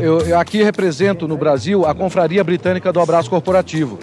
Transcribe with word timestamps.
eu, 0.00 0.20
eu 0.20 0.38
aqui 0.38 0.62
represento 0.62 1.28
no 1.28 1.36
Brasil 1.36 1.86
a 1.86 1.94
Confraria 1.94 2.42
Britânica 2.42 2.92
do 2.92 3.00
Abraço 3.00 3.28
Corporativo, 3.28 3.98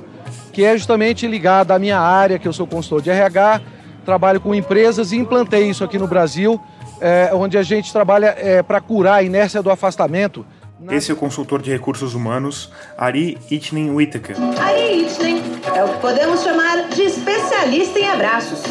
que 0.53 0.63
é 0.63 0.77
justamente 0.77 1.27
ligada 1.27 1.73
à 1.73 1.79
minha 1.79 1.99
área, 1.99 2.37
que 2.37 2.47
eu 2.47 2.53
sou 2.53 2.67
consultor 2.67 3.01
de 3.01 3.09
RH, 3.09 3.61
trabalho 4.05 4.39
com 4.39 4.53
empresas 4.53 5.11
e 5.11 5.17
implantei 5.17 5.69
isso 5.69 5.83
aqui 5.83 5.97
no 5.97 6.07
Brasil, 6.07 6.61
é, 7.01 7.31
onde 7.33 7.57
a 7.57 7.63
gente 7.63 7.91
trabalha 7.91 8.35
é, 8.37 8.63
para 8.63 8.79
curar 8.79 9.15
a 9.15 9.23
inércia 9.23 9.61
do 9.61 9.69
afastamento. 9.69 10.45
Esse 10.91 11.09
é 11.09 11.13
o 11.13 11.17
consultor 11.17 11.61
de 11.61 11.71
recursos 11.71 12.13
humanos, 12.13 12.71
Ari 12.97 13.37
Itnen 13.49 13.89
Whittaker. 13.89 14.35
Ari 14.59 15.01
Itnen 15.03 15.41
é 15.75 15.83
o 15.83 15.89
que 15.89 15.99
podemos 15.99 16.43
chamar 16.43 16.87
de 16.89 17.01
especialista 17.01 17.99
em 17.99 18.07
abraços. 18.07 18.61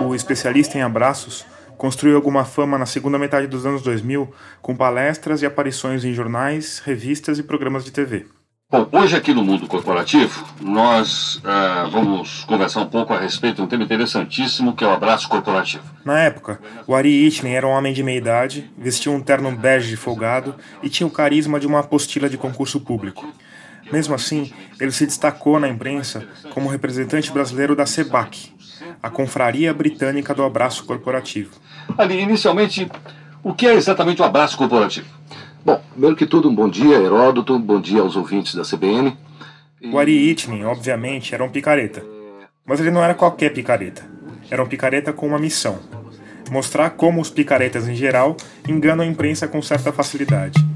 O 0.00 0.14
especialista 0.14 0.78
em 0.78 0.82
abraços 0.82 1.44
construiu 1.80 2.14
alguma 2.14 2.44
fama 2.44 2.76
na 2.76 2.84
segunda 2.84 3.18
metade 3.18 3.46
dos 3.46 3.64
anos 3.64 3.80
2000 3.80 4.30
com 4.60 4.76
palestras 4.76 5.40
e 5.40 5.46
aparições 5.46 6.04
em 6.04 6.12
jornais, 6.12 6.78
revistas 6.84 7.38
e 7.38 7.42
programas 7.42 7.86
de 7.86 7.90
TV. 7.90 8.26
Bom, 8.70 8.86
hoje 8.92 9.16
aqui 9.16 9.32
no 9.32 9.42
Mundo 9.42 9.66
Corporativo, 9.66 10.44
nós 10.60 11.36
uh, 11.36 11.90
vamos 11.90 12.44
conversar 12.44 12.82
um 12.82 12.86
pouco 12.86 13.14
a 13.14 13.18
respeito 13.18 13.56
de 13.56 13.62
um 13.62 13.66
tema 13.66 13.82
interessantíssimo 13.82 14.76
que 14.76 14.84
é 14.84 14.86
o 14.86 14.90
abraço 14.90 15.26
corporativo. 15.26 15.82
Na 16.04 16.18
época, 16.18 16.60
o 16.86 16.94
Ari 16.94 17.26
Itnen 17.26 17.56
era 17.56 17.66
um 17.66 17.70
homem 17.70 17.94
de 17.94 18.02
meia 18.02 18.18
idade, 18.18 18.70
vestia 18.76 19.10
um 19.10 19.22
terno 19.22 19.50
bege 19.50 19.96
folgado 19.96 20.56
e 20.82 20.90
tinha 20.90 21.06
o 21.06 21.10
carisma 21.10 21.58
de 21.58 21.66
uma 21.66 21.80
apostila 21.80 22.28
de 22.28 22.36
concurso 22.36 22.78
público. 22.78 23.26
Mesmo 23.90 24.14
assim, 24.14 24.52
ele 24.78 24.92
se 24.92 25.06
destacou 25.06 25.58
na 25.58 25.66
imprensa 25.66 26.28
como 26.52 26.68
representante 26.68 27.32
brasileiro 27.32 27.74
da 27.74 27.86
SEBAC, 27.86 28.52
a 29.02 29.10
Confraria 29.10 29.72
Britânica 29.72 30.34
do 30.34 30.42
Abraço 30.42 30.84
Corporativo. 30.84 31.50
Ali, 31.96 32.20
inicialmente, 32.20 32.90
o 33.42 33.54
que 33.54 33.66
é 33.66 33.74
exatamente 33.74 34.20
o 34.20 34.24
abraço 34.24 34.56
corporativo? 34.58 35.06
Bom, 35.64 35.82
primeiro 35.92 36.16
que 36.16 36.26
tudo, 36.26 36.48
um 36.48 36.54
bom 36.54 36.68
dia, 36.68 36.96
Heródoto, 36.96 37.54
um 37.54 37.60
bom 37.60 37.80
dia 37.80 38.00
aos 38.00 38.16
ouvintes 38.16 38.54
da 38.54 38.62
CBN. 38.62 39.16
O 39.92 39.98
Ari 39.98 40.30
Itnin, 40.30 40.64
obviamente, 40.64 41.34
era 41.34 41.44
um 41.44 41.48
picareta. 41.48 42.04
Mas 42.66 42.80
ele 42.80 42.90
não 42.90 43.02
era 43.02 43.14
qualquer 43.14 43.50
picareta. 43.52 44.04
Era 44.50 44.62
um 44.62 44.66
picareta 44.66 45.12
com 45.12 45.26
uma 45.26 45.38
missão. 45.38 45.78
Mostrar 46.50 46.90
como 46.90 47.20
os 47.20 47.30
picaretas 47.30 47.88
em 47.88 47.94
geral 47.94 48.36
enganam 48.68 49.04
a 49.04 49.08
imprensa 49.08 49.48
com 49.48 49.62
certa 49.62 49.92
facilidade. 49.92 50.69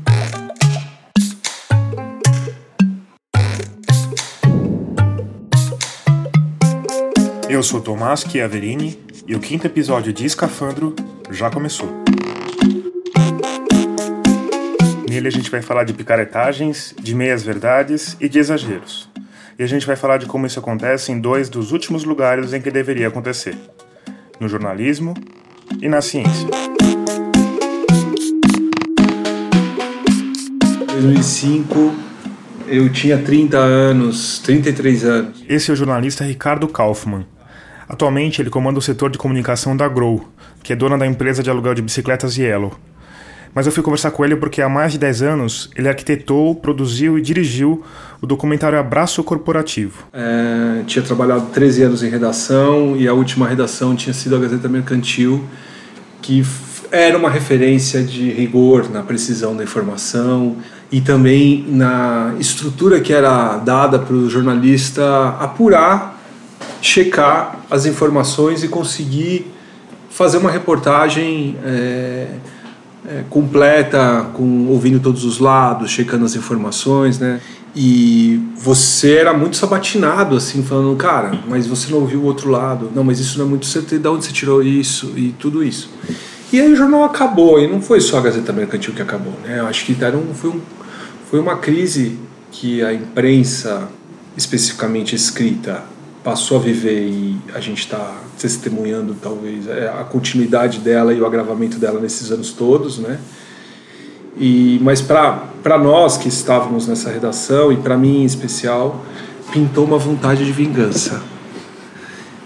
Eu 7.54 7.62
sou 7.62 7.80
Tomás 7.80 8.22
Chiaverini 8.28 8.98
e 9.28 9.36
o 9.36 9.38
quinto 9.38 9.64
episódio 9.64 10.12
de 10.12 10.26
Escafandro 10.26 10.92
já 11.30 11.48
começou. 11.48 11.88
Nele 15.08 15.28
a 15.28 15.30
gente 15.30 15.48
vai 15.48 15.62
falar 15.62 15.84
de 15.84 15.92
picaretagens, 15.92 16.92
de 17.00 17.14
meias-verdades 17.14 18.16
e 18.20 18.28
de 18.28 18.40
exageros. 18.40 19.08
E 19.56 19.62
a 19.62 19.68
gente 19.68 19.86
vai 19.86 19.94
falar 19.94 20.16
de 20.16 20.26
como 20.26 20.46
isso 20.46 20.58
acontece 20.58 21.12
em 21.12 21.20
dois 21.20 21.48
dos 21.48 21.70
últimos 21.70 22.02
lugares 22.02 22.52
em 22.52 22.60
que 22.60 22.72
deveria 22.72 23.06
acontecer: 23.06 23.56
no 24.40 24.48
jornalismo 24.48 25.14
e 25.80 25.88
na 25.88 26.02
ciência. 26.02 26.48
2005 30.88 31.94
eu 32.66 32.90
tinha 32.90 33.16
30 33.16 33.58
anos, 33.58 34.40
33 34.40 35.04
anos. 35.04 35.44
Esse 35.48 35.70
é 35.70 35.72
o 35.72 35.76
jornalista 35.76 36.24
Ricardo 36.24 36.66
Kaufmann. 36.66 37.32
Atualmente 37.88 38.40
ele 38.40 38.50
comanda 38.50 38.78
o 38.78 38.82
setor 38.82 39.10
de 39.10 39.18
comunicação 39.18 39.76
da 39.76 39.88
Grow, 39.88 40.26
que 40.62 40.72
é 40.72 40.76
dona 40.76 40.96
da 40.96 41.06
empresa 41.06 41.42
de 41.42 41.50
aluguel 41.50 41.74
de 41.74 41.82
bicicletas 41.82 42.36
Yellow. 42.36 42.72
Mas 43.54 43.66
eu 43.66 43.72
fui 43.72 43.84
conversar 43.84 44.10
com 44.10 44.24
ele 44.24 44.34
porque 44.34 44.60
há 44.60 44.68
mais 44.68 44.92
de 44.92 44.98
10 44.98 45.22
anos 45.22 45.70
ele 45.76 45.88
arquitetou, 45.88 46.56
produziu 46.56 47.16
e 47.16 47.22
dirigiu 47.22 47.84
o 48.20 48.26
documentário 48.26 48.76
Abraço 48.76 49.22
Corporativo. 49.22 50.08
É, 50.12 50.82
tinha 50.86 51.04
trabalhado 51.04 51.46
13 51.52 51.82
anos 51.84 52.02
em 52.02 52.08
redação 52.08 52.96
e 52.96 53.06
a 53.06 53.12
última 53.12 53.46
redação 53.46 53.94
tinha 53.94 54.12
sido 54.12 54.34
a 54.34 54.40
Gazeta 54.40 54.68
Mercantil, 54.68 55.44
que 56.20 56.44
era 56.90 57.16
uma 57.16 57.30
referência 57.30 58.02
de 58.02 58.30
rigor 58.30 58.90
na 58.90 59.02
precisão 59.02 59.56
da 59.56 59.62
informação 59.62 60.56
e 60.90 61.00
também 61.00 61.64
na 61.68 62.34
estrutura 62.40 63.00
que 63.00 63.12
era 63.12 63.58
dada 63.58 64.00
para 64.00 64.14
o 64.14 64.28
jornalista 64.28 65.28
apurar 65.38 66.14
checar 66.84 67.64
as 67.70 67.86
informações 67.86 68.62
e 68.62 68.68
conseguir 68.68 69.50
fazer 70.10 70.36
uma 70.36 70.50
reportagem 70.50 71.56
é, 71.64 72.26
é, 73.08 73.24
completa, 73.30 74.26
com 74.34 74.66
ouvindo 74.68 75.00
todos 75.00 75.24
os 75.24 75.38
lados, 75.38 75.90
checando 75.90 76.26
as 76.26 76.36
informações, 76.36 77.18
né? 77.18 77.40
E 77.74 78.38
você 78.54 79.14
era 79.14 79.32
muito 79.32 79.56
sabatinado, 79.56 80.36
assim, 80.36 80.62
falando, 80.62 80.94
cara, 80.94 81.32
mas 81.48 81.66
você 81.66 81.90
não 81.90 82.00
ouviu 82.00 82.20
o 82.20 82.24
outro 82.24 82.50
lado, 82.50 82.92
não, 82.94 83.02
mas 83.02 83.18
isso 83.18 83.38
não 83.38 83.46
é 83.46 83.48
muito 83.48 83.64
certo, 83.64 83.98
de 83.98 84.06
onde 84.06 84.26
você 84.26 84.32
tirou 84.32 84.62
isso 84.62 85.14
e 85.16 85.34
tudo 85.38 85.64
isso. 85.64 85.88
E 86.52 86.60
aí 86.60 86.70
o 86.70 86.76
jornal 86.76 87.02
acabou, 87.02 87.58
e 87.58 87.66
não 87.66 87.80
foi 87.80 87.98
só 87.98 88.18
a 88.18 88.20
Gazeta 88.20 88.52
Mercantil 88.52 88.92
que 88.92 89.02
acabou, 89.02 89.32
né? 89.42 89.58
Eu 89.58 89.66
acho 89.66 89.86
que 89.86 89.96
era 90.04 90.16
um, 90.16 90.34
foi, 90.34 90.50
um, 90.50 90.60
foi 91.30 91.40
uma 91.40 91.56
crise 91.56 92.18
que 92.52 92.84
a 92.84 92.92
imprensa, 92.92 93.88
especificamente 94.36 95.16
escrita, 95.16 95.93
passou 96.24 96.56
a 96.56 96.60
viver 96.60 97.06
e 97.06 97.36
a 97.54 97.60
gente 97.60 97.80
está 97.80 98.16
testemunhando 98.38 99.14
talvez 99.14 99.68
é, 99.68 99.88
a 99.88 100.02
continuidade 100.04 100.78
dela 100.78 101.12
e 101.12 101.20
o 101.20 101.26
agravamento 101.26 101.78
dela 101.78 102.00
nesses 102.00 102.32
anos 102.32 102.50
todos, 102.50 102.98
né? 102.98 103.18
E 104.38 104.80
mas 104.82 105.02
para 105.02 105.78
nós 105.78 106.16
que 106.16 106.26
estávamos 106.26 106.88
nessa 106.88 107.10
redação 107.10 107.70
e 107.70 107.76
para 107.76 107.96
mim 107.96 108.22
em 108.22 108.24
especial 108.24 109.04
pintou 109.52 109.84
uma 109.84 109.98
vontade 109.98 110.44
de 110.44 110.50
vingança, 110.50 111.22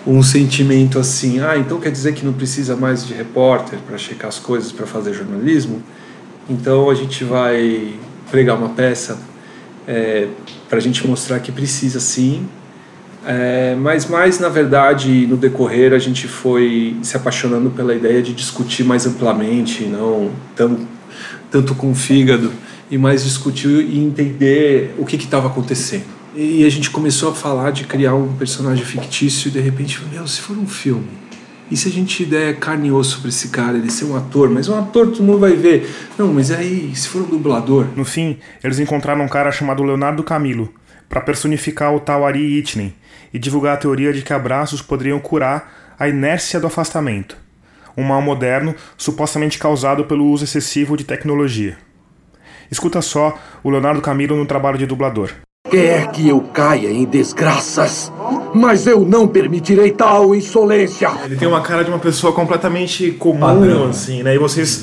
um 0.05 0.23
sentimento 0.23 0.99
assim, 0.99 1.41
ah, 1.41 1.57
então 1.57 1.79
quer 1.79 1.93
dizer 1.93 2.15
que 2.15 2.27
não 2.27 2.33
precisa 2.33 2.75
mais 2.75 3.07
de 3.07 3.15
repórter 3.15 3.79
para 3.87 3.97
checar 3.97 4.29
as 4.29 4.41
coisas 4.41 4.73
para 4.73 4.87
fazer 4.87 5.15
jornalismo? 5.15 5.81
Então 6.51 6.91
a 6.91 6.95
gente 6.95 7.23
vai 7.23 7.95
pregar 8.29 8.57
uma 8.57 8.71
peça 8.71 9.19
é, 9.87 10.27
para 10.69 10.79
a 10.79 10.81
gente 10.81 11.07
mostrar 11.07 11.39
que 11.39 11.53
precisa 11.53 12.01
sim 12.01 12.47
é, 13.27 13.75
mas 13.75 14.07
mais, 14.07 14.39
na 14.39 14.49
verdade, 14.49 15.27
no 15.27 15.37
decorrer, 15.37 15.93
a 15.93 15.99
gente 15.99 16.27
foi 16.27 16.97
se 17.03 17.17
apaixonando 17.17 17.71
pela 17.71 17.95
ideia 17.95 18.23
de 18.23 18.33
discutir 18.33 18.85
mais 18.85 19.07
amplamente, 19.07 19.85
não 19.85 20.31
tão, 20.55 20.79
tanto 21.51 21.75
com 21.75 21.91
o 21.91 21.95
fígado, 21.95 22.53
e 22.91 22.97
mais 22.97 23.25
discutir 23.25 23.69
e 23.69 23.99
entender 23.99 24.95
o 24.99 25.05
que 25.05 25.17
estava 25.17 25.49
acontecendo. 25.49 26.05
E 26.35 26.65
a 26.65 26.71
gente 26.71 26.91
começou 26.91 27.31
a 27.31 27.35
falar 27.35 27.71
de 27.71 27.85
criar 27.85 28.15
um 28.15 28.33
personagem 28.35 28.85
fictício 28.85 29.49
e 29.49 29.51
de 29.51 29.61
repente, 29.61 30.01
meu, 30.11 30.27
se 30.27 30.41
for 30.41 30.57
um 30.57 30.67
filme, 30.67 31.09
e 31.71 31.77
se 31.77 31.89
a 31.89 31.93
gente 31.93 32.25
der 32.25 32.57
carne 32.57 32.89
e 32.89 32.93
osso 32.93 33.21
para 33.21 33.29
esse 33.29 33.49
cara, 33.49 33.77
ele 33.77 33.91
ser 33.91 34.07
um 34.07 34.17
ator, 34.17 34.49
mas 34.49 34.69
um 34.69 34.79
ator 34.79 35.09
todo 35.09 35.23
mundo 35.23 35.39
vai 35.39 35.53
ver. 35.53 35.87
Não, 36.17 36.33
mas 36.33 36.51
aí, 36.51 36.93
se 36.95 37.09
for 37.09 37.21
um 37.21 37.27
dublador. 37.27 37.87
No 37.95 38.07
fim, 38.07 38.39
eles 38.65 38.79
encontraram 38.79 39.23
um 39.23 39.29
cara 39.29 39.53
chamado 39.53 39.83
Leonardo 39.83 40.23
Camilo 40.23 40.73
para 41.09 41.21
personificar 41.21 41.95
o 41.95 42.01
tal 42.01 42.27
Ari 42.27 42.59
Itnen 42.59 42.95
e 43.33 43.39
divulgar 43.39 43.75
a 43.75 43.79
teoria 43.79 44.13
de 44.13 44.23
que 44.23 44.33
abraços 44.33 44.83
poderiam 44.83 45.19
curar 45.19 45.95
a 45.99 46.09
inércia 46.09 46.61
do 46.61 46.67
afastamento, 46.67 47.37
um 47.97 48.03
mal 48.05 48.23
moderno 48.23 48.75
supostamente 48.97 49.59
causado 49.59 50.05
pelo 50.05 50.27
uso 50.27 50.45
excessivo 50.45 50.97
de 50.97 51.05
tecnologia. 51.05 51.77
Escuta 52.71 53.01
só 53.01 53.37
o 53.65 53.71
Leonardo 53.71 54.01
Camilo 54.01 54.37
no 54.37 54.47
trabalho 54.47 54.79
de 54.79 54.87
dublador. 54.87 55.31
Quer 55.71 56.11
que 56.13 56.29
eu 56.29 56.41
caia 56.41 56.91
em 56.91 57.05
desgraças, 57.05 58.11
mas 58.55 58.87
eu 58.87 59.01
não 59.01 59.29
permitirei 59.29 59.91
tal 59.91 60.35
insolência. 60.35 61.11
Ele 61.25 61.37
tem 61.37 61.49
uma 61.49 61.61
cara 61.61 61.85
de 61.85 61.91
uma 61.91 61.99
pessoa 61.99 62.33
completamente 62.33 63.11
comum, 63.13 63.41
Padrão. 63.41 63.89
assim, 63.91 64.23
né? 64.23 64.35
E 64.35 64.39
vocês, 64.39 64.83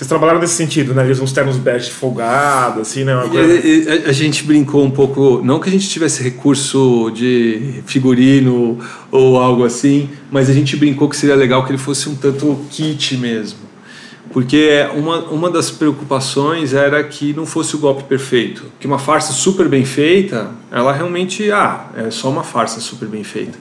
vocês 0.00 0.08
trabalharam 0.08 0.40
nesse 0.40 0.54
sentido, 0.54 0.94
né? 0.94 1.04
Uns 1.20 1.30
termos 1.30 1.58
bege 1.58 1.90
folgados, 1.90 2.80
assim, 2.80 3.04
né? 3.04 3.14
Coisa... 3.30 4.06
A, 4.06 4.08
a, 4.08 4.12
gente 4.12 4.44
brincou 4.44 4.82
um 4.82 4.90
pouco, 4.90 5.42
não 5.44 5.60
que 5.60 5.68
a 5.68 5.72
gente 5.72 5.86
tivesse 5.90 6.22
recurso 6.22 7.10
de 7.14 7.82
figurino 7.84 8.78
ou 9.10 9.38
algo 9.38 9.62
assim, 9.62 10.08
mas 10.30 10.48
a 10.48 10.54
gente 10.54 10.74
brincou 10.74 11.06
que 11.06 11.14
seria 11.14 11.36
legal 11.36 11.66
que 11.66 11.72
ele 11.72 11.78
fosse 11.78 12.08
um 12.08 12.14
tanto 12.14 12.64
kit 12.70 13.14
mesmo. 13.18 13.58
Porque 14.32 14.86
uma, 14.94 15.18
uma 15.24 15.50
das 15.50 15.70
preocupações 15.70 16.72
era 16.72 17.04
que 17.04 17.34
não 17.34 17.44
fosse 17.44 17.76
o 17.76 17.78
golpe 17.78 18.04
perfeito. 18.04 18.64
Que 18.80 18.86
uma 18.86 18.98
farsa 18.98 19.34
super 19.34 19.68
bem 19.68 19.84
feita, 19.84 20.50
ela 20.72 20.94
realmente, 20.94 21.52
ah, 21.52 21.90
é 21.94 22.10
só 22.10 22.30
uma 22.30 22.42
farsa 22.42 22.80
super 22.80 23.06
bem 23.06 23.22
feita 23.22 23.58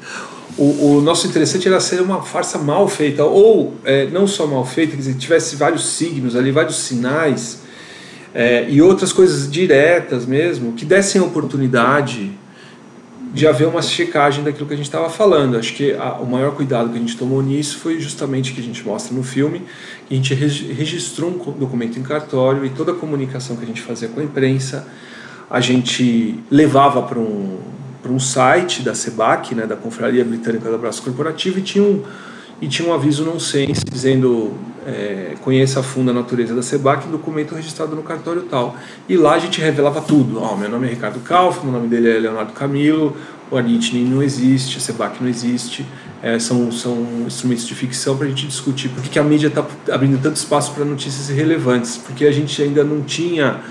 o, 0.60 0.98
o, 0.98 1.02
nosso 1.02 1.26
interessante 1.26 1.70
era 1.70 1.80
ser 1.80 2.02
uma 2.02 2.22
farsa 2.22 2.58
mal 2.58 2.86
feita, 2.90 3.24
ou 3.24 3.76
é, 3.86 4.08
não 4.08 4.28
só 4.28 4.46
mal 4.46 4.66
feita, 4.66 4.92
quer 4.92 4.98
dizer, 4.98 5.14
tivesse 5.16 5.56
vários 5.56 5.86
signos 5.86 6.36
ali, 6.36 6.52
vários 6.52 6.76
sinais, 6.76 7.62
é, 8.34 8.70
e 8.70 8.82
outras 8.82 9.14
coisas 9.14 9.50
diretas 9.50 10.26
mesmo, 10.26 10.74
que 10.74 10.84
dessem 10.84 11.22
a 11.22 11.24
oportunidade 11.24 12.38
de 13.34 13.48
haver 13.48 13.68
uma 13.68 13.82
checagem 13.82 14.44
daquilo 14.44 14.68
que 14.68 14.74
a 14.74 14.78
gente 14.78 14.88
estava 14.88 15.10
falando. 15.10 15.58
Acho 15.58 15.74
que 15.74 15.94
a, 15.94 16.16
o 16.16 16.30
maior 16.30 16.52
cuidado 16.54 16.90
que 16.90 16.98
a 16.98 17.00
gente 17.00 17.16
tomou 17.16 17.42
nisso 17.42 17.78
foi 17.78 17.98
justamente 18.00 18.52
que 18.52 18.60
a 18.60 18.64
gente 18.64 18.86
mostra 18.86 19.16
no 19.16 19.24
filme, 19.24 19.62
que 20.08 20.14
a 20.14 20.18
gente 20.18 20.34
registrou 20.34 21.30
um 21.30 21.52
documento 21.54 21.98
em 21.98 22.04
cartório 22.04 22.66
e 22.66 22.70
toda 22.70 22.92
a 22.92 22.96
comunicação 22.96 23.56
que 23.56 23.64
a 23.64 23.68
gente 23.68 23.82
fazia 23.82 24.10
com 24.10 24.20
a 24.20 24.24
imprensa, 24.24 24.86
a 25.50 25.62
gente 25.62 26.38
levava 26.52 27.02
para 27.04 27.18
um, 27.18 27.60
para 28.02 28.12
um 28.12 28.20
site 28.20 28.82
da 28.82 28.96
SEBAC, 28.96 29.54
né, 29.54 29.66
da 29.66 29.76
Confraria 29.76 30.24
Britânica 30.24 30.70
do 30.70 30.76
Abraço 30.76 31.02
Corporativo, 31.02 31.60
e 31.60 31.62
tinha 31.62 31.84
um, 31.84 32.04
e 32.62 32.68
tinha 32.68 32.88
um 32.88 32.94
aviso 32.94 33.24
não 33.24 33.40
sense 33.40 33.84
dizendo 33.86 34.54
é, 34.86 35.36
conheça 35.42 35.80
a 35.80 35.84
fundo 35.84 36.12
a 36.12 36.14
natureza 36.14 36.56
da 36.56 36.62
SEBAC, 36.62 37.08
um 37.08 37.12
documento 37.12 37.56
registrado 37.56 37.96
no 37.96 38.04
cartório 38.04 38.44
tal. 38.44 38.76
E 39.08 39.16
lá 39.16 39.34
a 39.34 39.40
gente 39.40 39.62
revelava 39.62 40.02
tudo. 40.02 40.42
Oh, 40.42 40.56
meu 40.56 40.70
nome 40.70 40.88
é 40.88 40.90
Ricardo 40.90 41.20
Kaufmann, 41.20 41.70
o 41.70 41.72
nome 41.72 41.88
dele 41.88 42.10
é 42.10 42.20
Leonardo 42.20 42.54
Camilo, 42.54 43.16
o 43.52 43.58
Aritne 43.58 44.04
não 44.04 44.22
existe, 44.22 44.78
a 44.78 44.82
SEBAC 44.82 45.22
não 45.22 45.30
existe. 45.30 45.86
É, 46.22 46.38
são, 46.38 46.70
são 46.72 46.98
instrumentos 47.26 47.66
de 47.66 47.74
ficção 47.74 48.18
para 48.18 48.26
a 48.26 48.30
gente 48.30 48.46
discutir 48.46 48.90
por 48.90 49.02
que, 49.02 49.10
que 49.10 49.20
a 49.20 49.24
mídia 49.24 49.48
está 49.48 49.66
abrindo 49.90 50.22
tanto 50.22 50.36
espaço 50.36 50.74
para 50.74 50.84
notícias 50.84 51.30
irrelevantes, 51.30 51.96
porque 51.96 52.26
a 52.26 52.32
gente 52.32 52.62
ainda 52.62 52.84
não 52.84 53.02
tinha 53.02 53.62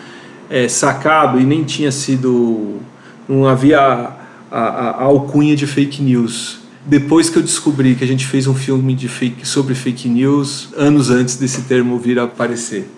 é, 0.49 0.67
sacado 0.67 1.39
e 1.39 1.45
nem 1.45 1.63
tinha 1.65 1.93
sido. 1.93 2.77
não 3.29 3.47
havia 3.47 4.18
a, 4.51 4.61
a, 4.61 4.91
a 4.91 5.03
alcunha 5.05 5.55
de 5.55 5.67
fake 5.67 6.03
news 6.03 6.59
depois 6.89 7.29
que 7.29 7.37
eu 7.37 7.43
descobri 7.43 7.95
que 7.95 8.03
a 8.03 8.07
gente 8.07 8.27
fez 8.27 8.47
um 8.47 8.55
filme 8.55 8.95
de 8.95 9.09
fake, 9.09 9.47
sobre 9.47 9.75
fake 9.75 10.09
news, 10.09 10.71
anos 10.75 11.11
antes 11.11 11.37
desse 11.37 11.63
termo 11.63 11.99
vir 11.99 12.19
a 12.19 12.23
aparecer. 12.23 12.89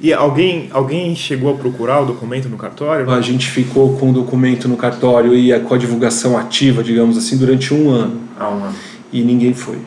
E 0.00 0.12
alguém, 0.12 0.68
alguém 0.72 1.14
chegou 1.14 1.54
a 1.54 1.56
procurar 1.56 2.00
o 2.00 2.06
documento 2.06 2.48
no 2.48 2.56
cartório? 2.56 3.08
A 3.08 3.20
gente 3.20 3.48
ficou 3.48 3.96
com 3.96 4.10
o 4.10 4.12
documento 4.12 4.68
no 4.68 4.76
cartório 4.76 5.32
e 5.32 5.56
com 5.60 5.74
a 5.74 5.78
divulgação 5.78 6.36
ativa, 6.36 6.82
digamos 6.82 7.16
assim, 7.16 7.36
durante 7.36 7.72
um 7.72 7.88
ano. 7.90 8.20
Ah, 8.38 8.48
um 8.48 8.64
ano. 8.64 8.74
E 9.12 9.22
ninguém 9.22 9.54
foi. 9.54 9.78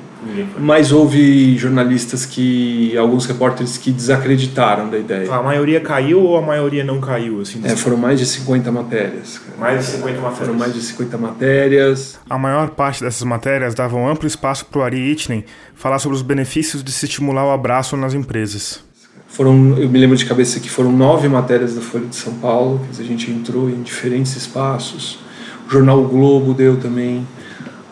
Mas 0.60 0.92
houve 0.92 1.58
jornalistas 1.58 2.26
que, 2.26 2.98
alguns 2.98 3.26
repórteres 3.26 3.78
que 3.78 3.92
desacreditaram 3.92 4.90
da 4.90 4.98
ideia. 4.98 5.32
A 5.34 5.42
maioria 5.42 5.80
caiu 5.80 6.22
ou 6.22 6.38
a 6.38 6.42
maioria 6.42 6.84
não 6.84 7.00
caiu? 7.00 7.42
Assim, 7.42 7.62
é, 7.64 7.76
foram 7.76 7.98
mais 7.98 8.20
de 8.20 8.26
50 8.26 8.72
matérias. 8.72 9.40
Cara. 9.40 9.60
Mais 9.60 9.86
de 9.86 9.92
50 9.92 10.22
matérias. 10.22 10.38
Foram 10.38 10.54
mais 10.54 10.74
de 10.74 10.82
50 10.82 11.18
matérias. 11.18 12.20
A 12.30 12.38
maior 12.38 12.70
parte 12.72 13.04
dessas 13.04 13.24
matérias 13.24 13.76
davam 13.76 14.10
amplo 14.10 14.28
espaço 14.28 14.66
para 14.66 14.80
o 14.80 14.84
Ari 14.84 15.12
Itnen 15.12 15.46
falar 15.76 16.00
sobre 16.00 16.16
os 16.16 16.22
benefícios 16.22 16.84
de 16.84 16.92
se 16.92 17.06
estimular 17.06 17.46
o 17.46 17.52
abraço 17.52 17.96
nas 17.96 18.14
empresas. 18.14 18.86
Foram, 19.28 19.78
eu 19.78 19.90
me 19.90 20.00
lembro 20.00 20.16
de 20.16 20.26
cabeça 20.26 20.60
que 20.60 20.70
foram 20.70 20.92
nove 20.92 21.28
matérias 21.28 21.76
da 21.76 21.82
Folha 21.82 22.08
de 22.08 22.16
São 22.16 22.34
Paulo, 22.36 22.82
que 22.92 23.02
a 23.02 23.06
gente 23.06 23.30
entrou 23.30 23.70
em 23.70 23.82
diferentes 23.84 24.36
espaços. 24.36 25.20
O 25.68 25.70
jornal 25.70 26.02
o 26.02 26.08
Globo 26.08 26.54
deu 26.54 26.78
também. 26.78 27.28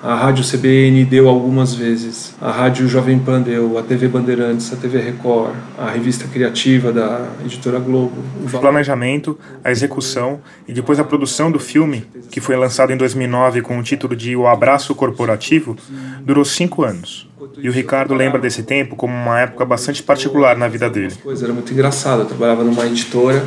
A 0.05 0.13
Rádio 0.13 0.45
CBN 0.45 1.03
deu 1.03 1.27
algumas 1.27 1.73
vezes, 1.73 2.35
a 2.39 2.51
Rádio 2.51 2.87
Jovem 2.87 3.17
Pan 3.17 3.41
deu, 3.41 3.75
a 3.75 3.81
TV 3.81 4.07
Bandeirantes, 4.07 4.71
a 4.71 4.75
TV 4.75 4.99
Record, 4.99 5.55
a 5.79 5.89
revista 5.89 6.27
criativa 6.27 6.93
da 6.93 7.27
editora 7.43 7.79
Globo. 7.79 8.13
O 8.43 8.59
planejamento, 8.59 9.35
a 9.63 9.71
execução 9.71 10.41
e 10.67 10.73
depois 10.73 10.99
a 10.99 11.03
produção 11.03 11.51
do 11.51 11.57
filme, 11.57 12.05
que 12.29 12.39
foi 12.39 12.55
lançado 12.55 12.93
em 12.93 12.97
2009 12.97 13.63
com 13.63 13.79
o 13.79 13.81
título 13.81 14.15
de 14.15 14.35
O 14.35 14.45
Abraço 14.45 14.93
Corporativo, 14.93 15.75
durou 16.21 16.45
cinco 16.45 16.83
anos. 16.83 17.27
E 17.57 17.67
o 17.67 17.71
Ricardo 17.71 18.13
lembra 18.13 18.39
desse 18.39 18.61
tempo 18.61 18.95
como 18.95 19.11
uma 19.11 19.39
época 19.39 19.65
bastante 19.65 20.03
particular 20.03 20.55
na 20.55 20.67
vida 20.67 20.87
dele. 20.87 21.15
Era 21.41 21.51
muito 21.51 21.73
engraçado, 21.73 22.19
eu 22.19 22.25
trabalhava 22.27 22.63
numa 22.63 22.85
editora, 22.85 23.43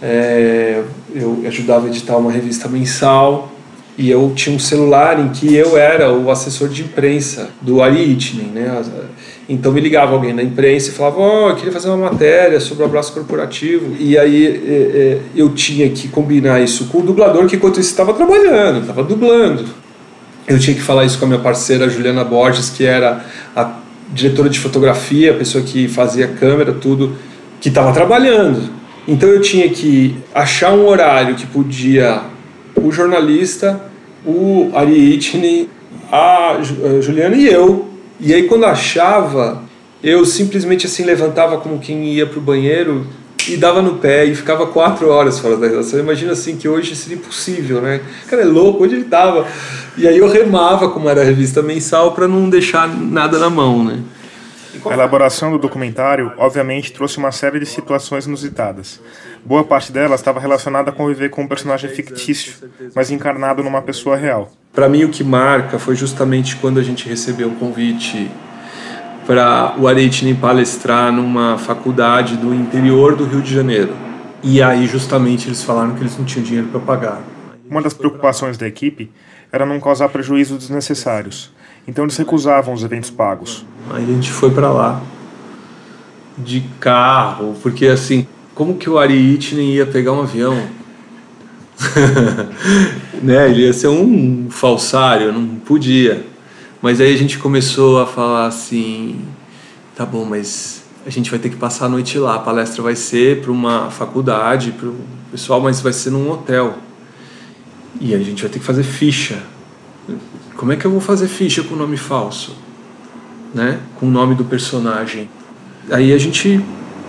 é, 0.00 0.80
eu 1.12 1.42
ajudava 1.44 1.86
a 1.86 1.88
editar 1.88 2.16
uma 2.16 2.30
revista 2.30 2.68
mensal, 2.68 3.52
e 3.98 4.08
eu 4.08 4.32
tinha 4.36 4.54
um 4.54 4.60
celular 4.60 5.18
em 5.18 5.30
que 5.30 5.52
eu 5.52 5.76
era 5.76 6.12
o 6.12 6.30
assessor 6.30 6.68
de 6.68 6.82
imprensa 6.82 7.50
do 7.60 7.82
Ari 7.82 8.12
Itnen, 8.12 8.46
né? 8.46 8.80
Então 9.48 9.72
me 9.72 9.80
ligava 9.80 10.12
alguém 10.12 10.36
da 10.36 10.42
imprensa 10.42 10.90
e 10.90 10.92
falava, 10.92 11.18
ó, 11.18 11.46
oh, 11.46 11.48
eu 11.48 11.56
queria 11.56 11.72
fazer 11.72 11.88
uma 11.88 12.10
matéria 12.10 12.60
sobre 12.60 12.84
o 12.84 12.86
abraço 12.86 13.12
corporativo. 13.12 13.96
E 13.98 14.16
aí 14.16 14.46
é, 14.46 14.50
é, 14.50 15.18
eu 15.34 15.48
tinha 15.50 15.90
que 15.90 16.06
combinar 16.06 16.60
isso 16.60 16.84
com 16.86 16.98
o 16.98 17.02
dublador 17.02 17.44
que 17.46 17.56
enquanto 17.56 17.80
isso 17.80 17.90
estava 17.90 18.14
trabalhando, 18.14 18.82
estava 18.82 19.02
dublando. 19.02 19.64
Eu 20.46 20.60
tinha 20.60 20.76
que 20.76 20.82
falar 20.82 21.04
isso 21.04 21.18
com 21.18 21.24
a 21.24 21.28
minha 21.28 21.40
parceira 21.40 21.88
Juliana 21.88 22.22
Borges, 22.22 22.70
que 22.70 22.84
era 22.84 23.24
a 23.56 23.78
diretora 24.12 24.48
de 24.48 24.60
fotografia, 24.60 25.32
a 25.32 25.34
pessoa 25.34 25.64
que 25.64 25.88
fazia 25.88 26.28
câmera, 26.28 26.72
tudo, 26.72 27.16
que 27.60 27.68
estava 27.68 27.92
trabalhando. 27.92 28.70
Então 29.08 29.28
eu 29.28 29.40
tinha 29.40 29.68
que 29.68 30.14
achar 30.32 30.72
um 30.72 30.86
horário 30.86 31.34
que 31.34 31.46
podia 31.46 32.20
o 32.76 32.92
jornalista 32.92 33.87
o 34.24 34.70
Ariadne, 34.74 35.68
a 36.10 36.58
Juliana 37.00 37.36
e 37.36 37.46
eu. 37.46 37.88
E 38.20 38.34
aí 38.34 38.44
quando 38.44 38.64
achava, 38.64 39.62
eu 40.02 40.24
simplesmente 40.24 40.86
assim 40.86 41.04
levantava 41.04 41.58
como 41.58 41.78
quem 41.78 42.04
ia 42.12 42.26
para 42.26 42.38
o 42.38 42.42
banheiro 42.42 43.06
e 43.48 43.56
dava 43.56 43.80
no 43.80 43.94
pé 43.94 44.24
e 44.26 44.34
ficava 44.34 44.66
quatro 44.66 45.08
horas 45.08 45.38
fora 45.38 45.56
da 45.56 45.66
redação. 45.66 45.98
Imagina 45.98 46.32
assim 46.32 46.56
que 46.56 46.68
hoje 46.68 46.94
seria 46.94 47.16
impossível, 47.16 47.80
né? 47.80 48.00
Cara, 48.28 48.42
é 48.42 48.44
louco, 48.44 48.84
onde 48.84 48.94
ele 48.94 49.04
estava? 49.04 49.46
E 49.96 50.06
aí 50.06 50.18
eu 50.18 50.28
remava, 50.28 50.90
como 50.90 51.08
era 51.08 51.22
a 51.22 51.24
revista 51.24 51.62
mensal, 51.62 52.12
para 52.12 52.28
não 52.28 52.50
deixar 52.50 52.88
nada 52.88 53.38
na 53.38 53.48
mão, 53.48 53.84
né? 53.84 54.00
A 54.84 54.92
elaboração 54.92 55.50
do 55.50 55.58
documentário, 55.58 56.32
obviamente, 56.36 56.92
trouxe 56.92 57.18
uma 57.18 57.32
série 57.32 57.58
de 57.58 57.66
situações 57.66 58.26
inusitadas. 58.26 59.00
Boa 59.44 59.64
parte 59.64 59.90
delas 59.90 60.20
estava 60.20 60.38
relacionada 60.38 60.90
a 60.90 60.92
conviver 60.92 61.30
com 61.30 61.42
um 61.42 61.48
personagem 61.48 61.88
fictício, 61.90 62.68
mas 62.94 63.10
encarnado 63.10 63.62
numa 63.62 63.80
pessoa 63.80 64.16
real. 64.16 64.52
Para 64.72 64.88
mim, 64.88 65.04
o 65.04 65.08
que 65.08 65.24
marca 65.24 65.78
foi 65.78 65.96
justamente 65.96 66.56
quando 66.56 66.78
a 66.78 66.82
gente 66.82 67.08
recebeu 67.08 67.48
um 67.48 67.54
convite 67.54 68.30
para 69.26 69.74
o 69.78 69.88
Aretini 69.88 70.34
palestrar 70.34 71.12
numa 71.12 71.56
faculdade 71.58 72.36
do 72.36 72.54
interior 72.54 73.16
do 73.16 73.24
Rio 73.24 73.42
de 73.42 73.54
Janeiro. 73.54 73.96
E 74.42 74.62
aí, 74.62 74.86
justamente, 74.86 75.48
eles 75.48 75.62
falaram 75.62 75.94
que 75.94 76.02
eles 76.02 76.16
não 76.16 76.24
tinham 76.24 76.44
dinheiro 76.44 76.68
para 76.68 76.80
pagar. 76.80 77.22
Uma 77.68 77.82
das 77.82 77.94
preocupações 77.94 78.56
da 78.56 78.66
equipe 78.66 79.10
era 79.50 79.66
não 79.66 79.80
causar 79.80 80.08
prejuízos 80.10 80.58
desnecessários 80.58 81.52
então 81.88 82.04
eles 82.04 82.16
recusavam 82.18 82.74
os 82.74 82.84
eventos 82.84 83.08
pagos. 83.08 83.64
Aí 83.90 84.04
a 84.04 84.06
gente 84.06 84.30
foi 84.30 84.50
para 84.50 84.70
lá 84.70 85.02
de 86.36 86.60
carro, 86.78 87.56
porque 87.62 87.86
assim, 87.86 88.26
como 88.54 88.76
que 88.76 88.90
o 88.90 88.98
Ari 88.98 89.38
nem 89.52 89.74
ia 89.74 89.86
pegar 89.86 90.12
um 90.12 90.20
avião? 90.20 90.54
né? 93.22 93.50
Ele 93.50 93.62
ia 93.62 93.72
ser 93.72 93.88
um 93.88 94.48
falsário, 94.50 95.32
não 95.32 95.56
podia. 95.56 96.26
Mas 96.82 97.00
aí 97.00 97.12
a 97.12 97.16
gente 97.16 97.38
começou 97.38 98.00
a 98.00 98.06
falar 98.06 98.46
assim, 98.46 99.20
tá 99.96 100.04
bom, 100.04 100.24
mas 100.24 100.82
a 101.06 101.10
gente 101.10 101.30
vai 101.30 101.38
ter 101.38 101.48
que 101.48 101.56
passar 101.56 101.86
a 101.86 101.88
noite 101.88 102.18
lá. 102.18 102.34
A 102.34 102.38
palestra 102.38 102.82
vai 102.82 102.94
ser 102.94 103.40
para 103.40 103.50
uma 103.50 103.90
faculdade, 103.90 104.72
para 104.72 104.88
o 104.88 104.96
pessoal, 105.30 105.60
mas 105.60 105.80
vai 105.80 105.92
ser 105.92 106.10
num 106.10 106.30
hotel. 106.30 106.78
E 108.00 108.14
a 108.14 108.18
gente 108.18 108.42
vai 108.42 108.50
ter 108.50 108.58
que 108.58 108.64
fazer 108.64 108.82
ficha. 108.82 109.42
Como 110.58 110.72
é 110.72 110.76
que 110.76 110.84
eu 110.84 110.90
vou 110.90 111.00
fazer 111.00 111.28
ficha 111.28 111.62
com 111.62 111.76
nome 111.76 111.96
falso? 111.96 112.56
Né? 113.54 113.78
Com 113.94 114.06
o 114.06 114.10
nome 114.10 114.34
do 114.34 114.44
personagem. 114.44 115.30
Aí 115.88 116.12
a 116.12 116.18
gente, 116.18 116.60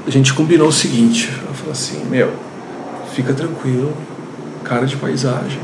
a 0.06 0.10
gente 0.12 0.36
combinou 0.36 0.68
o 0.68 0.72
seguinte: 0.72 1.28
eu 1.48 1.54
falei 1.56 1.72
assim, 1.72 2.06
meu, 2.06 2.32
fica 3.16 3.34
tranquilo, 3.34 3.92
cara 4.64 4.86
de 4.86 4.96
paisagem. 4.96 5.60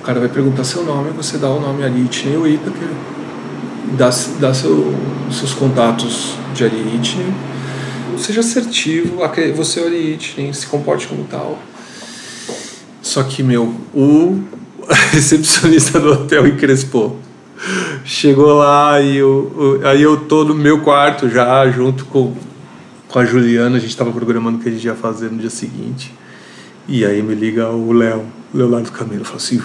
O 0.00 0.02
cara 0.02 0.18
vai 0.18 0.28
perguntar 0.28 0.64
seu 0.64 0.84
nome, 0.84 1.10
você 1.10 1.38
dá 1.38 1.48
o 1.48 1.60
nome 1.60 1.84
Aritne 1.84 2.36
o 2.36 2.44
Ítaca, 2.48 2.88
dá, 3.96 4.10
dá 4.40 4.52
seu, 4.52 4.92
seus 5.30 5.54
contatos 5.54 6.34
de 6.52 6.64
Aritne, 6.64 7.32
seja 8.18 8.40
assertivo, 8.40 9.18
você 9.54 9.80
é 9.80 9.86
Aritne, 9.86 10.52
se 10.52 10.66
comporte 10.66 11.06
como 11.06 11.22
tal. 11.30 11.60
Só 13.00 13.22
que, 13.22 13.44
meu, 13.44 13.72
o 13.94 14.42
recepcionista 15.12 16.00
do 16.00 16.12
hotel 16.12 16.46
em 16.46 16.56
Crespo. 16.56 17.16
Chegou 18.04 18.54
lá 18.54 19.00
e 19.00 19.16
eu, 19.16 19.80
aí 19.84 20.00
eu 20.00 20.16
tô 20.16 20.44
no 20.44 20.54
meu 20.54 20.80
quarto 20.80 21.28
já, 21.28 21.68
junto 21.70 22.04
com, 22.06 22.34
com 23.08 23.18
a 23.18 23.24
Juliana, 23.24 23.76
a 23.76 23.80
gente 23.80 23.90
estava 23.90 24.10
programando 24.12 24.58
o 24.58 24.60
que 24.60 24.68
a 24.68 24.72
gente 24.72 24.84
ia 24.84 24.94
fazer 24.94 25.30
no 25.30 25.38
dia 25.38 25.50
seguinte. 25.50 26.14
E 26.86 27.04
aí 27.04 27.22
me 27.22 27.34
liga 27.34 27.68
o 27.68 27.92
Léo, 27.92 28.24
Leonardo 28.54 28.90
Camilo, 28.92 29.24
fala 29.24 29.36
assim, 29.36 29.60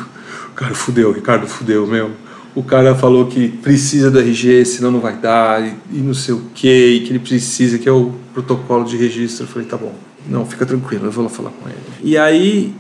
cara, 0.56 0.74
fudeu, 0.74 1.12
Ricardo, 1.12 1.48
fudeu, 1.48 1.88
meu. 1.88 2.12
O 2.56 2.62
cara 2.62 2.94
falou 2.94 3.28
que 3.28 3.48
precisa 3.48 4.12
do 4.12 4.20
RG, 4.20 4.66
senão 4.66 4.92
não 4.92 5.00
vai 5.00 5.16
dar, 5.16 5.64
e, 5.64 5.76
e 5.92 5.98
não 6.00 6.14
sei 6.14 6.34
o 6.36 6.42
que, 6.54 6.68
e 6.68 7.00
que 7.02 7.12
ele 7.12 7.20
precisa, 7.20 7.80
que 7.80 7.88
é 7.88 7.92
o 7.92 8.14
protocolo 8.34 8.84
de 8.84 8.98
registro. 8.98 9.46
Eu 9.46 9.48
falei, 9.48 9.68
tá 9.68 9.78
bom, 9.78 9.94
não, 10.28 10.46
fica 10.46 10.66
tranquilo, 10.66 11.06
eu 11.06 11.12
vou 11.12 11.24
lá 11.24 11.30
falar 11.30 11.52
com 11.52 11.70
ele. 11.70 11.78
E 12.04 12.18
aí 12.18 12.76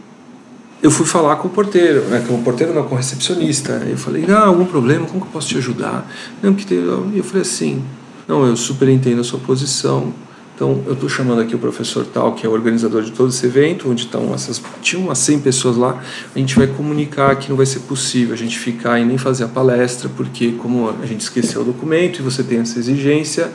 eu 0.83 0.91
fui 0.91 1.05
falar 1.05 1.37
com 1.37 1.47
o 1.47 1.51
porteiro, 1.51 2.01
né, 2.01 2.23
com 2.27 2.35
o 2.35 2.43
porteiro 2.43 2.73
não, 2.73 2.83
com 2.83 2.93
o 2.93 2.97
recepcionista. 2.97 3.81
Eu 3.89 3.97
falei, 3.97 4.25
não, 4.27 4.49
algum 4.49 4.65
problema, 4.65 5.05
como 5.05 5.21
que 5.21 5.27
eu 5.27 5.31
posso 5.31 5.47
te 5.47 5.57
ajudar? 5.57 6.05
Não, 6.41 6.53
que 6.53 6.65
tem... 6.65 6.77
Eu 6.77 7.23
falei 7.23 7.41
assim, 7.41 7.81
não, 8.27 8.45
eu 8.45 8.57
super 8.57 8.89
entendo 8.89 9.21
a 9.21 9.23
sua 9.23 9.39
posição, 9.39 10.13
Então, 10.55 10.83
eu 10.85 10.93
estou 10.93 11.09
chamando 11.09 11.41
aqui 11.41 11.55
o 11.55 11.59
professor 11.59 12.05
tal, 12.05 12.33
que 12.35 12.45
é 12.45 12.49
o 12.49 12.51
organizador 12.53 13.01
de 13.01 13.11
todo 13.11 13.29
esse 13.29 13.43
evento, 13.45 13.89
onde 13.89 14.03
estão 14.03 14.33
essas. 14.33 14.61
Tinha 14.81 15.01
umas 15.01 15.17
100 15.17 15.39
pessoas 15.39 15.75
lá. 15.75 16.01
A 16.35 16.37
gente 16.39 16.55
vai 16.55 16.67
comunicar 16.67 17.35
que 17.37 17.49
não 17.49 17.57
vai 17.57 17.65
ser 17.65 17.79
possível 17.81 18.35
a 18.35 18.37
gente 18.37 18.59
ficar 18.59 18.99
e 18.99 19.05
nem 19.05 19.17
fazer 19.17 19.45
a 19.45 19.47
palestra, 19.47 20.09
porque, 20.15 20.51
como 20.59 20.93
a 21.01 21.05
gente 21.07 21.21
esqueceu 21.21 21.61
o 21.61 21.63
documento 21.63 22.19
e 22.19 22.21
você 22.21 22.43
tem 22.43 22.59
essa 22.59 22.77
exigência. 22.77 23.51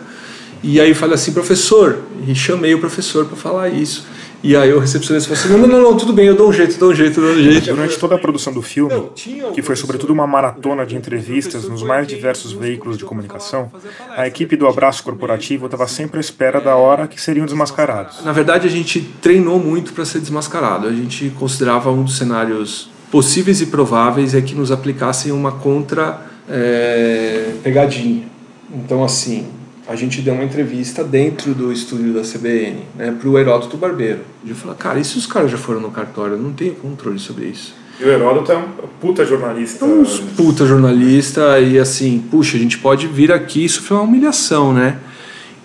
E 0.61 0.81
aí 0.81 0.89
eu 0.89 0.97
falei 0.97 1.15
assim, 1.15 1.33
professor, 1.33 2.01
e 2.27 2.35
chamei 2.35 2.75
o 2.75 2.81
professor 2.81 3.27
para 3.27 3.37
falar 3.37 3.69
isso. 3.69 4.05
E 4.43 4.55
aí 4.55 4.73
o 4.73 4.79
recepcionista 4.79 5.35
falou 5.35 5.57
assim: 5.57 5.69
não, 5.69 5.69
não, 5.69 5.91
não, 5.91 5.97
tudo 5.97 6.13
bem, 6.13 6.27
eu 6.27 6.35
dou 6.35 6.49
um 6.49 6.53
jeito, 6.53 6.79
dou 6.79 6.93
um 6.93 6.95
jeito, 6.95 7.21
dou 7.21 7.31
um 7.31 7.35
jeito. 7.35 7.67
Durante 7.67 7.99
toda 7.99 8.15
a 8.15 8.19
produção 8.19 8.53
do 8.53 8.63
filme, 8.63 9.11
que 9.53 9.63
foi 9.63 9.75
sobretudo 9.75 10.13
uma 10.13 10.27
maratona 10.27 10.87
de 10.87 10.97
entrevistas 10.97 11.69
nos 11.69 11.83
mais 11.83 12.07
diversos 12.07 12.53
veículos 12.53 12.97
de 12.97 13.05
comunicação, 13.05 13.71
a 14.11 14.27
equipe 14.27 14.57
do 14.57 14.67
Abraço 14.67 15.03
Corporativo 15.03 15.67
estava 15.67 15.89
sempre 15.89 16.19
à 16.19 16.21
espera 16.21 16.61
da 16.61 16.77
hora 16.77 17.09
que 17.09 17.21
seriam 17.21 17.47
desmascarados. 17.47 18.25
Na 18.25 18.33
verdade, 18.33 18.67
a 18.67 18.71
gente 18.71 19.01
treinou 19.21 19.59
muito 19.59 19.93
para 19.93 20.05
ser 20.05 20.21
desmascarado. 20.21 20.87
A 20.87 20.93
gente 20.93 21.31
considerava 21.31 21.91
um 21.91 22.05
dos 22.05 22.17
cenários 22.17 22.91
possíveis 23.11 23.61
e 23.61 23.67
prováveis 23.67 24.35
é 24.35 24.41
que 24.41 24.55
nos 24.55 24.71
aplicassem 24.71 25.33
uma 25.33 25.51
contra 25.51 26.23
é, 26.49 27.55
pegadinha. 27.63 28.27
Então, 28.73 29.03
assim, 29.03 29.47
a 29.89 29.97
gente 29.97 30.21
deu 30.21 30.35
uma 30.35 30.45
entrevista 30.45 31.03
dentro 31.03 31.55
do 31.55 31.73
estúdio 31.73 32.13
da 32.13 32.21
CBN, 32.21 32.83
né, 32.95 33.11
para 33.19 33.27
o 33.27 33.39
Heródoto 33.39 33.79
Barbeiro. 33.79 34.21
De 34.45 34.53
falar, 34.53 34.75
cara, 34.75 35.01
e 35.01 35.05
se 35.05 35.17
os 35.17 35.27
caras 35.27 35.51
já 35.51 35.57
foram 35.57 35.81
no 35.81 35.91
cartório? 35.91 36.35
Eu 36.35 36.43
não 36.43 36.53
tenho 36.53 36.75
controle 36.75 37.19
sobre 37.19 37.47
isso. 37.47 37.75
E 37.99 38.05
o 38.05 38.09
Heródoto 38.09 38.53
é 38.53 38.57
um 38.59 38.69
puta 39.01 39.25
jornalista. 39.25 39.87
É 39.87 39.89
um 39.89 40.05
puta 40.37 40.67
jornalista 40.67 41.59
e 41.59 41.79
assim, 41.79 42.23
puxa, 42.31 42.59
a 42.59 42.61
gente 42.61 42.77
pode 42.77 43.07
vir 43.07 43.33
aqui, 43.33 43.65
isso 43.65 43.81
foi 43.81 43.97
uma 43.97 44.05
humilhação, 44.05 44.75
né? 44.75 44.99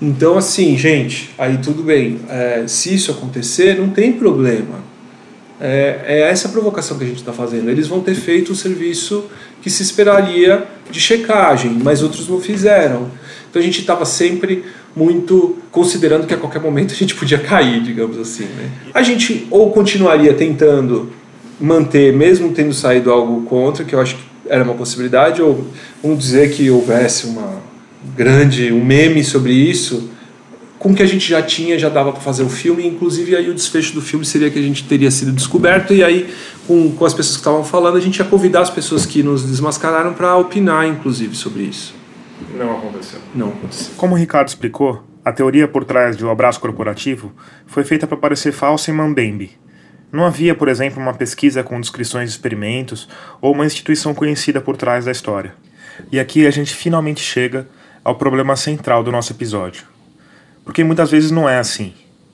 Então, 0.02 0.38
assim, 0.38 0.78
gente, 0.78 1.30
aí 1.38 1.58
tudo 1.58 1.84
bem. 1.84 2.22
É, 2.30 2.64
se 2.66 2.96
isso 2.96 3.12
acontecer, 3.12 3.78
não 3.78 3.90
tem 3.90 4.14
problema. 4.14 4.80
É, 5.60 6.02
é 6.06 6.20
essa 6.22 6.48
provocação 6.48 6.98
que 6.98 7.04
a 7.04 7.08
gente 7.08 7.20
está 7.20 7.34
fazendo. 7.34 7.70
Eles 7.70 7.88
vão 7.88 8.00
ter 8.00 8.16
feito 8.16 8.54
o 8.54 8.56
serviço 8.56 9.26
que 9.62 9.70
se 9.70 9.84
esperaria 9.84 10.66
de 10.90 11.00
checagem, 11.00 11.78
mas 11.84 12.02
outros 12.02 12.28
não 12.28 12.40
fizeram. 12.40 13.12
Então 13.54 13.62
a 13.62 13.66
gente 13.66 13.82
estava 13.82 14.04
sempre 14.04 14.64
muito 14.96 15.60
considerando 15.72 16.26
que 16.26 16.34
a 16.34 16.38
qualquer 16.38 16.60
momento 16.60 16.92
a 16.92 16.96
gente 16.96 17.14
podia 17.14 17.38
cair, 17.38 17.84
digamos 17.84 18.18
assim. 18.18 18.46
Né? 18.46 18.72
A 18.92 19.04
gente 19.04 19.46
ou 19.52 19.70
continuaria 19.70 20.34
tentando 20.34 21.12
manter, 21.62 22.12
mesmo 22.12 22.52
tendo 22.52 22.74
saído 22.74 23.12
algo 23.12 23.44
contra, 23.44 23.86
que 23.86 23.94
eu 23.94 24.02
acho 24.02 24.16
que 24.16 24.24
era 24.50 24.64
uma 24.64 24.74
possibilidade, 24.74 25.40
ou 25.40 25.68
vamos 26.02 26.18
dizer 26.18 26.52
que 26.52 26.68
houvesse 26.72 27.28
uma 27.28 27.62
grande, 28.18 28.74
um 28.74 28.84
meme 28.84 29.24
sobre 29.24 29.54
isso, 29.54 30.10
com 30.80 30.90
o 30.90 30.96
que 30.96 31.04
a 31.04 31.08
gente 31.08 31.30
já 31.30 31.44
tinha, 31.44 31.78
já 31.78 31.90
dava 31.90 32.12
para 32.12 32.22
fazer 32.22 32.42
o 32.42 32.50
filme, 32.50 32.88
inclusive 32.88 33.36
aí 33.36 33.52
o 33.52 33.54
desfecho 33.54 33.94
do 33.94 34.02
filme 34.02 34.26
seria 34.26 34.50
que 34.50 34.58
a 34.58 34.64
gente 34.64 34.84
teria 34.86 35.12
sido 35.12 35.32
descoberto, 35.32 35.94
e 35.94 36.04
aí 36.04 36.28
com, 36.66 36.92
com 36.92 37.06
as 37.06 37.14
pessoas 37.14 37.36
que 37.36 37.42
estavam 37.42 37.64
falando, 37.64 37.98
a 37.98 38.02
gente 38.02 38.18
ia 38.18 38.26
convidar 38.26 38.62
as 38.62 38.72
pessoas 38.72 39.06
que 39.06 39.22
nos 39.22 39.44
desmascararam 39.44 40.12
para 40.16 40.36
opinar, 40.38 40.88
inclusive, 40.88 41.36
sobre 41.36 41.62
isso. 41.66 42.02
Não 42.52 42.78
aconteceu. 42.78 43.20
Não 43.34 43.50
aconteceu. 43.50 43.94
Como 43.96 44.16
o 44.16 44.18
Ricardo 44.18 44.48
explicou, 44.48 45.04
a 45.24 45.32
teoria 45.32 45.68
por 45.68 45.86
trás 45.86 46.18
de 46.18 46.26
O 46.26 46.30
Abraço 46.30 46.60
Corporativo 46.60 47.32
foi 47.66 47.84
feita 47.84 48.06
para 48.06 48.18
parecer 48.18 48.52
falsa 48.52 48.92
e 48.92 48.94
mambembe. 48.94 49.58
Não 50.12 50.26
havia, 50.26 50.54
por 50.54 50.68
exemplo, 50.68 51.02
uma 51.02 51.14
pesquisa 51.14 51.64
com 51.64 51.80
descrições 51.80 52.30
de 52.30 52.36
experimentos 52.36 53.08
ou 53.42 53.54
uma 53.54 53.66
instituição 53.66 54.14
conhecida 54.14 54.62
por 54.62 54.78
trás 54.78 55.06
da 55.06 55.12
história. 55.12 55.56
E 56.12 56.20
aqui 56.20 56.46
a 56.46 56.52
gente 56.52 56.76
finalmente 56.76 57.22
chega 57.22 57.68
ao 58.04 58.16
problema 58.16 58.56
central 58.56 59.04
do 59.04 59.12
nosso 59.12 59.32
episódio. 59.34 59.86
Porque 60.64 60.84
muitas 60.84 61.10
vezes 61.10 61.32
não 61.32 61.50
é 61.50 61.58
assim. 61.58 61.94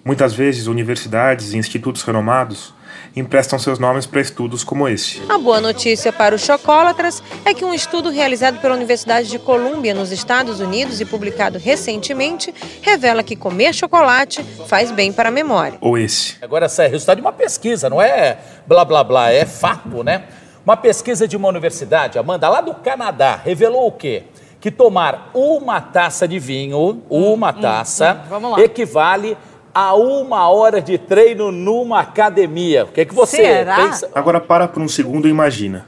Muitas 0.10 0.34
vezes 0.34 0.66
universidades 0.66 1.54
e 1.54 1.58
institutos 1.60 2.02
renomados 2.02 2.74
emprestam 3.16 3.60
seus 3.60 3.78
nomes 3.78 4.08
para 4.08 4.20
estudos 4.20 4.64
como 4.64 4.88
esse. 4.88 5.22
A 5.30 5.38
boa 5.38 5.62
notícia 5.62 6.12
para 6.12 6.34
os 6.34 6.42
chocólatras 6.42 7.22
é 7.46 7.54
que 7.54 7.64
um 7.64 7.76
estudo 7.76 8.10
realizado 8.10 8.60
pela 8.60 8.74
Universidade 8.74 9.30
de 9.30 9.38
Colômbia, 9.38 9.94
nos 9.94 10.12
Estados 10.12 10.60
Unidos, 10.60 11.00
e 11.00 11.06
publicado 11.06 11.60
recentemente, 11.60 12.52
revela 12.82 13.22
que 13.22 13.36
comer 13.36 13.72
chocolate 13.72 14.44
faz 14.66 14.90
bem 14.90 15.14
para 15.14 15.30
a 15.30 15.32
memória. 15.32 15.78
Ou 15.80 15.96
esse. 15.96 16.38
Agora, 16.42 16.66
essa 16.66 16.86
é 16.86 16.88
resultado 16.88 17.18
de 17.18 17.22
uma 17.22 17.32
pesquisa, 17.32 17.88
não 17.88 18.02
é 18.02 18.40
blá 18.66 18.84
blá 18.84 19.04
blá, 19.04 19.32
é 19.32 19.46
fato, 19.46 20.04
né? 20.04 20.24
Uma 20.66 20.76
pesquisa 20.76 21.28
de 21.28 21.38
uma 21.38 21.50
universidade, 21.50 22.18
Amanda, 22.18 22.50
lá 22.50 22.62
do 22.62 22.74
Canadá, 22.74 23.40
revelou 23.46 23.86
o 23.86 23.92
quê? 23.92 24.24
Que 24.60 24.72
tomar 24.72 25.30
uma 25.36 25.80
taça 25.80 26.28
de 26.28 26.40
vinho, 26.40 27.04
uma 27.08 27.52
hum, 27.52 27.62
taça, 27.62 28.26
hum, 28.32 28.56
hum, 28.56 28.60
equivale 28.60 29.38
a 29.80 29.94
uma 29.94 30.50
hora 30.50 30.82
de 30.82 30.98
treino 30.98 31.54
numa 31.54 32.02
academia. 32.02 32.84
O 32.84 32.88
que, 32.90 33.00
é 33.00 33.06
que 33.06 33.14
você 33.14 33.38
Será? 33.38 33.78
pensa? 33.78 34.10
Agora 34.14 34.42
para 34.42 34.68
por 34.68 34.84
um 34.84 34.90
segundo 34.90 35.26
e 35.26 35.32
imagina. 35.32 35.88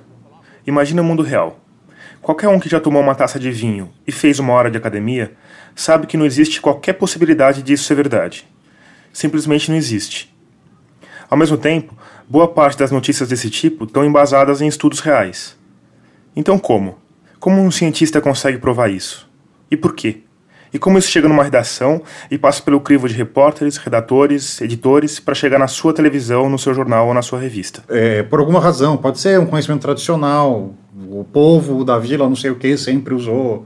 Imagina 0.65 1.01
o 1.01 1.05
mundo 1.05 1.21
real. 1.21 1.59
Qualquer 2.21 2.47
um 2.47 2.57
que 2.57 2.69
já 2.69 2.79
tomou 2.79 3.01
uma 3.01 3.15
taça 3.15 3.37
de 3.37 3.51
vinho 3.51 3.91
e 4.07 4.11
fez 4.11 4.39
uma 4.39 4.53
hora 4.53 4.71
de 4.71 4.77
academia 4.77 5.33
sabe 5.75 6.07
que 6.07 6.15
não 6.15 6.25
existe 6.25 6.61
qualquer 6.61 6.93
possibilidade 6.93 7.61
disso 7.61 7.83
ser 7.83 7.95
verdade. 7.95 8.47
Simplesmente 9.11 9.69
não 9.69 9.75
existe. 9.75 10.33
Ao 11.29 11.37
mesmo 11.37 11.57
tempo, 11.57 11.93
boa 12.29 12.47
parte 12.47 12.77
das 12.77 12.91
notícias 12.91 13.27
desse 13.27 13.49
tipo 13.49 13.83
estão 13.83 14.05
embasadas 14.05 14.61
em 14.61 14.67
estudos 14.67 15.01
reais. 15.01 15.57
Então 16.33 16.57
como? 16.57 16.97
Como 17.41 17.61
um 17.61 17.69
cientista 17.69 18.21
consegue 18.21 18.57
provar 18.57 18.89
isso? 18.89 19.29
E 19.69 19.75
por 19.75 19.93
quê? 19.93 20.21
E 20.73 20.79
como 20.79 20.97
isso 20.97 21.09
chega 21.09 21.27
numa 21.27 21.43
redação 21.43 22.01
e 22.29 22.37
passa 22.37 22.61
pelo 22.61 22.79
crivo 22.79 23.07
de 23.07 23.13
repórteres, 23.13 23.77
redatores, 23.77 24.61
editores, 24.61 25.19
para 25.19 25.35
chegar 25.35 25.59
na 25.59 25.67
sua 25.67 25.93
televisão, 25.93 26.49
no 26.49 26.57
seu 26.57 26.73
jornal 26.73 27.07
ou 27.07 27.13
na 27.13 27.21
sua 27.21 27.39
revista? 27.39 27.83
É, 27.89 28.23
por 28.23 28.39
alguma 28.39 28.59
razão, 28.59 28.95
pode 28.95 29.19
ser 29.19 29.39
um 29.39 29.45
conhecimento 29.45 29.81
tradicional. 29.81 30.73
O 31.09 31.25
povo 31.25 31.83
da 31.83 31.99
vila, 31.99 32.27
não 32.27 32.35
sei 32.35 32.51
o 32.51 32.55
que, 32.55 32.77
sempre 32.77 33.13
usou 33.13 33.65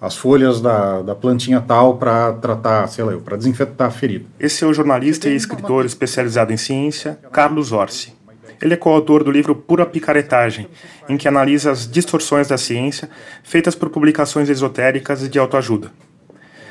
as 0.00 0.16
folhas 0.16 0.60
da, 0.60 1.02
da 1.02 1.14
plantinha 1.14 1.60
tal 1.60 1.96
para 1.96 2.32
tratar, 2.34 2.86
sei 2.86 3.04
lá, 3.04 3.16
para 3.16 3.36
desinfetar 3.36 3.88
a 3.88 3.90
ferida. 3.90 4.26
Esse 4.38 4.62
é 4.62 4.66
o 4.66 4.74
jornalista 4.74 5.28
e 5.28 5.34
escritor 5.34 5.84
especializado 5.84 6.52
em 6.52 6.56
ciência, 6.56 7.18
Carlos 7.32 7.72
Orsi. 7.72 8.14
Ele 8.60 8.74
é 8.74 8.76
coautor 8.76 9.22
do 9.22 9.30
livro 9.30 9.54
Pura 9.54 9.84
Picaretagem, 9.84 10.68
em 11.08 11.16
que 11.16 11.28
analisa 11.28 11.70
as 11.70 11.90
distorções 11.90 12.48
da 12.48 12.56
ciência 12.56 13.08
feitas 13.42 13.74
por 13.74 13.90
publicações 13.90 14.48
esotéricas 14.48 15.22
e 15.22 15.28
de 15.28 15.38
autoajuda. 15.38 15.90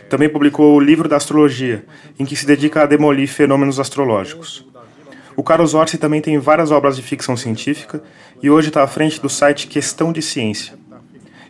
Também 0.09 0.29
publicou 0.29 0.75
o 0.75 0.79
Livro 0.79 1.09
da 1.09 1.17
Astrologia, 1.17 1.83
em 2.19 2.25
que 2.25 2.35
se 2.35 2.45
dedica 2.45 2.83
a 2.83 2.85
demolir 2.85 3.27
fenômenos 3.27 3.79
astrológicos. 3.79 4.65
O 5.35 5.43
Carlos 5.43 5.73
Orsi 5.73 5.97
também 5.97 6.21
tem 6.21 6.37
várias 6.37 6.71
obras 6.71 6.95
de 6.95 7.01
ficção 7.01 7.35
científica 7.35 8.01
e 8.41 8.49
hoje 8.49 8.69
está 8.69 8.83
à 8.83 8.87
frente 8.87 9.19
do 9.19 9.29
site 9.29 9.67
Questão 9.67 10.13
de 10.13 10.21
Ciência. 10.21 10.73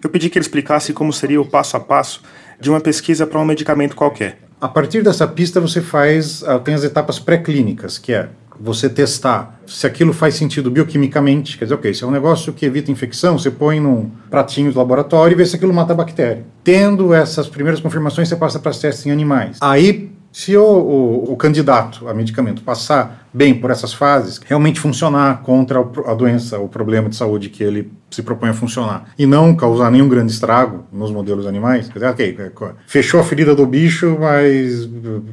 Eu 0.03 0.09
pedi 0.09 0.29
que 0.29 0.37
ele 0.37 0.45
explicasse 0.45 0.93
como 0.93 1.11
seria 1.13 1.41
o 1.41 1.45
passo 1.45 1.77
a 1.77 1.79
passo 1.79 2.23
de 2.59 2.69
uma 2.69 2.79
pesquisa 2.79 3.27
para 3.27 3.39
um 3.39 3.45
medicamento 3.45 3.95
qualquer. 3.95 4.39
A 4.59 4.67
partir 4.67 5.03
dessa 5.03 5.27
pista 5.27 5.59
você 5.59 5.81
faz, 5.81 6.43
ah, 6.43 6.57
tem 6.57 6.73
as 6.73 6.83
etapas 6.83 7.19
pré-clínicas, 7.19 7.97
que 7.97 8.13
é 8.13 8.29
você 8.59 8.89
testar 8.89 9.59
se 9.65 9.87
aquilo 9.87 10.13
faz 10.13 10.35
sentido 10.35 10.69
bioquimicamente, 10.69 11.57
quer 11.57 11.65
dizer, 11.65 11.75
ok, 11.75 11.93
se 11.93 12.03
é 12.03 12.07
um 12.07 12.11
negócio 12.11 12.53
que 12.53 12.65
evita 12.65 12.91
infecção, 12.91 13.37
você 13.37 13.49
põe 13.49 13.79
num 13.79 14.09
pratinho 14.29 14.71
de 14.71 14.77
laboratório 14.77 15.33
e 15.33 15.37
vê 15.37 15.45
se 15.45 15.55
aquilo 15.55 15.73
mata 15.73 15.93
a 15.93 15.95
bactéria. 15.95 16.45
Tendo 16.63 17.13
essas 17.13 17.47
primeiras 17.47 17.79
confirmações, 17.79 18.29
você 18.29 18.35
passa 18.35 18.59
para 18.59 18.71
testes 18.71 19.05
em 19.05 19.11
animais. 19.11 19.57
Aí, 19.61 20.11
se 20.31 20.55
o, 20.57 20.63
o, 20.63 21.31
o, 21.31 21.37
candidato 21.37 22.09
a 22.09 22.13
medicamento 22.13 22.61
passar 22.61 23.25
bem 23.33 23.55
por 23.55 23.71
essas 23.71 23.93
fases, 23.93 24.37
realmente 24.45 24.81
funcionar 24.81 25.41
contra 25.41 25.79
a 25.79 26.13
doença, 26.13 26.59
o 26.59 26.67
problema 26.67 27.07
de 27.07 27.15
saúde 27.15 27.49
que 27.49 27.63
ele 27.63 27.89
se 28.11 28.21
propõe 28.21 28.49
a 28.49 28.53
funcionar, 28.53 29.09
e 29.17 29.25
não 29.25 29.55
causar 29.55 29.89
nenhum 29.89 30.09
grande 30.09 30.33
estrago 30.33 30.83
nos 30.91 31.09
modelos 31.09 31.47
animais, 31.47 31.87
quer 31.87 31.93
dizer, 31.93 32.07
ok, 32.07 32.37
é, 32.37 32.51
fechou 32.85 33.21
a 33.21 33.23
ferida 33.23 33.55
do 33.55 33.65
bicho, 33.65 34.17
mas 34.19 34.89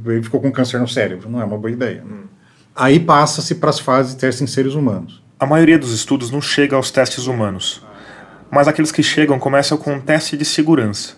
ele 0.07 0.23
ficou 0.23 0.41
com 0.41 0.53
câncer 0.53 0.79
no 0.79 0.87
cérebro, 0.89 1.29
não 1.29 1.41
é 1.41 1.45
uma 1.45 1.59
boa 1.59 1.71
ideia. 1.71 2.05
Aí 2.75 2.99
passa-se 2.99 3.57
para 3.57 3.69
as 3.69 3.79
fases 3.79 4.15
de 4.15 4.21
testes 4.21 4.41
em 4.41 4.47
seres 4.47 4.75
humanos. 4.75 5.23
A 5.39 5.45
maioria 5.45 5.79
dos 5.79 5.93
estudos 5.93 6.31
não 6.31 6.41
chega 6.41 6.75
aos 6.75 6.91
testes 6.91 7.27
humanos, 7.27 7.85
mas 8.51 8.67
aqueles 8.67 8.91
que 8.91 9.03
chegam 9.03 9.39
começam 9.39 9.77
com 9.77 9.93
um 9.93 10.01
teste 10.01 10.39
de 10.39 10.45
segurança. 10.47 11.17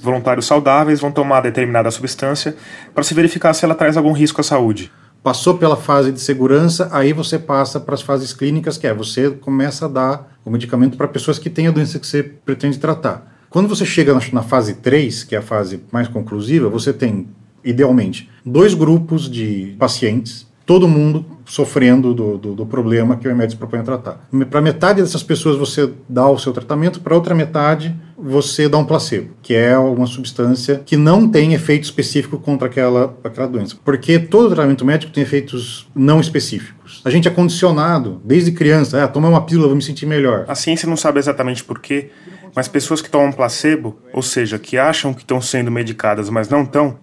Voluntários 0.00 0.46
saudáveis 0.46 1.00
vão 1.00 1.12
tomar 1.12 1.42
determinada 1.42 1.90
substância 1.90 2.56
para 2.94 3.04
se 3.04 3.12
verificar 3.12 3.52
se 3.52 3.66
ela 3.66 3.74
traz 3.74 3.98
algum 3.98 4.12
risco 4.12 4.40
à 4.40 4.44
saúde. 4.44 4.90
Passou 5.22 5.58
pela 5.58 5.76
fase 5.76 6.10
de 6.10 6.20
segurança, 6.20 6.88
aí 6.90 7.12
você 7.12 7.38
passa 7.38 7.78
para 7.78 7.94
as 7.94 8.02
fases 8.02 8.32
clínicas, 8.32 8.78
que 8.78 8.86
é 8.86 8.94
você 8.94 9.30
começa 9.30 9.84
a 9.84 9.88
dar 9.88 10.38
o 10.42 10.50
medicamento 10.50 10.96
para 10.96 11.06
pessoas 11.06 11.38
que 11.38 11.50
têm 11.50 11.66
a 11.66 11.70
doença 11.70 11.98
que 11.98 12.06
você 12.06 12.22
pretende 12.22 12.78
tratar. 12.78 13.30
Quando 13.50 13.68
você 13.68 13.84
chega 13.84 14.18
na 14.32 14.42
fase 14.42 14.76
3, 14.76 15.24
que 15.24 15.34
é 15.34 15.38
a 15.38 15.42
fase 15.42 15.82
mais 15.92 16.08
conclusiva, 16.08 16.70
você 16.70 16.94
tem, 16.94 17.28
idealmente, 17.62 18.30
dois 18.44 18.72
grupos 18.72 19.30
de 19.30 19.76
pacientes 19.78 20.46
todo 20.66 20.88
mundo 20.88 21.24
sofrendo 21.44 22.14
do, 22.14 22.38
do, 22.38 22.54
do, 22.54 22.66
problema 22.66 23.16
que 23.16 23.26
o 23.26 23.30
remédio 23.30 23.52
se 23.52 23.56
propõe 23.56 23.80
a 23.80 23.82
tratar. 23.82 24.28
Para 24.50 24.60
metade 24.60 25.02
dessas 25.02 25.22
pessoas 25.22 25.56
você 25.56 25.90
dá 26.08 26.28
o 26.28 26.38
seu 26.38 26.52
tratamento, 26.52 27.00
para 27.00 27.14
outra 27.14 27.34
metade 27.34 27.94
você 28.16 28.68
dá 28.68 28.78
um 28.78 28.84
placebo, 28.84 29.34
que 29.42 29.54
é 29.54 29.76
uma 29.76 30.06
substância 30.06 30.80
que 30.84 30.96
não 30.96 31.28
tem 31.28 31.52
efeito 31.52 31.84
específico 31.84 32.38
contra 32.38 32.68
aquela, 32.68 33.14
aquela 33.22 33.46
doença. 33.46 33.76
Porque 33.84 34.18
todo 34.18 34.54
tratamento 34.54 34.84
médico 34.84 35.12
tem 35.12 35.22
efeitos 35.22 35.86
não 35.94 36.20
específicos. 36.20 37.02
A 37.04 37.10
gente 37.10 37.28
é 37.28 37.30
condicionado 37.30 38.22
desde 38.24 38.52
criança, 38.52 39.04
ah, 39.04 39.08
tomar 39.08 39.28
uma 39.28 39.42
pílula, 39.42 39.66
vou 39.66 39.76
me 39.76 39.82
sentir 39.82 40.06
melhor. 40.06 40.46
A 40.48 40.54
ciência 40.54 40.88
não 40.88 40.96
sabe 40.96 41.18
exatamente 41.18 41.62
por 41.62 41.78
quê, 41.78 42.10
mas 42.54 42.68
pessoas 42.68 43.02
que 43.02 43.10
tomam 43.10 43.32
placebo, 43.32 43.98
ou 44.12 44.22
seja, 44.22 44.58
que 44.58 44.78
acham 44.78 45.12
que 45.12 45.20
estão 45.20 45.40
sendo 45.42 45.70
medicadas, 45.70 46.30
mas 46.30 46.48
não 46.48 46.62
estão, 46.62 46.96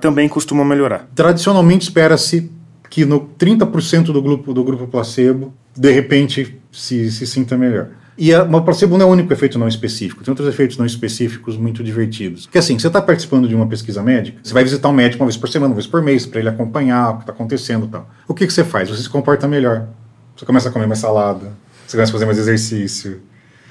também 0.00 0.28
costumam 0.28 0.64
melhorar. 0.64 1.08
Tradicionalmente 1.14 1.84
espera-se 1.84 2.50
que 2.94 3.04
no 3.04 3.20
30% 3.20 4.12
do 4.12 4.22
grupo, 4.22 4.54
do 4.54 4.62
grupo 4.62 4.86
placebo, 4.86 5.52
de 5.76 5.90
repente, 5.90 6.60
se, 6.70 7.10
se 7.10 7.26
sinta 7.26 7.58
melhor. 7.58 7.88
E 8.16 8.32
a, 8.32 8.44
o 8.44 8.62
placebo 8.62 8.96
não 8.96 9.06
é 9.06 9.08
o 9.08 9.12
único 9.12 9.32
efeito 9.32 9.58
não 9.58 9.66
específico, 9.66 10.22
tem 10.22 10.30
outros 10.30 10.48
efeitos 10.48 10.76
não 10.76 10.86
específicos 10.86 11.56
muito 11.56 11.82
divertidos. 11.82 12.46
Que 12.46 12.56
assim, 12.56 12.78
você 12.78 12.86
está 12.86 13.02
participando 13.02 13.48
de 13.48 13.54
uma 13.56 13.66
pesquisa 13.66 14.00
médica, 14.00 14.38
você 14.40 14.54
vai 14.54 14.62
visitar 14.62 14.88
um 14.88 14.92
médico 14.92 15.24
uma 15.24 15.26
vez 15.26 15.36
por 15.36 15.48
semana, 15.48 15.70
uma 15.70 15.74
vez 15.74 15.88
por 15.88 16.00
mês, 16.02 16.24
para 16.24 16.38
ele 16.38 16.48
acompanhar 16.48 17.10
o 17.10 17.16
que 17.16 17.22
está 17.24 17.32
acontecendo 17.32 17.86
e 17.86 17.88
tal. 17.88 18.08
O 18.28 18.32
que, 18.32 18.46
que 18.46 18.52
você 18.52 18.62
faz? 18.62 18.88
Você 18.88 19.02
se 19.02 19.08
comporta 19.08 19.48
melhor. 19.48 19.88
Você 20.36 20.46
começa 20.46 20.68
a 20.68 20.72
comer 20.72 20.86
mais 20.86 21.00
salada, 21.00 21.52
você 21.84 21.96
começa 21.96 22.12
a 22.12 22.14
fazer 22.14 22.26
mais 22.26 22.38
exercício, 22.38 23.22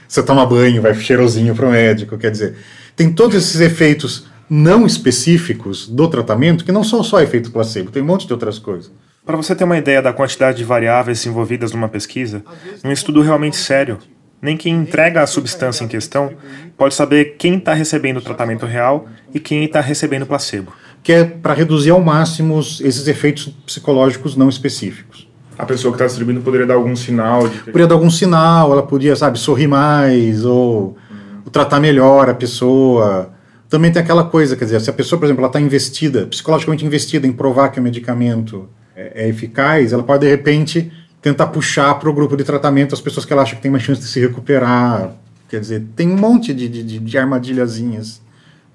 você 0.06 0.22
toma 0.22 0.46
banho, 0.46 0.82
vai 0.82 0.94
cheirosinho 0.94 1.56
para 1.56 1.66
o 1.66 1.72
médico. 1.72 2.18
Quer 2.18 2.32
dizer, 2.32 2.56
tem 2.94 3.10
todos 3.10 3.38
esses 3.38 3.62
efeitos 3.62 4.26
não 4.50 4.86
específicos 4.86 5.88
do 5.88 6.10
tratamento 6.10 6.66
que 6.66 6.74
não 6.74 6.84
são 6.84 7.02
só 7.02 7.22
efeito 7.22 7.52
placebo, 7.52 7.90
tem 7.90 8.04
um 8.04 8.06
monte 8.06 8.28
de 8.28 8.34
outras 8.34 8.60
coisas. 8.60 8.92
Para 9.26 9.38
você 9.38 9.56
ter 9.56 9.64
uma 9.64 9.78
ideia 9.78 10.02
da 10.02 10.12
quantidade 10.12 10.58
de 10.58 10.66
variáveis 10.66 11.26
envolvidas 11.26 11.72
numa 11.72 11.88
pesquisa, 11.88 12.44
um 12.84 12.92
estudo 12.92 13.22
realmente 13.22 13.56
sério, 13.56 13.98
nem 14.42 14.58
quem 14.58 14.74
entrega 14.74 15.22
a 15.22 15.28
substância 15.28 15.86
em 15.86 15.88
questão 15.88 16.34
pode 16.78 16.94
saber 16.94 17.38
quem 17.38 17.56
está 17.56 17.74
recebendo 17.74 18.18
o 18.18 18.22
tratamento 18.22 18.66
real 18.66 19.08
e 19.34 19.40
quem 19.40 19.64
está 19.64 19.80
recebendo 19.80 20.26
placebo. 20.26 20.74
Que 21.02 21.14
é 21.14 21.24
para 21.24 21.54
reduzir 21.54 21.92
ao 21.92 22.02
máximo 22.02 22.60
esses 22.60 23.08
efeitos 23.08 23.48
psicológicos 23.66 24.36
não 24.36 24.50
específicos. 24.50 25.26
A 25.58 25.66
pessoa 25.66 25.94
que 25.94 25.96
está 25.96 26.06
distribuindo 26.06 26.42
poderia 26.42 26.68
dar 26.68 26.74
algum 26.74 26.96
sinal? 26.96 27.48
De... 27.48 27.60
Poderia 27.60 27.88
dar 27.88 27.96
algum 27.96 28.10
sinal, 28.10 28.74
ela 28.74 28.84
podia, 28.84 29.16
sabe, 29.16 29.40
sorrir 29.40 29.68
mais 29.68 30.44
ou 30.44 30.98
tratar 31.50 31.80
melhor 31.80 32.30
a 32.30 32.34
pessoa. 32.34 33.32
Também 33.70 33.90
tem 33.90 34.02
aquela 34.02 34.26
coisa, 34.26 34.58
quer 34.58 34.66
dizer, 34.66 34.82
se 34.82 34.90
a 34.90 34.94
pessoa, 34.94 35.18
por 35.18 35.26
exemplo, 35.26 35.40
ela 35.40 35.48
está 35.48 35.62
investida, 35.62 36.28
psicologicamente 36.28 36.86
investida 36.86 37.26
em 37.26 37.32
provar 37.32 37.70
que 37.70 37.80
o 37.80 37.84
medicamento 37.84 38.68
é, 38.96 39.26
é 39.26 39.30
eficaz, 39.30 39.94
ela 39.94 40.04
pode, 40.04 40.26
de 40.26 40.30
repente, 40.30 40.92
tentar 41.22 41.48
puxar 41.48 41.96
para 41.96 42.10
o 42.10 42.14
grupo 42.14 42.36
de 42.36 42.44
tratamento 42.44 42.94
as 42.94 43.02
pessoas 43.02 43.26
que 43.26 43.34
ela 43.34 43.42
acha 43.42 43.56
que 43.56 43.62
tem 43.62 43.72
mais 43.72 43.84
chance 43.84 44.02
de 44.02 44.08
se 44.08 44.20
recuperar. 44.20 45.16
Quer 45.50 45.60
dizer, 45.60 45.84
tem 45.96 46.10
um 46.10 46.18
monte 46.18 46.54
de, 46.54 46.68
de, 46.68 47.00
de 47.00 47.18
armadilhazinhas 47.18 48.22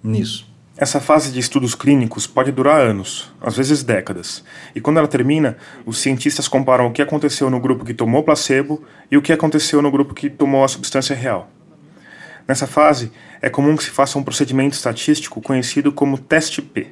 nisso. 0.03 0.49
Essa 0.81 1.01
fase 1.01 1.33
de 1.33 1.41
estudos 1.41 1.75
clínicos 1.75 2.25
pode 2.25 2.53
durar 2.53 2.81
anos, 2.81 3.33
às 3.41 3.57
vezes 3.57 3.83
décadas, 3.83 4.45
e 4.77 4.81
quando 4.81 4.99
ela 4.99 5.09
termina, 5.09 5.57
os 5.85 5.99
cientistas 5.99 6.47
comparam 6.47 6.87
o 6.87 6.93
que 6.93 7.03
aconteceu 7.03 7.51
no 7.51 7.59
grupo 7.59 7.85
que 7.85 7.93
tomou 7.93 8.23
placebo 8.23 8.81
e 9.11 9.17
o 9.17 9.23
que 9.23 9.33
aconteceu 9.33 9.83
no 9.83 9.91
grupo 9.91 10.15
que 10.15 10.31
tomou 10.31 10.63
a 10.63 10.69
substância 10.69 11.17
real. 11.17 11.51
Nessa 12.47 12.67
fase, 12.67 13.11
é 13.43 13.51
comum 13.51 13.77
que 13.77 13.83
se 13.83 13.91
faça 13.91 14.19
um 14.19 14.23
procedimento 14.23 14.75
estatístico 14.75 15.43
conhecido 15.43 15.91
como 15.91 16.17
teste 16.17 16.63
P. 16.63 16.87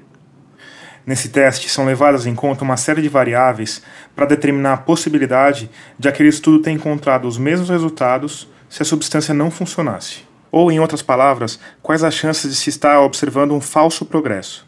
Nesse 1.07 1.29
teste, 1.29 1.71
são 1.71 1.87
levadas 1.87 2.27
em 2.27 2.35
conta 2.35 2.65
uma 2.65 2.77
série 2.77 3.01
de 3.01 3.09
variáveis 3.09 3.81
para 4.15 4.27
determinar 4.27 4.73
a 4.73 4.77
possibilidade 4.77 5.71
de 5.97 6.09
aquele 6.09 6.29
estudo 6.29 6.61
ter 6.61 6.73
encontrado 6.73 7.29
os 7.29 7.39
mesmos 7.39 7.71
resultados 7.71 8.49
se 8.69 8.83
a 8.83 8.85
substância 8.85 9.33
não 9.33 9.49
funcionasse. 9.49 10.25
Ou, 10.51 10.73
em 10.73 10.81
outras 10.81 11.03
palavras, 11.03 11.61
quais 11.81 12.03
as 12.03 12.13
chances 12.13 12.51
de 12.51 12.57
se 12.57 12.71
estar 12.71 13.01
observando 13.01 13.53
um 13.53 13.61
falso 13.61 14.05
progresso. 14.05 14.67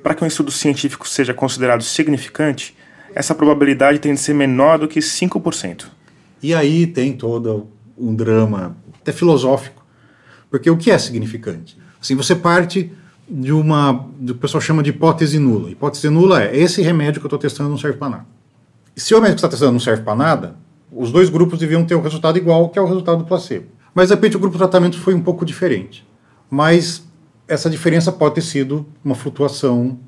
Para 0.00 0.14
que 0.14 0.22
um 0.22 0.28
estudo 0.28 0.52
científico 0.52 1.08
seja 1.08 1.34
considerado 1.34 1.82
significante, 1.82 2.76
essa 3.12 3.34
probabilidade 3.34 3.98
tem 3.98 4.14
de 4.14 4.20
ser 4.20 4.34
menor 4.34 4.78
do 4.78 4.86
que 4.86 5.00
5%. 5.00 5.86
E 6.40 6.54
aí 6.54 6.86
tem 6.86 7.12
todo 7.12 7.68
um 7.98 8.14
drama, 8.14 8.76
até 9.00 9.10
filosófico, 9.10 9.84
porque 10.50 10.70
o 10.70 10.76
que 10.76 10.90
é 10.90 10.98
significante? 10.98 11.76
Assim, 12.00 12.14
você 12.14 12.36
parte 12.36 12.92
de 13.28 13.52
uma. 13.52 14.06
que 14.24 14.32
o 14.32 14.34
pessoal 14.34 14.60
chama 14.60 14.82
de 14.82 14.90
hipótese 14.90 15.38
nula. 15.38 15.70
Hipótese 15.70 16.08
nula 16.08 16.42
é: 16.42 16.56
esse 16.56 16.82
remédio 16.82 17.20
que 17.20 17.26
eu 17.26 17.28
estou 17.28 17.38
testando 17.38 17.70
não 17.70 17.78
serve 17.78 17.98
para 17.98 18.10
nada. 18.10 18.26
E 18.96 19.00
se 19.00 19.12
o 19.14 19.16
remédio 19.16 19.36
que 19.36 19.40
você 19.40 19.46
está 19.46 19.56
testando 19.56 19.72
não 19.72 19.80
serve 19.80 20.02
para 20.02 20.14
nada, 20.14 20.56
os 20.92 21.10
dois 21.10 21.28
grupos 21.28 21.58
deviam 21.58 21.84
ter 21.84 21.94
o 21.94 22.00
resultado 22.00 22.38
igual, 22.38 22.68
que 22.68 22.78
é 22.78 22.82
o 22.82 22.86
resultado 22.86 23.18
do 23.18 23.24
placebo. 23.24 23.66
Mas 23.94 24.08
de 24.08 24.14
repente 24.14 24.36
o 24.36 24.40
grupo 24.40 24.54
de 24.54 24.58
tratamento 24.58 24.98
foi 24.98 25.14
um 25.14 25.20
pouco 25.20 25.44
diferente. 25.44 26.06
Mas 26.50 27.04
essa 27.48 27.68
diferença 27.68 28.12
pode 28.12 28.36
ter 28.36 28.42
sido 28.42 28.86
uma 29.04 29.14
flutuação 29.14 29.98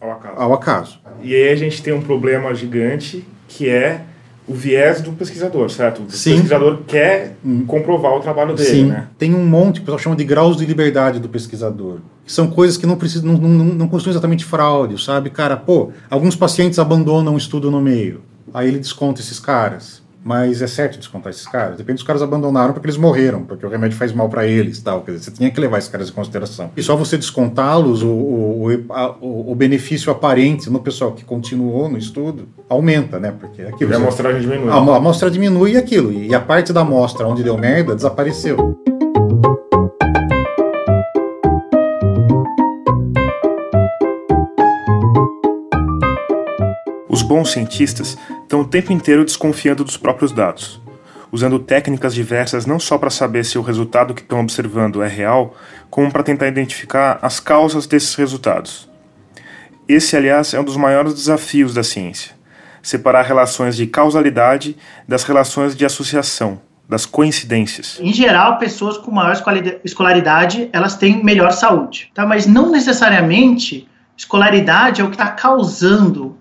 ao 0.00 0.10
acaso. 0.12 0.34
Ao 0.36 0.52
acaso. 0.52 1.00
E 1.22 1.34
aí 1.34 1.48
a 1.48 1.56
gente 1.56 1.82
tem 1.82 1.92
um 1.92 2.02
problema 2.02 2.54
gigante 2.54 3.26
que 3.48 3.68
é 3.68 4.04
o 4.48 4.54
viés 4.54 5.00
do 5.00 5.12
pesquisador, 5.12 5.68
certo? 5.70 6.02
O 6.02 6.10
Sim. 6.10 6.34
pesquisador 6.34 6.78
quer 6.86 7.36
hum. 7.44 7.64
comprovar 7.66 8.12
o 8.12 8.20
trabalho 8.20 8.54
dele, 8.54 8.68
Sim. 8.68 8.86
né? 8.86 9.08
Tem 9.18 9.34
um 9.34 9.44
monte 9.44 9.76
que 9.76 9.80
o 9.80 9.84
pessoal 9.84 9.98
chama 9.98 10.16
de 10.16 10.24
graus 10.24 10.56
de 10.56 10.64
liberdade 10.64 11.18
do 11.18 11.28
pesquisador. 11.28 11.98
São 12.24 12.46
coisas 12.48 12.76
que 12.76 12.86
não 12.86 12.96
precisam, 12.96 13.32
não, 13.32 13.48
não, 13.48 13.64
não 13.64 13.88
constituem 13.88 14.12
exatamente 14.12 14.44
fraude, 14.44 15.02
sabe? 15.02 15.30
Cara, 15.30 15.56
pô, 15.56 15.90
alguns 16.08 16.36
pacientes 16.36 16.78
abandonam 16.78 17.34
o 17.34 17.38
estudo 17.38 17.70
no 17.70 17.80
meio. 17.80 18.22
Aí 18.54 18.68
ele 18.68 18.78
desconta 18.78 19.20
esses 19.20 19.40
caras. 19.40 20.02
Mas 20.26 20.60
é 20.60 20.66
certo 20.66 20.98
descontar 20.98 21.30
esses 21.30 21.46
caras? 21.46 21.76
Depende 21.76 21.98
dos 21.98 22.02
caras 22.02 22.20
abandonaram 22.20 22.72
porque 22.72 22.84
eles 22.84 22.96
morreram, 22.96 23.44
porque 23.44 23.64
o 23.64 23.68
remédio 23.68 23.96
faz 23.96 24.12
mal 24.12 24.28
para 24.28 24.44
eles 24.44 24.80
tal. 24.80 25.02
Quer 25.02 25.12
dizer, 25.12 25.22
você 25.22 25.30
tinha 25.30 25.52
que 25.52 25.60
levar 25.60 25.78
esses 25.78 25.88
caras 25.88 26.08
em 26.08 26.12
consideração. 26.12 26.68
E 26.76 26.82
só 26.82 26.96
você 26.96 27.16
descontá-los, 27.16 28.02
o, 28.02 28.08
o, 28.08 28.72
o, 29.20 29.52
o, 29.52 29.54
benefício 29.54 30.10
aparente 30.10 30.68
no 30.68 30.80
pessoal 30.80 31.12
que 31.12 31.24
continuou 31.24 31.88
no 31.88 31.96
estudo 31.96 32.48
aumenta, 32.68 33.20
né? 33.20 33.32
Porque 33.38 33.62
aquilo. 33.62 33.92
E 33.92 33.94
a 33.94 33.98
amostragem 33.98 34.40
diminui. 34.40 34.68
A, 34.68 34.74
a 34.74 34.96
amostra 34.96 35.30
diminui 35.30 35.74
e 35.74 35.76
aquilo. 35.76 36.12
E 36.12 36.34
a 36.34 36.40
parte 36.40 36.72
da 36.72 36.80
amostra 36.80 37.24
onde 37.28 37.44
deu 37.44 37.56
merda 37.56 37.94
desapareceu. 37.94 38.76
Os 47.16 47.22
bons 47.22 47.50
cientistas 47.50 48.18
estão 48.42 48.60
o 48.60 48.66
tempo 48.66 48.92
inteiro 48.92 49.24
desconfiando 49.24 49.82
dos 49.82 49.96
próprios 49.96 50.32
dados, 50.32 50.82
usando 51.32 51.58
técnicas 51.58 52.12
diversas 52.12 52.66
não 52.66 52.78
só 52.78 52.98
para 52.98 53.08
saber 53.08 53.42
se 53.42 53.56
o 53.56 53.62
resultado 53.62 54.12
que 54.12 54.20
estão 54.20 54.38
observando 54.40 55.02
é 55.02 55.08
real, 55.08 55.56
como 55.88 56.12
para 56.12 56.22
tentar 56.22 56.46
identificar 56.46 57.18
as 57.22 57.40
causas 57.40 57.86
desses 57.86 58.14
resultados. 58.16 58.86
Esse, 59.88 60.14
aliás, 60.14 60.52
é 60.52 60.60
um 60.60 60.64
dos 60.64 60.76
maiores 60.76 61.14
desafios 61.14 61.72
da 61.72 61.82
ciência: 61.82 62.32
separar 62.82 63.22
relações 63.22 63.76
de 63.76 63.86
causalidade 63.86 64.76
das 65.08 65.24
relações 65.24 65.74
de 65.74 65.86
associação, 65.86 66.60
das 66.86 67.06
coincidências. 67.06 67.98
Em 67.98 68.12
geral, 68.12 68.58
pessoas 68.58 68.98
com 68.98 69.10
maior 69.10 69.34
escolaridade, 69.82 70.68
elas 70.70 70.98
têm 70.98 71.24
melhor 71.24 71.52
saúde, 71.52 72.12
tá? 72.12 72.26
Mas 72.26 72.46
não 72.46 72.70
necessariamente 72.70 73.88
escolaridade 74.18 75.00
é 75.00 75.04
o 75.04 75.08
que 75.08 75.14
está 75.14 75.28
causando 75.28 76.36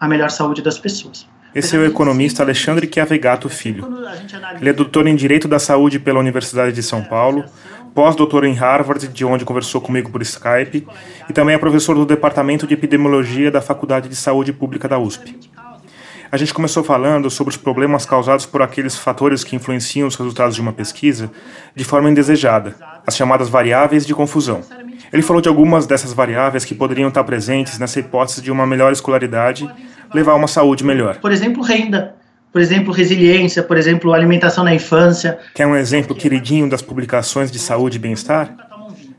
a 0.00 0.08
melhor 0.08 0.30
saúde 0.30 0.62
das 0.62 0.78
pessoas. 0.78 1.26
Esse 1.54 1.76
é 1.76 1.78
o 1.78 1.86
economista 1.86 2.42
Alexandre 2.42 2.88
Chiavegato 2.92 3.48
Filho. 3.48 3.86
Ele 4.60 4.70
é 4.70 4.72
doutor 4.72 5.06
em 5.06 5.16
Direito 5.16 5.48
da 5.48 5.58
Saúde 5.58 5.98
pela 5.98 6.20
Universidade 6.20 6.74
de 6.74 6.82
São 6.82 7.02
Paulo, 7.02 7.44
pós-doutor 7.94 8.44
em 8.44 8.54
Harvard, 8.54 9.08
de 9.08 9.24
onde 9.24 9.44
conversou 9.44 9.80
comigo 9.80 10.10
por 10.10 10.20
Skype, 10.22 10.86
e 11.28 11.32
também 11.32 11.54
é 11.54 11.58
professor 11.58 11.94
do 11.94 12.04
Departamento 12.04 12.66
de 12.66 12.74
Epidemiologia 12.74 13.50
da 13.50 13.60
Faculdade 13.60 14.08
de 14.08 14.16
Saúde 14.16 14.52
Pública 14.52 14.86
da 14.86 14.98
USP. 14.98 15.36
A 16.30 16.36
gente 16.36 16.52
começou 16.52 16.84
falando 16.84 17.30
sobre 17.30 17.52
os 17.52 17.56
problemas 17.56 18.04
causados 18.04 18.44
por 18.44 18.60
aqueles 18.60 18.96
fatores 18.96 19.42
que 19.42 19.56
influenciam 19.56 20.06
os 20.06 20.14
resultados 20.14 20.54
de 20.54 20.60
uma 20.60 20.74
pesquisa 20.74 21.30
de 21.74 21.84
forma 21.84 22.10
indesejada, 22.10 22.74
as 23.06 23.16
chamadas 23.16 23.48
variáveis 23.48 24.04
de 24.04 24.14
confusão. 24.14 24.60
Ele 25.10 25.22
falou 25.22 25.40
de 25.40 25.48
algumas 25.48 25.86
dessas 25.86 26.12
variáveis 26.12 26.66
que 26.66 26.74
poderiam 26.74 27.08
estar 27.08 27.24
presentes 27.24 27.78
nessa 27.78 27.98
hipótese 27.98 28.42
de 28.42 28.50
uma 28.50 28.66
melhor 28.66 28.92
escolaridade 28.92 29.66
levar 30.12 30.32
a 30.32 30.34
uma 30.36 30.48
saúde 30.48 30.84
melhor. 30.84 31.16
Por 31.16 31.32
exemplo, 31.32 31.62
renda. 31.62 32.14
Por 32.52 32.60
exemplo, 32.60 32.92
resiliência, 32.92 33.62
por 33.62 33.78
exemplo, 33.78 34.12
alimentação 34.12 34.64
na 34.64 34.74
infância. 34.74 35.38
Quer 35.54 35.66
um 35.66 35.76
exemplo 35.76 36.14
queridinho 36.14 36.68
das 36.68 36.82
publicações 36.82 37.50
de 37.50 37.58
saúde 37.58 37.96
e 37.96 38.00
bem-estar? 38.00 38.54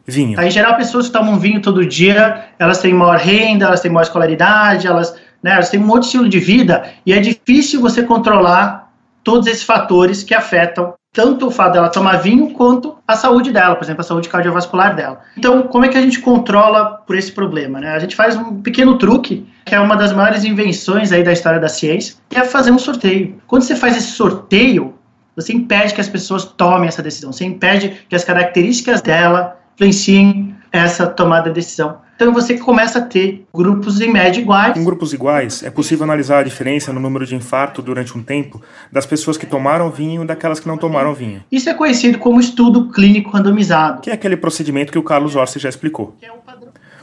Vinho. 0.05 0.39
Aí, 0.39 0.47
em 0.47 0.51
geral, 0.51 0.75
pessoas 0.75 1.07
que 1.07 1.13
tomam 1.13 1.39
vinho 1.39 1.61
todo 1.61 1.85
dia, 1.85 2.45
elas 2.57 2.79
têm 2.79 2.93
maior 2.93 3.17
renda, 3.17 3.65
elas 3.65 3.81
têm 3.81 3.91
maior 3.91 4.03
escolaridade, 4.03 4.87
elas, 4.87 5.15
né, 5.43 5.51
elas 5.51 5.73
um 5.73 5.89
outro 5.89 6.05
estilo 6.05 6.29
de 6.29 6.39
vida 6.39 6.91
e 7.05 7.13
é 7.13 7.19
difícil 7.19 7.81
você 7.81 8.03
controlar 8.03 8.91
todos 9.23 9.47
esses 9.47 9.63
fatores 9.63 10.23
que 10.23 10.33
afetam 10.33 10.93
tanto 11.11 11.47
o 11.47 11.51
fato 11.51 11.73
dela 11.73 11.89
tomar 11.89 12.17
vinho 12.17 12.51
quanto 12.51 12.95
a 13.07 13.15
saúde 13.15 13.51
dela, 13.51 13.75
por 13.75 13.83
exemplo, 13.83 14.01
a 14.01 14.03
saúde 14.03 14.29
cardiovascular 14.29 14.95
dela. 14.95 15.21
Então, 15.35 15.63
como 15.63 15.85
é 15.85 15.87
que 15.87 15.97
a 15.97 16.01
gente 16.01 16.19
controla 16.19 17.01
por 17.05 17.15
esse 17.17 17.31
problema? 17.31 17.79
Né? 17.79 17.89
A 17.91 17.99
gente 17.99 18.15
faz 18.15 18.35
um 18.35 18.61
pequeno 18.61 18.97
truque, 18.97 19.47
que 19.65 19.73
é 19.73 19.79
uma 19.79 19.95
das 19.95 20.13
maiores 20.13 20.43
invenções 20.43 21.11
aí 21.11 21.23
da 21.23 21.31
história 21.31 21.59
da 21.59 21.67
ciência, 21.67 22.15
que 22.29 22.37
é 22.37 22.45
fazer 22.45 22.71
um 22.71 22.77
sorteio. 22.77 23.41
Quando 23.47 23.63
você 23.63 23.75
faz 23.75 23.97
esse 23.97 24.11
sorteio, 24.11 24.93
você 25.35 25.51
impede 25.51 25.93
que 25.93 26.01
as 26.01 26.09
pessoas 26.09 26.45
tomem 26.45 26.87
essa 26.87 27.01
decisão, 27.01 27.31
você 27.31 27.45
impede 27.45 28.05
que 28.07 28.15
as 28.15 28.23
características 28.23 29.01
dela 29.01 29.57
influenciem 29.75 30.55
essa 30.71 31.07
tomada 31.07 31.49
de 31.49 31.55
decisão. 31.55 31.97
Então 32.19 32.33
você 32.33 32.57
começa 32.57 32.99
a 32.99 33.01
ter 33.01 33.45
grupos 33.55 34.01
em 34.01 34.11
média 34.11 34.41
iguais. 34.41 34.75
Em 34.75 34.83
grupos 34.83 35.13
iguais, 35.13 35.63
é 35.63 35.69
possível 35.69 36.03
analisar 36.03 36.39
a 36.39 36.43
diferença 36.43 36.91
no 36.91 36.99
número 36.99 37.25
de 37.25 37.33
infarto 37.33 37.81
durante 37.81 38.17
um 38.17 38.21
tempo 38.21 38.61
das 38.91 39.05
pessoas 39.05 39.37
que 39.37 39.45
tomaram 39.45 39.89
vinho 39.89 40.23
e 40.23 40.27
daquelas 40.27 40.59
que 40.59 40.67
não 40.67 40.77
tomaram 40.77 41.13
vinho. 41.13 41.41
Isso 41.49 41.69
é 41.69 41.73
conhecido 41.73 42.19
como 42.19 42.37
estudo 42.37 42.89
clínico 42.89 43.29
randomizado. 43.29 44.01
Que 44.01 44.09
é 44.09 44.13
aquele 44.13 44.35
procedimento 44.35 44.91
que 44.91 44.99
o 44.99 45.01
Carlos 45.01 45.37
Orsi 45.37 45.59
já 45.59 45.69
explicou. 45.69 46.13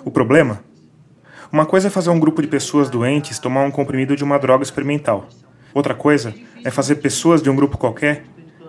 O 0.05 0.11
problema? 0.11 0.61
Uma 1.50 1.64
coisa 1.64 1.88
é 1.88 1.90
fazer 1.90 2.11
um 2.11 2.20
grupo 2.20 2.42
de 2.42 2.48
pessoas 2.48 2.90
doentes 2.90 3.38
tomar 3.38 3.64
um 3.64 3.70
comprimido 3.70 4.14
de 4.14 4.22
uma 4.22 4.38
droga 4.38 4.64
experimental. 4.64 5.31
Outra 5.72 5.94
coisa 5.94 6.35
é 6.62 6.70
fazer 6.70 6.96
pessoas 6.96 7.40
de 7.40 7.48
um 7.48 7.57
grupo 7.57 7.79
qualquer 7.79 8.24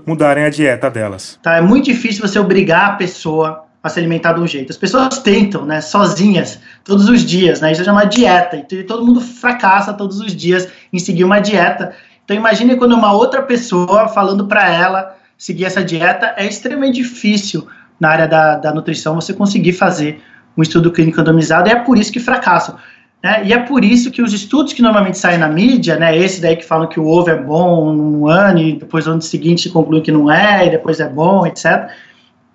mudarem 0.06 0.46
a 0.46 0.50
dieta 0.50 0.90
delas. 0.90 1.38
Tá, 1.44 1.58
é 1.58 1.62
muito 1.62 1.84
difícil 1.84 2.26
você 2.26 2.40
obrigar 2.40 2.92
a 2.92 2.96
pessoa 2.96 3.67
a 3.88 3.90
se 3.90 4.00
alimentar 4.00 4.34
de 4.34 4.42
um 4.42 4.48
jeito. 4.48 4.72
As 4.72 4.78
pessoas 4.78 5.20
tentam, 5.20 5.66
né, 5.66 5.82
sozinhas, 5.82 6.60
todos 6.84 7.10
os 7.10 7.26
dias, 7.26 7.62
né? 7.62 7.72
Isso 7.72 7.88
é 7.88 7.92
uma 7.92 8.06
dieta. 8.06 8.58
E 8.72 8.84
todo 8.84 9.06
mundo 9.06 9.20
fracassa 9.20 9.94
todos 9.94 10.20
os 10.20 10.36
dias 10.36 10.68
em 10.94 11.00
seguir 11.00 11.24
uma 11.24 11.40
dieta. 11.40 11.94
Então 12.24 12.36
imagine 12.36 12.76
quando 12.76 12.94
uma 12.94 13.14
outra 13.14 13.42
pessoa 13.42 14.08
falando 14.08 14.48
para 14.48 14.70
ela 14.70 15.16
seguir 15.38 15.66
essa 15.66 15.84
dieta, 15.84 16.34
é 16.36 16.46
extremamente 16.46 16.96
difícil 16.96 17.68
na 18.00 18.10
área 18.10 18.28
da, 18.28 18.56
da 18.56 18.74
nutrição 18.74 19.16
você 19.16 19.34
conseguir 19.34 19.74
fazer 19.74 20.22
um 20.58 20.62
estudo 20.64 20.92
clínico 20.92 21.18
randomizado, 21.18 21.70
e 21.70 21.72
é 21.72 21.76
por 21.76 21.98
isso 21.98 22.12
que 22.12 22.20
fracassam. 22.20 22.76
Né? 23.24 23.46
E 23.46 23.54
é 23.54 23.60
por 23.60 23.84
isso 23.84 24.12
que 24.12 24.22
os 24.22 24.34
estudos 24.34 24.74
que 24.74 24.82
normalmente 24.82 25.18
saem 25.18 25.38
na 25.38 25.48
mídia, 25.48 25.98
né, 25.98 26.18
esse 26.18 26.42
daí 26.42 26.56
que 26.56 26.66
falam 26.66 26.88
que 26.88 27.00
o 27.00 27.08
ovo 27.08 27.30
é 27.30 27.36
bom 27.36 27.94
um 27.96 28.28
ano 28.28 28.60
e 28.60 28.74
depois 28.74 29.06
no 29.06 29.14
ano 29.14 29.22
seguinte 29.22 29.70
concluem 29.70 30.02
que 30.02 30.12
não 30.12 30.32
é, 30.32 30.66
e 30.66 30.70
depois 30.70 31.00
é 31.00 31.08
bom, 31.08 31.46
etc., 31.46 31.90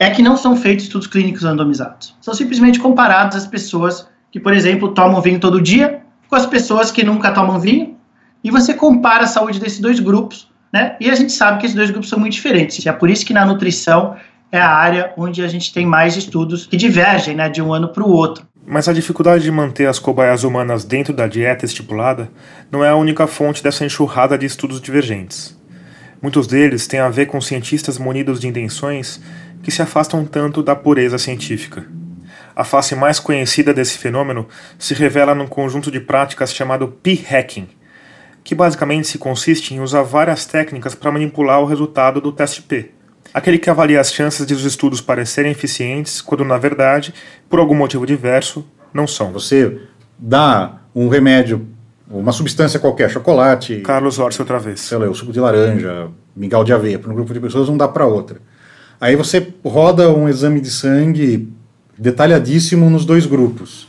é 0.03 0.11
que 0.11 0.21
não 0.21 0.37
são 0.37 0.57
feitos 0.57 0.87
estudos 0.87 1.07
clínicos 1.07 1.45
randomizados. 1.45 2.17
São 2.21 2.35
simplesmente 2.35 2.81
comparados 2.81 3.37
as 3.37 3.47
pessoas 3.47 4.09
que, 4.33 4.41
por 4.41 4.53
exemplo, 4.53 4.88
tomam 4.88 5.21
vinho 5.21 5.38
todo 5.38 5.61
dia 5.61 6.03
com 6.29 6.35
as 6.35 6.45
pessoas 6.45 6.91
que 6.91 7.05
nunca 7.05 7.31
tomam 7.31 7.61
vinho, 7.61 7.95
e 8.43 8.51
você 8.51 8.75
compara 8.75 9.25
a 9.25 9.27
saúde 9.27 9.61
desses 9.61 9.79
dois 9.79 10.01
grupos, 10.01 10.49
né? 10.73 10.97
E 10.99 11.09
a 11.09 11.15
gente 11.15 11.31
sabe 11.31 11.61
que 11.61 11.67
esses 11.67 11.77
dois 11.77 11.91
grupos 11.91 12.09
são 12.09 12.19
muito 12.19 12.33
diferentes. 12.33 12.85
É 12.85 12.91
por 12.91 13.09
isso 13.11 13.25
que 13.25 13.33
na 13.33 13.45
nutrição 13.45 14.17
é 14.51 14.59
a 14.59 14.71
área 14.71 15.12
onde 15.17 15.43
a 15.43 15.47
gente 15.47 15.73
tem 15.73 15.87
mais 15.87 16.17
estudos 16.17 16.67
que 16.67 16.77
divergem, 16.77 17.37
né, 17.37 17.49
de 17.49 17.62
um 17.62 17.73
ano 17.73 17.88
para 17.88 18.03
o 18.03 18.11
outro. 18.11 18.45
Mas 18.67 18.88
a 18.88 18.93
dificuldade 18.93 19.45
de 19.45 19.51
manter 19.51 19.87
as 19.87 19.99
cobaias 19.99 20.43
humanas 20.43 20.85
dentro 20.85 21.12
da 21.12 21.29
dieta 21.29 21.65
estipulada 21.65 22.29
não 22.71 22.85
é 22.85 22.88
a 22.88 22.97
única 22.97 23.27
fonte 23.27 23.62
dessa 23.62 23.85
enxurrada 23.85 24.37
de 24.37 24.47
estudos 24.47 24.81
divergentes. 24.81 25.57
Muitos 26.22 26.46
deles 26.46 26.87
têm 26.87 27.00
a 27.00 27.08
ver 27.08 27.26
com 27.26 27.40
cientistas 27.40 27.98
munidos 27.98 28.38
de 28.38 28.46
intenções 28.46 29.20
que 29.61 29.72
se 29.72 29.82
afastam 29.82 30.24
tanto 30.24 30.62
da 30.62 30.76
pureza 30.76 31.18
científica. 31.18 31.85
A 32.54 32.62
face 32.62 32.94
mais 32.94 33.18
conhecida 33.18 33.74
desse 33.74 33.98
fenômeno 33.98 34.46
se 34.78 34.94
revela 34.94 35.35
num 35.35 35.48
conjunto 35.48 35.90
de 35.90 35.98
práticas 35.98 36.54
chamado 36.54 36.87
p-hacking, 36.87 37.68
que 38.44 38.54
basicamente 38.54 39.08
se 39.08 39.18
consiste 39.18 39.74
em 39.74 39.80
usar 39.80 40.02
várias 40.02 40.46
técnicas 40.46 40.94
para 40.94 41.11
manipular 41.11 41.61
o 41.61 41.66
resultado 41.66 42.20
do 42.20 42.30
teste 42.30 42.62
P. 42.62 42.90
Aquele 43.35 43.58
que 43.58 43.70
avalia 43.70 44.00
as 44.00 44.12
chances 44.12 44.46
de 44.46 44.54
os 44.54 44.64
estudos 44.64 45.00
parecerem 45.00 45.50
eficientes, 45.50 46.20
quando 46.20 46.44
na 46.44 46.56
verdade, 46.58 47.12
por 47.48 47.58
algum 47.58 47.74
motivo 47.74 48.06
diverso, 48.06 48.64
não 48.94 49.08
são. 49.08 49.32
Você 49.32 49.80
dá 50.16 50.82
um 50.94 51.08
remédio, 51.08 51.66
uma 52.12 52.33
substância 52.33 52.79
qualquer, 52.79 53.11
chocolate. 53.11 53.77
Carlos 53.81 54.18
Orsi 54.18 54.40
outra 54.40 54.59
vez. 54.59 54.81
Sei 54.81 54.98
lá, 54.98 55.07
o 55.07 55.14
suco 55.14 55.33
de 55.33 55.40
laranja, 55.40 56.09
mingau 56.37 56.62
de 56.62 56.72
aveia, 56.72 56.98
para 56.98 57.11
um 57.11 57.14
grupo 57.14 57.33
de 57.33 57.40
pessoas, 57.40 57.68
não 57.68 57.77
dá 57.77 57.88
para 57.88 58.07
outra. 58.07 58.38
Aí 59.01 59.16
você 59.16 59.46
roda 59.64 60.11
um 60.11 60.29
exame 60.29 60.61
de 60.61 60.70
sangue 60.70 61.53
detalhadíssimo 61.98 62.88
nos 62.90 63.05
dois 63.05 63.27
grupos. 63.27 63.88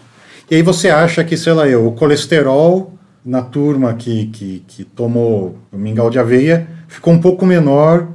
E 0.50 0.56
aí 0.56 0.62
você 0.62 0.90
acha 0.90 1.24
que, 1.24 1.36
sei 1.38 1.54
lá, 1.54 1.68
eu, 1.68 1.88
o 1.88 1.92
colesterol 1.92 2.94
na 3.26 3.42
turma 3.42 3.94
que, 3.94 4.28
que, 4.28 4.64
que 4.68 4.84
tomou 4.84 5.58
o 5.72 5.78
mingau 5.78 6.10
de 6.10 6.20
aveia 6.20 6.68
ficou 6.88 7.14
um 7.14 7.20
pouco 7.20 7.46
menor 7.46 8.08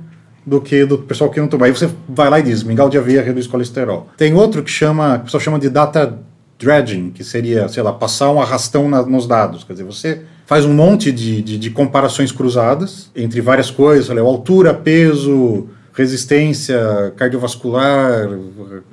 do 0.44 0.61
que 0.61 0.85
do 0.85 0.99
pessoal 0.99 1.31
que 1.31 1.40
não 1.40 1.49
tomou. 1.49 1.66
Aí 1.66 1.73
você 1.73 1.88
vai 2.09 2.31
lá 2.31 2.40
e 2.40 2.42
diz, 2.42 2.62
mingau 2.62 2.88
de 2.88 2.99
aveia 2.99 3.23
reduz 3.23 3.47
colesterol. 3.47 4.09
Tem 4.16 4.35
outro 4.35 4.62
que 4.62 4.71
chama, 4.71 5.16
que 5.16 5.23
o 5.23 5.25
pessoal 5.25 5.40
chama 5.40 5.59
de 5.59 5.68
data 5.68 6.18
dredging, 6.59 7.11
que 7.11 7.23
seria, 7.23 7.68
sei 7.68 7.83
lá, 7.83 7.92
passar 7.92 8.31
um 8.31 8.40
arrastão 8.40 8.88
na, 8.88 9.03
nos 9.03 9.27
dados. 9.27 9.64
Quer 9.64 9.75
dizer, 9.75 9.85
você 9.85 10.23
faz 10.44 10.64
um 10.64 10.75
monte 10.75 11.12
de, 11.12 11.40
de, 11.40 11.59
de 11.59 11.71
comparações 11.71 12.33
cruzadas 12.33 13.11
entre 13.14 13.40
várias 13.40 13.71
coisas, 13.71 14.11
lá, 14.11 14.29
altura, 14.29 14.75
peso, 14.75 15.68
resistência 15.92 17.12
cardiovascular, 17.16 18.29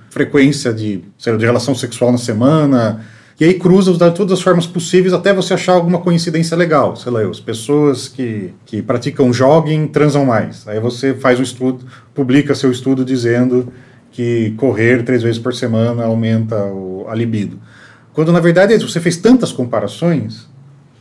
frequência 0.10 0.73
de, 0.73 1.04
lá, 1.17 1.38
de 1.38 1.45
relação 1.45 1.75
sexual 1.75 2.12
na 2.12 2.17
semana, 2.17 3.06
e 3.39 3.43
aí 3.43 3.56
cruza 3.56 3.91
de 3.91 4.15
todas 4.15 4.32
as 4.32 4.41
formas 4.41 4.65
possíveis 4.65 5.13
até 5.13 5.34
você 5.34 5.54
achar 5.54 5.73
alguma 5.73 5.99
coincidência 5.99 6.56
legal. 6.56 6.95
Sei 6.95 7.12
lá, 7.12 7.21
as 7.21 7.39
pessoas 7.39 8.08
que, 8.08 8.54
que 8.65 8.82
praticam 8.82 9.34
jogging 9.34 9.88
transam 9.88 10.25
mais. 10.25 10.65
Aí 10.67 10.80
você 10.80 11.13
faz 11.13 11.38
um 11.39 11.43
estudo, 11.43 11.86
publica 12.13 12.56
seu 12.56 12.71
estudo 12.71 13.04
dizendo 13.04 13.73
que 14.15 14.54
correr 14.56 15.04
três 15.04 15.21
vezes 15.21 15.38
por 15.38 15.54
semana 15.54 16.06
aumenta 16.06 16.56
o, 16.56 17.06
a 17.10 17.13
libido. 17.13 17.60
Quando 18.13 18.32
na 18.32 18.39
verdade 18.39 18.78
você 18.78 19.01
fez 19.01 19.17
tantas 19.17 19.51
comparações 19.51 20.47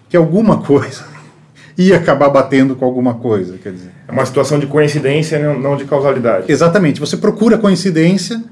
que 0.08 0.16
alguma 0.16 0.58
coisa 0.58 1.04
ia 1.78 1.96
acabar 1.96 2.28
batendo 2.28 2.74
com 2.74 2.84
alguma 2.84 3.14
coisa, 3.14 3.56
quer 3.56 3.72
dizer. 3.72 3.90
É 4.08 4.10
uma 4.10 4.26
situação 4.26 4.58
de 4.58 4.66
coincidência, 4.66 5.38
não 5.54 5.76
de 5.76 5.84
causalidade. 5.84 6.50
Exatamente. 6.50 6.98
Você 6.98 7.16
procura 7.16 7.56
coincidência, 7.56 8.42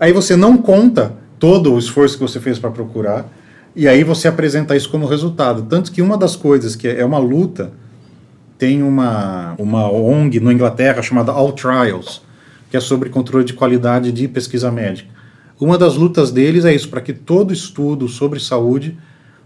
aí 0.00 0.14
você 0.14 0.34
não 0.34 0.56
conta 0.56 1.12
todo 1.38 1.74
o 1.74 1.78
esforço 1.78 2.16
que 2.16 2.22
você 2.22 2.40
fez 2.40 2.58
para 2.58 2.70
procurar, 2.70 3.26
e 3.74 3.86
aí 3.86 4.02
você 4.02 4.26
apresenta 4.28 4.74
isso 4.74 4.88
como 4.88 5.04
resultado. 5.04 5.64
Tanto 5.68 5.92
que 5.92 6.00
uma 6.00 6.16
das 6.16 6.34
coisas 6.34 6.74
que 6.74 6.88
é 6.88 7.04
uma 7.04 7.18
luta, 7.18 7.70
tem 8.56 8.82
uma, 8.82 9.54
uma 9.58 9.90
ONG 9.92 10.40
na 10.40 10.54
Inglaterra 10.54 11.02
chamada 11.02 11.32
All 11.32 11.52
Trials, 11.52 12.22
que 12.70 12.76
é 12.76 12.80
sobre 12.80 13.08
controle 13.08 13.44
de 13.44 13.52
qualidade 13.52 14.12
de 14.12 14.28
pesquisa 14.28 14.70
médica. 14.70 15.10
Uma 15.58 15.78
das 15.78 15.96
lutas 15.96 16.30
deles 16.30 16.64
é 16.64 16.74
isso, 16.74 16.88
para 16.88 17.00
que 17.00 17.12
todo 17.12 17.52
estudo 17.52 18.08
sobre 18.08 18.38
saúde 18.38 18.96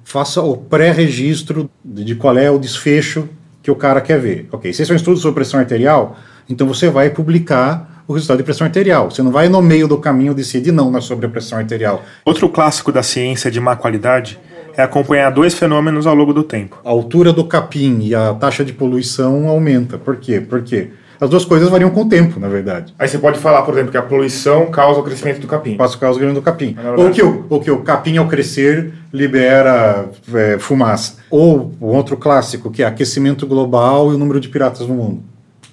faça 0.03 0.43
o 0.43 0.57
pré-registro 0.57 1.71
de 1.85 2.15
qual 2.15 2.37
é 2.37 2.51
o 2.51 2.59
desfecho 2.59 3.29
que 3.63 3.71
o 3.71 3.77
cara 3.77 4.01
quer 4.01 4.19
ver. 4.19 4.49
Ok, 4.51 4.73
se 4.73 4.83
esse 4.83 4.91
é 4.91 4.95
um 4.95 4.97
estudo 4.97 5.19
sobre 5.19 5.37
pressão 5.37 5.61
arterial, 5.61 6.17
então 6.49 6.67
você 6.67 6.89
vai 6.89 7.11
publicar 7.11 8.05
o 8.09 8.13
resultado 8.13 8.39
de 8.39 8.43
pressão 8.43 8.67
arterial. 8.67 9.09
Você 9.09 9.23
não 9.23 9.31
vai 9.31 9.49
no 9.49 9.63
meio 9.63 9.87
do 9.87 9.97
caminho 9.99 10.35
decidir 10.35 10.73
não 10.73 10.91
na 10.91 11.01
sobre 11.01 11.27
a 11.27 11.29
pressão 11.29 11.59
arterial. 11.59 12.03
Outro 12.25 12.49
clássico 12.49 12.91
da 12.91 13.05
ciência 13.05 13.51
de 13.51 13.61
má 13.61 13.77
qualidade 13.77 14.37
é 14.77 14.83
acompanhar 14.83 15.31
dois 15.31 15.55
fenômenos 15.55 16.07
ao 16.09 16.15
longo 16.15 16.33
do 16.33 16.43
tempo. 16.43 16.81
A 16.85 16.91
altura 16.91 17.33
do 17.33 17.45
capim 17.45 18.01
e 18.03 18.15
a 18.15 18.35
taxa 18.35 18.65
de 18.65 18.73
poluição 18.73 19.49
aumenta. 19.49 19.97
Por 19.97 20.17
quê? 20.17 20.41
Porque 20.41 20.91
as 21.21 21.29
duas 21.29 21.45
coisas 21.45 21.69
variam 21.69 21.91
com 21.91 22.03
o 22.03 22.09
tempo, 22.09 22.41
na 22.41 22.49
verdade. 22.49 22.95
Aí 22.99 23.07
você 23.07 23.19
pode 23.19 23.39
falar, 23.39 23.63
por 23.63 23.75
exemplo, 23.75 23.91
que 23.91 23.97
a 23.99 24.03
poluição 24.03 24.67
causa 24.67 25.01
o 25.01 25.03
crescimento 25.03 25.41
do 25.41 25.47
capim. 25.47 25.77
Passa 25.77 25.97
o 25.97 25.99
crescimento 25.99 26.35
do 26.35 26.43
capim. 26.43 26.77
Ou 26.97 27.11
que, 27.11 27.23
o, 27.23 27.47
ou 27.49 27.61
que 27.61 27.71
o 27.71 27.83
capim, 27.83 28.17
ao 28.17 28.27
crescer, 28.27 28.93
libera 29.13 30.09
é, 30.35 30.59
fumaça. 30.59 31.17
Ou 31.31 31.73
o 31.81 31.87
outro 31.89 32.17
clássico, 32.17 32.71
que 32.71 32.83
é 32.83 32.87
aquecimento 32.87 33.47
global 33.47 34.13
e 34.13 34.15
o 34.15 34.19
número 34.19 34.41
de 34.41 34.49
piratas 34.49 34.87
no 34.87 34.95
mundo. 34.95 35.23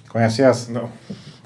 Conhece 0.08 0.42
essa? 0.42 0.70
Não 0.70 0.88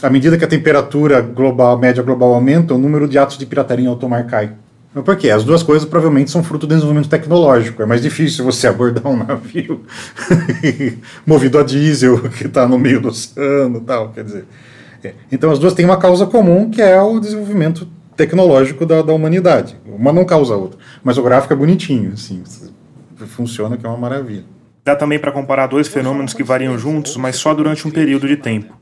à 0.03 0.11
medida 0.11 0.37
que 0.37 0.45
a 0.45 0.49
temperatura 0.49 1.21
global, 1.21 1.79
média 1.79 2.03
global 2.03 2.35
aumenta, 2.35 2.75
o 2.75 2.79
número 2.79 3.09
de 3.09 3.19
atos 3.19 3.39
de 3.39 3.47
pirataria 3.47 3.85
em 3.85 3.89
alto 3.89 4.09
mar 4.09 4.27
cai. 4.27 4.51
Mas 4.95 5.05
por 5.05 5.17
quê? 5.17 5.31
As 5.31 5.43
duas 5.43 5.63
coisas 5.63 5.89
provavelmente 5.89 6.31
são 6.31 6.45
fruto 6.45 6.67
do 6.67 6.71
desenvolvimento 6.71 7.09
tecnológico. 7.09 7.83
É 7.83 7.87
mais 7.87 8.03
difícil 8.03 8.45
você 8.45 8.67
abordar 8.69 9.07
um 9.07 9.17
navio 9.17 9.83
movido 11.27 11.59
a 11.59 11.63
diesel 11.63 12.21
que 12.31 12.47
está 12.47 12.69
no 12.69 12.79
meio 12.79 13.01
do 13.01 13.09
oceano 13.09 13.81
tal. 13.81 14.11
Quer 14.11 14.25
dizer, 14.25 14.45
é. 15.03 15.15
Então 15.31 15.51
as 15.51 15.59
duas 15.59 15.75
têm 15.75 15.85
uma 15.85 15.97
causa 15.97 16.27
comum 16.27 16.71
que 16.71 16.83
é 16.83 17.01
o 17.01 17.19
desenvolvimento 17.19 17.89
tecnológico 18.17 18.85
da, 18.85 19.01
da 19.03 19.13
humanidade. 19.13 19.77
Uma 19.87 20.13
não 20.13 20.25
causa 20.25 20.55
a 20.55 20.57
outra. 20.57 20.79
Mas 21.03 21.17
o 21.17 21.23
gráfico 21.23 21.53
é 21.53 21.57
bonitinho, 21.57 22.13
assim, 22.13 22.43
funciona 23.27 23.77
que 23.77 23.87
é 23.87 23.89
uma 23.89 23.99
maravilha. 23.99 24.45
Dá 24.85 24.97
também 24.97 25.19
para 25.19 25.33
comparar 25.33 25.69
dois 25.69 25.89
fenômenos 25.89 26.35
que 26.35 26.43
variam 26.43 26.77
juntos, 26.77 27.17
mas 27.17 27.37
só 27.37 27.55
durante 27.55 27.87
um 27.87 27.91
período 27.91 28.27
de 28.27 28.37
tempo 28.37 28.82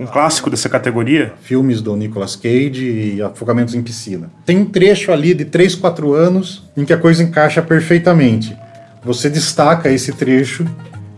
um 0.00 0.06
clássico 0.06 0.48
dessa 0.48 0.66
categoria. 0.66 1.34
Filmes 1.42 1.82
do 1.82 1.94
Nicolas 1.94 2.34
Cage 2.34 3.16
e 3.16 3.22
Afogamentos 3.22 3.74
em 3.74 3.82
Piscina. 3.82 4.30
Tem 4.46 4.56
um 4.56 4.64
trecho 4.64 5.12
ali 5.12 5.34
de 5.34 5.44
3, 5.44 5.74
4 5.74 6.14
anos 6.14 6.64
em 6.74 6.86
que 6.86 6.92
a 6.94 6.96
coisa 6.96 7.22
encaixa 7.22 7.60
perfeitamente. 7.60 8.56
Você 9.04 9.28
destaca 9.28 9.90
esse 9.90 10.12
trecho 10.12 10.66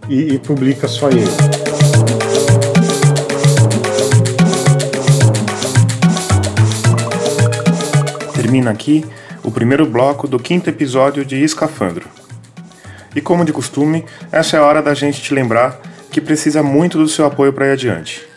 e, 0.09 0.35
e 0.35 0.39
publica 0.41 0.89
só 0.89 1.09
ele. 1.09 1.31
Termina 8.35 8.73
aqui 8.73 9.05
o 9.45 9.51
primeiro 9.53 9.87
bloco 9.87 10.27
do 10.27 10.41
quinto 10.41 10.69
episódio 10.69 11.25
de 11.25 11.37
Escafandro. 11.37 12.09
E 13.15 13.21
como 13.21 13.45
de 13.45 13.53
costume, 13.53 14.05
essa 14.33 14.57
é 14.57 14.61
a 14.61 14.65
hora 14.65 14.83
da 14.83 14.93
gente 14.93 15.23
te 15.23 15.33
lembrar 15.33 15.81
que 16.11 16.21
precisa 16.21 16.65
muito 16.65 16.99
do 16.99 17.09
seu 17.09 17.25
apoio 17.25 17.53
para 17.53 17.67
ir 17.69 17.73
adiante. 17.73 18.32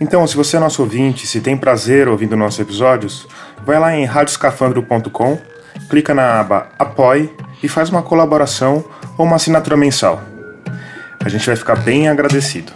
Então, 0.00 0.26
se 0.26 0.36
você 0.36 0.56
é 0.56 0.60
nosso 0.60 0.82
ouvinte, 0.82 1.26
se 1.26 1.40
tem 1.40 1.56
prazer 1.56 2.08
ouvindo 2.08 2.36
nossos 2.36 2.60
episódios, 2.60 3.26
vai 3.64 3.78
lá 3.78 3.94
em 3.94 4.04
radioscafandro.com, 4.04 5.38
clica 5.88 6.14
na 6.14 6.40
aba 6.40 6.68
Apoie 6.78 7.30
e 7.62 7.68
faz 7.68 7.90
uma 7.90 8.02
colaboração 8.02 8.84
ou 9.16 9.24
uma 9.24 9.36
assinatura 9.36 9.76
mensal. 9.76 10.22
A 11.24 11.28
gente 11.28 11.46
vai 11.46 11.54
ficar 11.54 11.76
bem 11.76 12.08
agradecido. 12.08 12.72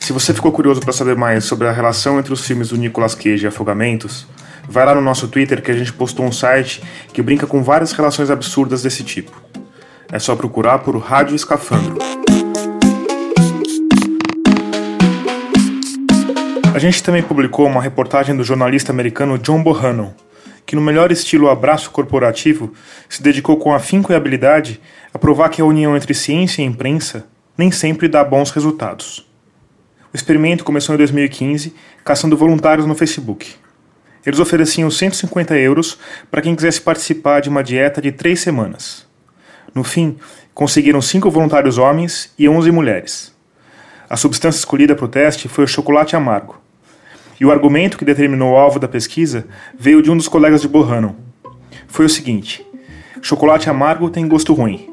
Se 0.00 0.12
você 0.12 0.34
ficou 0.34 0.52
curioso 0.52 0.80
para 0.80 0.92
saber 0.92 1.16
mais 1.16 1.44
sobre 1.44 1.66
a 1.66 1.72
relação 1.72 2.18
entre 2.18 2.32
os 2.32 2.46
filmes 2.46 2.68
do 2.68 2.76
Nicolas 2.76 3.14
Cage 3.14 3.44
e 3.44 3.46
Afogamentos, 3.46 4.26
vai 4.68 4.84
lá 4.84 4.94
no 4.94 5.00
nosso 5.00 5.28
Twitter 5.28 5.62
que 5.62 5.70
a 5.70 5.76
gente 5.76 5.92
postou 5.92 6.26
um 6.26 6.32
site 6.32 6.82
que 7.12 7.22
brinca 7.22 7.46
com 7.46 7.62
várias 7.62 7.92
relações 7.92 8.30
absurdas 8.30 8.82
desse 8.82 9.02
tipo. 9.02 9.45
É 10.10 10.18
só 10.18 10.36
procurar 10.36 10.78
por 10.78 10.96
Rádio 10.98 11.34
Escafandro. 11.34 11.98
A 16.72 16.78
gente 16.78 17.02
também 17.02 17.22
publicou 17.22 17.66
uma 17.66 17.82
reportagem 17.82 18.36
do 18.36 18.44
jornalista 18.44 18.92
americano 18.92 19.38
John 19.38 19.62
Bohannon, 19.62 20.12
que 20.64 20.76
no 20.76 20.82
melhor 20.82 21.10
estilo 21.10 21.48
abraço 21.48 21.90
corporativo 21.90 22.72
se 23.08 23.22
dedicou 23.22 23.56
com 23.56 23.74
afinco 23.74 24.12
e 24.12 24.14
habilidade 24.14 24.80
a 25.12 25.18
provar 25.18 25.48
que 25.48 25.60
a 25.60 25.64
união 25.64 25.96
entre 25.96 26.14
ciência 26.14 26.62
e 26.62 26.66
imprensa 26.66 27.26
nem 27.58 27.70
sempre 27.70 28.08
dá 28.08 28.22
bons 28.22 28.50
resultados. 28.50 29.26
O 30.12 30.16
experimento 30.16 30.64
começou 30.64 30.94
em 30.94 30.98
2015, 30.98 31.74
caçando 32.04 32.36
voluntários 32.36 32.86
no 32.86 32.94
Facebook. 32.94 33.54
Eles 34.24 34.38
ofereciam 34.38 34.90
150 34.90 35.56
euros 35.58 35.98
para 36.30 36.42
quem 36.42 36.54
quisesse 36.54 36.80
participar 36.80 37.40
de 37.40 37.48
uma 37.48 37.62
dieta 37.62 38.00
de 38.00 38.12
três 38.12 38.40
semanas. 38.40 39.05
No 39.76 39.84
fim, 39.84 40.16
conseguiram 40.54 41.02
cinco 41.02 41.30
voluntários 41.30 41.76
homens 41.76 42.32
e 42.38 42.48
11 42.48 42.70
mulheres. 42.72 43.36
A 44.08 44.16
substância 44.16 44.58
escolhida 44.58 44.94
para 44.94 45.04
o 45.04 45.08
teste 45.08 45.48
foi 45.48 45.64
o 45.64 45.68
chocolate 45.68 46.16
amargo. 46.16 46.56
E 47.38 47.44
o 47.44 47.52
argumento 47.52 47.98
que 47.98 48.04
determinou 48.06 48.54
o 48.54 48.56
alvo 48.56 48.78
da 48.78 48.88
pesquisa 48.88 49.46
veio 49.78 50.00
de 50.00 50.10
um 50.10 50.16
dos 50.16 50.28
colegas 50.28 50.62
de 50.62 50.68
Bohannon. 50.68 51.14
Foi 51.86 52.06
o 52.06 52.08
seguinte: 52.08 52.66
chocolate 53.20 53.68
amargo 53.68 54.08
tem 54.08 54.26
gosto 54.26 54.54
ruim. 54.54 54.88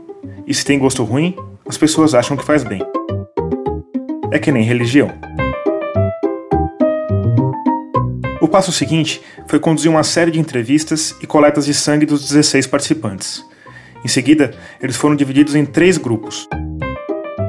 E 0.45 0.53
se 0.53 0.65
tem 0.65 0.77
gosto 0.77 1.05
ruim, 1.05 1.33
as 1.65 1.77
pessoas 1.77 2.13
acham 2.13 2.35
que 2.35 2.43
faz 2.43 2.65
bem. 2.65 2.81
É 4.33 4.37
que 4.37 4.51
nem 4.51 4.65
religião. 4.65 5.13
O 8.41 8.49
passo 8.49 8.73
seguinte 8.73 9.21
foi 9.47 9.61
conduzir 9.61 9.89
uma 9.89 10.03
série 10.03 10.31
de 10.31 10.41
entrevistas 10.41 11.15
e 11.21 11.25
coletas 11.25 11.65
de 11.65 11.73
sangue 11.73 12.05
dos 12.05 12.27
16 12.27 12.67
participantes. 12.67 13.52
Em 14.03 14.07
seguida, 14.07 14.53
eles 14.81 14.97
foram 14.97 15.15
divididos 15.15 15.55
em 15.55 15.65
três 15.65 15.97
grupos. 15.97 16.47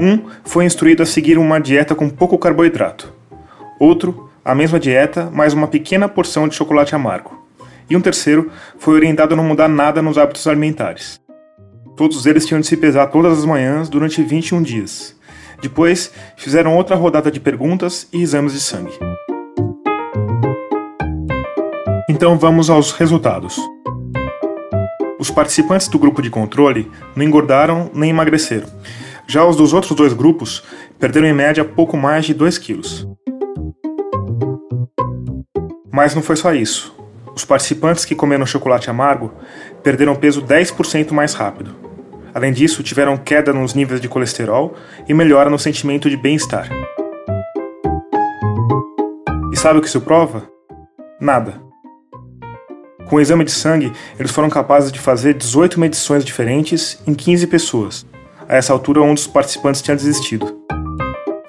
Um 0.01 0.29
foi 0.45 0.65
instruído 0.65 1.03
a 1.03 1.07
seguir 1.07 1.37
uma 1.37 1.59
dieta 1.59 1.95
com 1.95 2.09
pouco 2.09 2.39
carboidrato. 2.39 3.13
Outro, 3.81 4.31
a 4.45 4.55
mesma 4.55 4.79
dieta, 4.79 5.31
mais 5.33 5.53
uma 5.53 5.67
pequena 5.67 6.09
porção 6.09 6.47
de 6.47 6.55
chocolate 6.55 6.95
amargo. 6.95 7.45
E 7.91 7.97
um 7.97 8.01
terceiro 8.01 8.51
foi 8.79 8.95
orientado 8.95 9.35
a 9.35 9.37
não 9.37 9.45
mudar 9.45 9.69
nada 9.69 10.01
nos 10.01 10.17
hábitos 10.17 10.47
alimentares. 10.47 11.21
Todos 11.97 12.25
eles 12.27 12.47
tinham 12.47 12.61
de 12.61 12.67
se 12.67 12.77
pesar 12.77 13.07
todas 13.09 13.39
as 13.39 13.45
manhãs 13.45 13.89
durante 13.89 14.23
21 14.23 14.63
dias. 14.63 15.17
Depois, 15.61 16.13
fizeram 16.37 16.77
outra 16.77 16.97
rodada 16.97 17.31
de 17.31 17.41
perguntas 17.41 18.09
e 18.13 18.23
exames 18.23 18.53
de 18.53 18.61
sangue. 18.61 18.93
Então 22.09 22.39
vamos 22.39 22.71
aos 22.71 22.93
resultados. 22.93 23.59
Os 25.25 25.31
participantes 25.31 25.89
do 25.89 25.99
grupo 25.99 26.21
de 26.21 26.29
controle 26.29 26.93
não 27.17 27.25
engordaram 27.25 27.91
nem 27.95 28.11
emagreceram. 28.11 28.69
Já 29.27 29.43
os 29.43 29.57
dos 29.57 29.73
outros 29.73 29.97
dois 29.97 30.13
grupos 30.13 30.63
perderam 31.01 31.27
em 31.27 31.33
média 31.33 31.65
pouco 31.65 31.97
mais 31.97 32.27
de 32.27 32.35
2 32.35 32.59
quilos. 32.59 33.09
Mas 35.91 36.15
não 36.15 36.21
foi 36.21 36.37
só 36.37 36.53
isso. 36.53 36.95
Os 37.35 37.43
participantes 37.43 38.05
que 38.05 38.15
comeram 38.15 38.45
chocolate 38.45 38.91
amargo 38.91 39.33
perderam 39.83 40.15
peso 40.15 40.43
10% 40.43 41.13
mais 41.13 41.33
rápido. 41.33 41.75
Além 42.35 42.53
disso, 42.53 42.83
tiveram 42.83 43.17
queda 43.17 43.51
nos 43.51 43.73
níveis 43.73 44.03
de 44.03 44.11
colesterol 44.11 44.75
e 45.09 45.15
melhora 45.15 45.49
no 45.49 45.59
sentimento 45.59 46.11
de 46.11 46.19
bem-estar. 46.19 46.69
E 49.51 49.57
sabe 49.57 49.79
o 49.79 49.81
que 49.81 49.89
isso 49.89 50.03
prova? 50.03 50.47
Nada. 51.19 51.64
Com 53.09 53.17
o 53.17 53.21
exame 53.21 53.45
de 53.45 53.51
sangue, 53.51 53.93
eles 54.19 54.33
foram 54.33 54.49
capazes 54.49 54.91
de 54.91 54.99
fazer 54.99 55.35
18 55.35 55.79
medições 55.79 56.25
diferentes 56.25 56.99
em 57.07 57.15
15 57.15 57.47
pessoas. 57.47 58.07
A 58.49 58.57
essa 58.57 58.73
altura, 58.73 59.03
um 59.03 59.15
dos 59.15 59.27
participantes 59.27 59.83
tinha 59.83 59.97
desistido. 59.97 60.59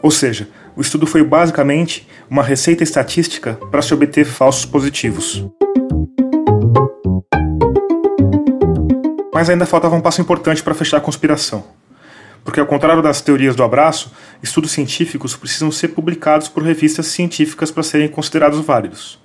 Ou 0.02 0.12
seja, 0.12 0.50
o 0.76 0.82
estudo 0.82 1.08
foi 1.08 1.24
basicamente 1.24 2.08
uma 2.30 2.44
receita 2.44 2.84
estatística 2.84 3.54
para 3.72 3.82
se 3.82 3.94
obter 3.94 4.26
falsos 4.26 4.66
positivos. 4.66 5.46
Mas 9.34 9.50
ainda 9.50 9.66
faltava 9.66 9.96
um 9.96 10.02
passo 10.02 10.22
importante 10.22 10.62
para 10.62 10.74
fechar 10.74 10.98
a 10.98 11.02
conspiração. 11.02 11.64
Porque, 12.44 12.60
ao 12.60 12.68
contrário 12.68 13.02
das 13.02 13.22
teorias 13.22 13.56
do 13.56 13.64
abraço, 13.64 14.12
estudos 14.44 14.72
científicos 14.72 15.36
precisam 15.36 15.72
ser 15.72 15.90
publicados 15.90 16.48
por 16.48 16.64
revistas 16.64 17.08
científicas 17.08 17.72
para 17.72 17.82
serem 17.82 18.08
considerados 18.08 18.60
válidos. 18.60 19.25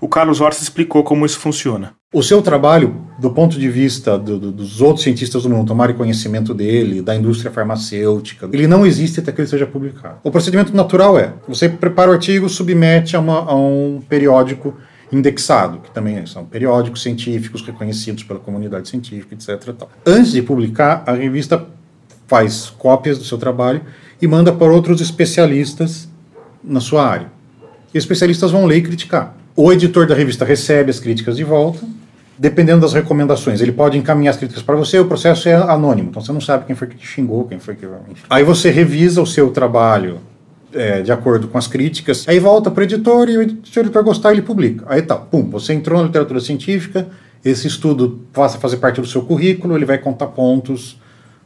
O 0.00 0.08
Carlos 0.08 0.40
Horst 0.40 0.60
explicou 0.60 1.02
como 1.02 1.24
isso 1.24 1.38
funciona. 1.38 1.94
O 2.12 2.22
seu 2.22 2.40
trabalho, 2.40 3.04
do 3.18 3.30
ponto 3.30 3.58
de 3.58 3.68
vista 3.68 4.18
do, 4.18 4.38
do, 4.38 4.52
dos 4.52 4.80
outros 4.80 5.02
cientistas 5.02 5.42
do 5.42 5.50
mundo 5.50 5.68
tomarem 5.68 5.96
conhecimento 5.96 6.54
dele, 6.54 7.02
da 7.02 7.14
indústria 7.14 7.50
farmacêutica, 7.50 8.48
ele 8.52 8.66
não 8.66 8.86
existe 8.86 9.20
até 9.20 9.32
que 9.32 9.40
ele 9.40 9.48
seja 9.48 9.66
publicado. 9.66 10.18
O 10.22 10.30
procedimento 10.30 10.74
natural 10.74 11.18
é: 11.18 11.34
você 11.46 11.68
prepara 11.68 12.10
o 12.10 12.14
artigo, 12.14 12.48
submete 12.48 13.16
a, 13.16 13.20
uma, 13.20 13.40
a 13.40 13.54
um 13.54 14.02
periódico 14.08 14.74
indexado, 15.12 15.78
que 15.80 15.90
também 15.90 16.24
são 16.26 16.44
periódicos 16.44 17.02
científicos 17.02 17.62
reconhecidos 17.62 18.22
pela 18.24 18.40
comunidade 18.40 18.88
científica, 18.88 19.34
etc. 19.34 19.74
Tal. 19.74 19.90
Antes 20.04 20.32
de 20.32 20.42
publicar, 20.42 21.02
a 21.06 21.12
revista 21.12 21.66
faz 22.26 22.70
cópias 22.70 23.18
do 23.18 23.24
seu 23.24 23.38
trabalho 23.38 23.82
e 24.20 24.26
manda 24.26 24.52
para 24.52 24.72
outros 24.72 25.00
especialistas 25.00 26.08
na 26.62 26.80
sua 26.80 27.06
área. 27.06 27.30
E 27.94 27.98
especialistas 27.98 28.50
vão 28.50 28.66
ler 28.66 28.78
e 28.78 28.82
criticar. 28.82 29.36
O 29.58 29.72
editor 29.72 30.06
da 30.06 30.14
revista 30.14 30.44
recebe 30.44 30.90
as 30.90 31.00
críticas 31.00 31.34
de 31.34 31.42
volta, 31.42 31.80
dependendo 32.38 32.82
das 32.82 32.92
recomendações. 32.92 33.62
Ele 33.62 33.72
pode 33.72 33.96
encaminhar 33.96 34.32
as 34.32 34.36
críticas 34.36 34.62
para 34.62 34.76
você, 34.76 34.98
o 34.98 35.06
processo 35.06 35.48
é 35.48 35.54
anônimo, 35.54 36.10
então 36.10 36.20
você 36.20 36.30
não 36.30 36.42
sabe 36.42 36.66
quem 36.66 36.76
foi 36.76 36.88
que 36.88 36.96
te 36.96 37.06
xingou, 37.06 37.46
quem 37.46 37.58
foi 37.58 37.74
que. 37.74 37.86
Aí 38.28 38.44
você 38.44 38.68
revisa 38.68 39.22
o 39.22 39.26
seu 39.26 39.48
trabalho 39.48 40.20
é, 40.74 41.00
de 41.00 41.10
acordo 41.10 41.48
com 41.48 41.56
as 41.56 41.66
críticas, 41.66 42.28
aí 42.28 42.38
volta 42.38 42.70
para 42.70 42.82
o 42.82 42.84
editor 42.84 43.30
e 43.30 43.58
se 43.64 43.78
o 43.78 43.80
editor 43.80 44.04
gostar, 44.04 44.32
ele 44.32 44.42
publica. 44.42 44.84
Aí 44.90 45.00
tá, 45.00 45.16
pum, 45.16 45.48
você 45.48 45.72
entrou 45.72 46.00
na 46.00 46.06
literatura 46.06 46.38
científica, 46.38 47.08
esse 47.42 47.66
estudo 47.66 48.20
passa 48.34 48.58
a 48.58 48.60
fazer 48.60 48.76
parte 48.76 49.00
do 49.00 49.06
seu 49.06 49.22
currículo, 49.22 49.74
ele 49.74 49.86
vai 49.86 49.96
contar 49.96 50.26
pontos 50.26 51.00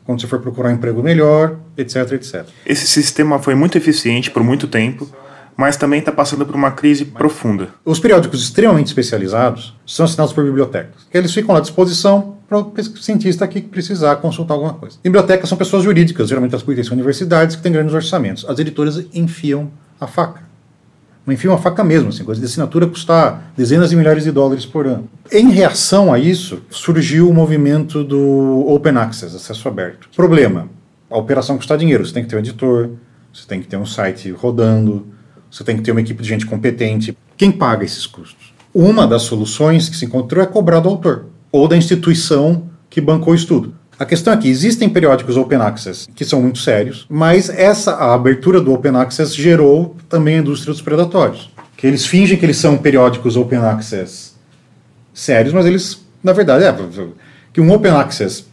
quando 0.04 0.20
você 0.20 0.26
for 0.26 0.40
procurar 0.40 0.70
um 0.70 0.72
emprego 0.72 1.00
melhor, 1.00 1.58
etc, 1.78 2.10
etc. 2.14 2.44
Esse 2.66 2.88
sistema 2.88 3.38
foi 3.38 3.54
muito 3.54 3.78
eficiente 3.78 4.32
por 4.32 4.42
muito 4.42 4.66
tempo 4.66 5.08
mas 5.60 5.76
também 5.76 5.98
está 5.98 6.10
passando 6.10 6.46
por 6.46 6.54
uma 6.54 6.70
crise 6.70 7.04
profunda. 7.04 7.68
Os 7.84 8.00
periódicos 8.00 8.42
extremamente 8.42 8.86
especializados 8.86 9.76
são 9.86 10.06
assinados 10.06 10.32
por 10.32 10.42
bibliotecas, 10.42 11.06
que 11.10 11.18
eles 11.18 11.34
ficam 11.34 11.54
à 11.54 11.60
disposição 11.60 12.38
para 12.48 12.60
o 12.60 12.72
cientista 12.98 13.46
que 13.46 13.60
precisar 13.60 14.16
consultar 14.16 14.54
alguma 14.54 14.72
coisa. 14.72 14.96
Bibliotecas 15.04 15.50
são 15.50 15.58
pessoas 15.58 15.84
jurídicas, 15.84 16.30
geralmente 16.30 16.56
as 16.56 16.62
pertencem 16.62 16.94
universidades, 16.94 17.56
que 17.56 17.62
têm 17.62 17.70
grandes 17.70 17.92
orçamentos. 17.92 18.46
As 18.48 18.58
editoras 18.58 19.04
enfiam 19.12 19.70
a 20.00 20.06
faca. 20.06 20.40
Enfiam 21.28 21.52
a 21.52 21.58
faca 21.58 21.84
mesmo, 21.84 22.08
assim, 22.08 22.24
coisa 22.24 22.40
de 22.40 22.46
assinatura 22.46 22.86
custa 22.86 23.42
dezenas 23.54 23.90
de 23.90 23.96
milhares 23.96 24.24
de 24.24 24.32
dólares 24.32 24.64
por 24.64 24.86
ano. 24.86 25.10
Em 25.30 25.50
reação 25.50 26.10
a 26.10 26.18
isso, 26.18 26.62
surgiu 26.70 27.28
o 27.28 27.34
movimento 27.34 28.02
do 28.02 28.64
Open 28.66 28.96
Access, 28.96 29.36
acesso 29.36 29.68
aberto. 29.68 30.08
Problema, 30.16 30.70
a 31.10 31.18
operação 31.18 31.58
custa 31.58 31.76
dinheiro, 31.76 32.06
você 32.06 32.14
tem 32.14 32.22
que 32.22 32.30
ter 32.30 32.36
um 32.36 32.38
editor, 32.38 32.88
você 33.30 33.46
tem 33.46 33.60
que 33.60 33.68
ter 33.68 33.76
um 33.76 33.84
site 33.84 34.30
rodando, 34.30 35.19
você 35.50 35.64
tem 35.64 35.76
que 35.76 35.82
ter 35.82 35.90
uma 35.90 36.00
equipe 36.00 36.22
de 36.22 36.28
gente 36.28 36.46
competente. 36.46 37.16
Quem 37.36 37.50
paga 37.50 37.84
esses 37.84 38.06
custos? 38.06 38.54
Uma 38.72 39.06
das 39.06 39.22
soluções 39.22 39.88
que 39.88 39.96
se 39.96 40.04
encontrou 40.04 40.42
é 40.42 40.46
cobrar 40.46 40.80
do 40.80 40.88
autor 40.88 41.26
ou 41.50 41.66
da 41.66 41.76
instituição 41.76 42.70
que 42.88 43.00
bancou 43.00 43.32
o 43.32 43.36
estudo. 43.36 43.74
A 43.98 44.04
questão 44.04 44.32
é 44.32 44.36
que 44.36 44.48
existem 44.48 44.88
periódicos 44.88 45.36
open 45.36 45.58
access 45.58 46.08
que 46.14 46.24
são 46.24 46.40
muito 46.40 46.58
sérios, 46.60 47.04
mas 47.10 47.50
essa 47.50 47.92
a 47.92 48.14
abertura 48.14 48.60
do 48.60 48.72
open 48.72 48.96
access 48.96 49.34
gerou 49.34 49.96
também 50.08 50.36
a 50.36 50.38
indústria 50.38 50.72
dos 50.72 50.80
predatórios. 50.80 51.50
Que 51.76 51.86
eles 51.86 52.06
fingem 52.06 52.38
que 52.38 52.46
eles 52.46 52.56
são 52.56 52.78
periódicos 52.78 53.36
open 53.36 53.58
access 53.58 54.34
sérios, 55.12 55.52
mas 55.52 55.66
eles, 55.66 56.06
na 56.22 56.32
verdade, 56.32 56.64
é 56.64 56.74
que 57.52 57.60
um 57.60 57.70
open 57.72 57.92
access 57.92 58.44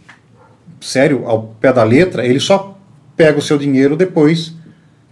sério, 0.81 1.25
ao 1.25 1.43
pé 1.61 1.71
da 1.71 1.83
letra, 1.83 2.25
ele 2.25 2.39
só 2.39 2.77
pega 3.15 3.39
o 3.39 3.41
seu 3.41 3.57
dinheiro 3.57 3.95
depois 3.95 4.56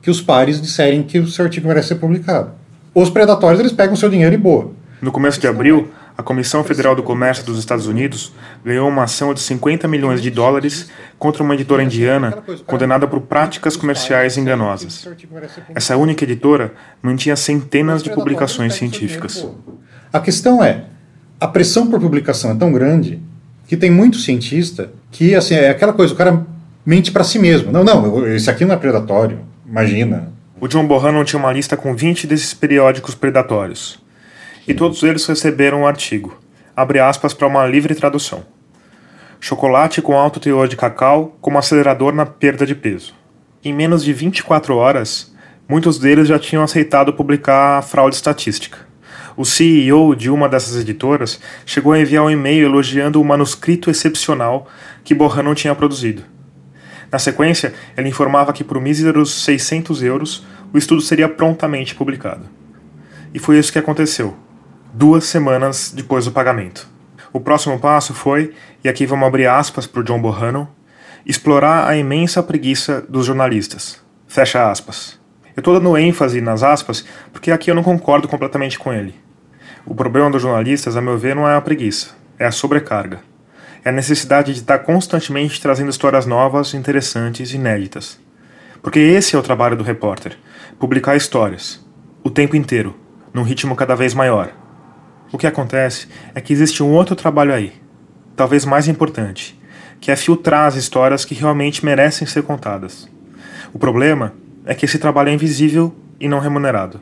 que 0.06 0.12
os 0.12 0.22
pares 0.22 0.62
disserem 0.62 1.02
que 1.02 1.18
o 1.18 1.28
seu 1.28 1.46
artigo 1.46 1.68
merece 1.68 1.88
ser 1.88 1.96
publicado. 1.96 2.52
Os 2.94 3.10
predatórios, 3.10 3.60
eles 3.60 3.72
pegam 3.72 3.96
seu 3.96 4.08
dinheiro 4.08 4.36
e 4.36 4.38
boa. 4.38 4.72
No 5.02 5.12
começo 5.12 5.40
de 5.40 5.48
abril, 5.48 5.92
a 6.16 6.22
Comissão 6.22 6.64
Federal 6.64 6.96
do 6.96 7.02
Comércio 7.02 7.44
dos 7.44 7.58
Estados 7.58 7.88
Unidos 7.88 8.32
ganhou 8.64 8.88
uma 8.88 9.06
ação 9.06 9.34
de 9.34 9.40
50 9.40 9.88
milhões 9.88 10.22
de 10.22 10.30
dólares 10.30 10.92
contra 11.18 11.42
uma 11.42 11.56
editora 11.56 11.82
indiana 11.82 12.38
condenada 12.68 13.08
por 13.08 13.20
práticas 13.22 13.76
comerciais 13.76 14.38
enganosas. 14.38 15.08
Essa 15.74 15.98
única 15.98 16.24
editora 16.24 16.76
mantinha 17.02 17.36
centenas 17.36 18.04
de 18.04 18.12
publicações 18.12 18.76
científicas. 18.76 19.48
A 20.14 20.20
questão 20.20 20.64
é, 20.64 20.84
a 21.40 21.48
pressão 21.48 21.88
por 21.88 22.00
publicação 22.00 22.52
é 22.52 22.56
tão 22.56 22.72
grande 22.72 23.20
que 23.68 23.76
tem 23.76 23.90
muito 23.90 24.18
cientista 24.18 24.92
que 25.10 25.34
assim 25.34 25.56
é 25.56 25.72
aquela 25.72 25.94
coisa, 25.94 26.14
o 26.14 26.16
cara 26.16 26.46
mente 26.86 27.12
para 27.12 27.24
si 27.24 27.40
mesmo. 27.40 27.72
Não, 27.72 27.84
não, 27.84 28.28
esse 28.28 28.52
aqui 28.52 28.66
não 28.66 28.76
é 28.76 28.78
predatório. 28.78 29.55
Imagina. 29.68 30.32
O 30.60 30.68
John 30.68 30.86
Bohannon 30.86 31.24
tinha 31.24 31.40
uma 31.40 31.52
lista 31.52 31.76
com 31.76 31.96
20 31.96 32.28
desses 32.28 32.54
periódicos 32.54 33.16
predatórios 33.16 34.00
e 34.68 34.74
todos 34.74 35.04
eles 35.04 35.26
receberam 35.26 35.82
um 35.82 35.88
artigo, 35.88 36.40
abre 36.76 37.00
aspas 37.00 37.34
para 37.34 37.48
uma 37.48 37.66
livre 37.66 37.94
tradução. 37.94 38.44
Chocolate 39.40 40.02
com 40.02 40.18
alto 40.18 40.40
teor 40.40 40.68
de 40.68 40.76
cacau 40.76 41.38
como 41.42 41.58
acelerador 41.58 42.14
na 42.14 42.26
perda 42.26 42.66
de 42.66 42.74
peso. 42.74 43.14
Em 43.64 43.74
menos 43.74 44.04
de 44.04 44.14
24 44.14 44.76
horas, 44.76 45.34
muitos 45.68 46.00
deles 46.00 46.28
já 46.28 46.40
tinham 46.40 46.64
aceitado 46.64 47.14
publicar 47.14 47.78
a 47.78 47.82
fraude 47.82 48.16
estatística. 48.16 48.78
O 49.38 49.44
CEO 49.44 50.16
de 50.16 50.30
uma 50.30 50.48
dessas 50.48 50.82
editoras 50.82 51.40
chegou 51.66 51.92
a 51.92 52.00
enviar 52.00 52.24
um 52.24 52.30
e-mail 52.30 52.66
elogiando 52.66 53.22
o 53.22 53.26
manuscrito 53.26 53.90
excepcional 53.90 54.68
que 55.04 55.14
Bohannon 55.14 55.54
tinha 55.54 55.76
produzido. 55.76 56.24
Na 57.12 57.20
sequência, 57.20 57.74
ele 57.98 58.10
informava 58.10 58.54
que 58.54 58.64
por 58.64 58.82
míseros 58.82 59.44
600 59.44 60.04
euros 60.04 60.46
o 60.74 60.78
estudo 60.78 61.02
seria 61.02 61.30
prontamente 61.30 61.96
publicado. 61.96 62.46
E 63.34 63.40
foi 63.40 63.58
isso 63.60 63.72
que 63.72 63.80
aconteceu 63.80 64.36
duas 64.96 65.26
semanas 65.26 65.92
depois 65.94 66.24
do 66.24 66.32
pagamento. 66.32 66.88
O 67.34 67.40
próximo 67.42 67.78
passo 67.78 68.14
foi, 68.14 68.54
e 68.82 68.88
aqui 68.88 69.06
vamos 69.06 69.28
abrir 69.28 69.46
aspas 69.46 69.86
para 69.86 70.00
o 70.00 70.04
John 70.04 70.22
Bohannon, 70.22 70.68
explorar 71.26 71.86
a 71.86 71.98
imensa 71.98 72.42
preguiça 72.42 73.06
dos 73.10 73.26
jornalistas. 73.26 74.02
Fecha 74.26 74.72
aspas. 74.72 75.20
Eu 75.54 75.60
estou 75.60 75.74
dando 75.74 75.98
ênfase 75.98 76.40
nas 76.40 76.64
aspas 76.64 77.06
porque 77.34 77.52
aqui 77.52 77.70
eu 77.70 77.76
não 77.76 77.84
concordo 77.84 78.28
completamente 78.28 78.80
com 78.80 78.94
ele. 78.94 79.14
O 79.86 79.94
problema 79.94 80.32
dos 80.32 80.42
jornalistas, 80.42 80.96
a 80.96 81.02
meu 81.02 81.18
ver, 81.18 81.36
não 81.36 81.48
é 81.48 81.56
a 81.56 81.62
preguiça, 81.62 82.16
é 82.40 82.46
a 82.46 82.52
sobrecarga. 82.52 83.20
É 83.86 83.90
a 83.90 83.92
necessidade 83.92 84.52
de 84.52 84.62
estar 84.62 84.80
constantemente 84.80 85.62
trazendo 85.62 85.92
histórias 85.92 86.26
novas, 86.26 86.74
interessantes 86.74 87.54
e 87.54 87.56
inéditas. 87.56 88.20
Porque 88.82 88.98
esse 88.98 89.36
é 89.36 89.40
o 89.40 89.44
trabalho 89.44 89.78
do 89.78 89.84
repórter: 89.84 90.40
publicar 90.80 91.16
histórias, 91.16 91.86
o 92.24 92.32
tempo 92.32 92.56
inteiro, 92.56 92.96
num 93.32 93.44
ritmo 93.44 93.76
cada 93.76 93.96
vez 93.96 94.16
maior. 94.16 94.52
O 95.32 95.38
que 95.38 95.46
acontece 95.46 96.08
é 96.34 96.42
que 96.42 96.52
existe 96.52 96.82
um 96.82 96.92
outro 96.94 97.16
trabalho 97.16 97.54
aí, 97.54 97.74
talvez 98.36 98.66
mais 98.66 98.88
importante, 98.88 99.56
que 100.02 100.10
é 100.10 100.16
filtrar 100.16 100.66
as 100.66 100.76
histórias 100.76 101.24
que 101.24 101.36
realmente 101.36 101.86
merecem 101.86 102.28
ser 102.28 102.42
contadas. 102.42 103.08
O 103.72 103.78
problema 103.78 104.34
é 104.66 104.74
que 104.74 104.86
esse 104.86 104.98
trabalho 104.98 105.30
é 105.30 105.34
invisível 105.34 105.94
e 106.20 106.28
não 106.28 106.40
remunerado. 106.40 107.00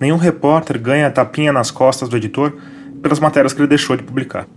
Nenhum 0.00 0.16
repórter 0.16 0.80
ganha 0.80 1.12
tapinha 1.12 1.52
nas 1.52 1.70
costas 1.70 2.08
do 2.08 2.16
editor 2.16 2.56
pelas 3.00 3.20
matérias 3.20 3.52
que 3.52 3.60
ele 3.60 3.68
deixou 3.68 3.96
de 3.96 4.02
publicar. 4.02 4.48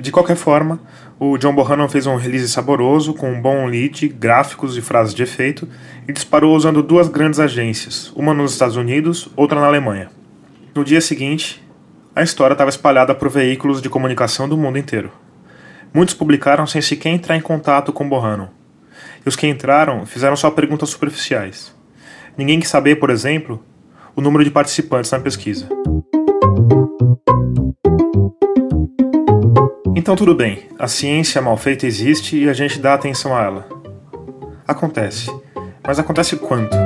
De 0.00 0.12
qualquer 0.12 0.36
forma, 0.36 0.80
o 1.18 1.36
John 1.36 1.52
Bohannon 1.52 1.88
fez 1.88 2.06
um 2.06 2.14
release 2.14 2.48
saboroso 2.48 3.12
com 3.12 3.32
um 3.32 3.42
bom 3.42 3.66
lead, 3.66 4.06
gráficos 4.08 4.76
e 4.76 4.80
frases 4.80 5.12
de 5.12 5.24
efeito 5.24 5.68
e 6.06 6.12
disparou 6.12 6.54
usando 6.54 6.84
duas 6.84 7.08
grandes 7.08 7.40
agências, 7.40 8.12
uma 8.14 8.32
nos 8.32 8.52
Estados 8.52 8.76
Unidos, 8.76 9.28
outra 9.34 9.60
na 9.60 9.66
Alemanha. 9.66 10.08
No 10.72 10.84
dia 10.84 11.00
seguinte, 11.00 11.60
a 12.14 12.22
história 12.22 12.54
estava 12.54 12.70
espalhada 12.70 13.12
por 13.12 13.28
veículos 13.28 13.82
de 13.82 13.90
comunicação 13.90 14.48
do 14.48 14.56
mundo 14.56 14.78
inteiro. 14.78 15.10
Muitos 15.92 16.14
publicaram 16.14 16.64
sem 16.64 16.80
sequer 16.80 17.10
entrar 17.10 17.36
em 17.36 17.40
contato 17.40 17.92
com 17.92 18.08
Bohannon. 18.08 18.48
E 19.26 19.28
os 19.28 19.34
que 19.34 19.48
entraram 19.48 20.06
fizeram 20.06 20.36
só 20.36 20.48
perguntas 20.48 20.90
superficiais. 20.90 21.74
Ninguém 22.36 22.60
quis 22.60 22.68
saber, 22.68 22.96
por 22.96 23.10
exemplo, 23.10 23.64
o 24.14 24.20
número 24.20 24.44
de 24.44 24.50
participantes 24.50 25.10
na 25.10 25.18
pesquisa. 25.18 25.68
Então 29.98 30.14
tudo 30.14 30.32
bem, 30.32 30.62
a 30.78 30.86
ciência 30.86 31.42
mal 31.42 31.56
feita 31.56 31.84
existe 31.84 32.36
e 32.36 32.48
a 32.48 32.52
gente 32.52 32.78
dá 32.78 32.94
atenção 32.94 33.36
a 33.36 33.42
ela. 33.42 33.68
Acontece. 34.64 35.28
Mas 35.84 35.98
acontece 35.98 36.36
quanto? 36.36 36.76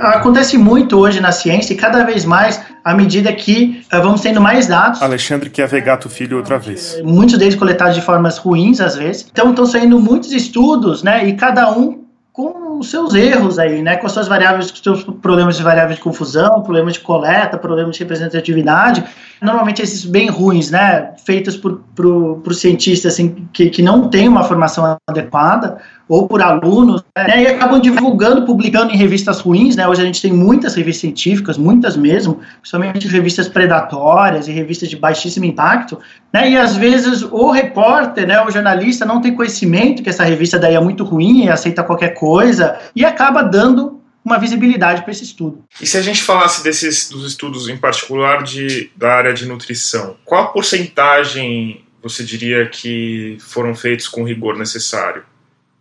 acontece 0.00 0.56
muito 0.56 0.96
hoje 0.96 1.20
na 1.20 1.32
ciência 1.32 1.74
e 1.74 1.76
cada 1.76 2.04
vez 2.04 2.24
mais 2.24 2.60
à 2.84 2.94
medida 2.94 3.32
que 3.32 3.84
uh, 3.92 4.00
vamos 4.00 4.20
tendo 4.20 4.40
mais 4.40 4.68
dados. 4.68 5.02
Alexandre 5.02 5.50
quer 5.50 5.66
ver 5.66 5.80
gato 5.80 6.08
filho 6.08 6.36
outra 6.36 6.56
vez. 6.56 7.02
Muitos 7.02 7.36
deles 7.36 7.56
coletados 7.56 7.96
de 7.96 8.02
formas 8.02 8.38
ruins 8.38 8.80
às 8.80 8.94
vezes. 8.94 9.26
Então 9.32 9.50
estão 9.50 9.66
saindo 9.66 9.98
muitos 9.98 10.30
estudos, 10.30 11.02
né? 11.02 11.26
E 11.26 11.32
cada 11.34 11.72
um 11.76 12.03
com 12.34 12.80
os 12.80 12.90
seus 12.90 13.14
erros 13.14 13.60
aí, 13.60 13.80
né? 13.80 13.96
Com 13.96 14.06
as 14.06 14.12
suas 14.12 14.26
variáveis, 14.26 14.68
com 14.68 14.74
os 14.74 14.82
seus 14.82 15.04
problemas 15.22 15.56
de 15.56 15.62
variáveis 15.62 15.98
de 15.98 16.02
confusão, 16.02 16.62
problemas 16.62 16.94
de 16.94 17.00
coleta, 17.00 17.56
problemas 17.56 17.94
de 17.94 18.02
representatividade. 18.02 19.04
Normalmente 19.40 19.80
esses 19.80 20.04
bem 20.04 20.28
ruins, 20.28 20.68
né? 20.68 21.12
Feitos 21.24 21.56
por, 21.56 21.84
por, 21.94 22.40
por 22.42 22.52
cientistas 22.52 23.12
assim, 23.12 23.48
que, 23.52 23.70
que 23.70 23.80
não 23.80 24.10
têm 24.10 24.26
uma 24.26 24.42
formação 24.42 24.96
adequada 25.08 25.78
ou 26.08 26.28
por 26.28 26.42
alunos, 26.42 27.02
né, 27.16 27.42
e 27.42 27.46
acabam 27.46 27.80
divulgando, 27.80 28.44
publicando 28.44 28.92
em 28.92 28.96
revistas 28.96 29.40
ruins, 29.40 29.76
né, 29.76 29.88
hoje 29.88 30.02
a 30.02 30.04
gente 30.04 30.20
tem 30.20 30.32
muitas 30.32 30.74
revistas 30.74 31.00
científicas, 31.00 31.56
muitas 31.56 31.96
mesmo, 31.96 32.40
principalmente 32.60 33.08
revistas 33.08 33.48
predatórias 33.48 34.46
e 34.48 34.52
revistas 34.52 34.88
de 34.88 34.96
baixíssimo 34.96 35.46
impacto, 35.46 35.98
né, 36.32 36.50
e 36.50 36.56
às 36.56 36.76
vezes 36.76 37.22
o 37.22 37.50
repórter, 37.50 38.26
né, 38.26 38.42
o 38.44 38.50
jornalista 38.50 39.04
não 39.04 39.20
tem 39.20 39.34
conhecimento 39.34 40.02
que 40.02 40.10
essa 40.10 40.24
revista 40.24 40.58
daí 40.58 40.74
é 40.74 40.80
muito 40.80 41.04
ruim 41.04 41.44
e 41.44 41.50
aceita 41.50 41.82
qualquer 41.82 42.14
coisa, 42.14 42.78
e 42.94 43.04
acaba 43.04 43.42
dando 43.42 44.00
uma 44.24 44.38
visibilidade 44.38 45.02
para 45.02 45.10
esse 45.10 45.22
estudo. 45.22 45.62
E 45.80 45.86
se 45.86 45.98
a 45.98 46.02
gente 46.02 46.22
falasse 46.22 46.64
desses 46.64 47.10
dos 47.10 47.26
estudos 47.26 47.68
em 47.68 47.76
particular 47.76 48.42
de, 48.42 48.90
da 48.96 49.12
área 49.12 49.34
de 49.34 49.44
nutrição, 49.44 50.16
qual 50.24 50.44
a 50.44 50.46
porcentagem 50.46 51.84
você 52.02 52.24
diria 52.24 52.66
que 52.66 53.36
foram 53.40 53.74
feitos 53.74 54.08
com 54.08 54.22
o 54.22 54.24
rigor 54.26 54.56
necessário? 54.56 55.22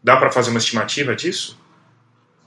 Dá 0.03 0.17
para 0.17 0.31
fazer 0.31 0.49
uma 0.49 0.59
estimativa 0.59 1.15
disso? 1.15 1.57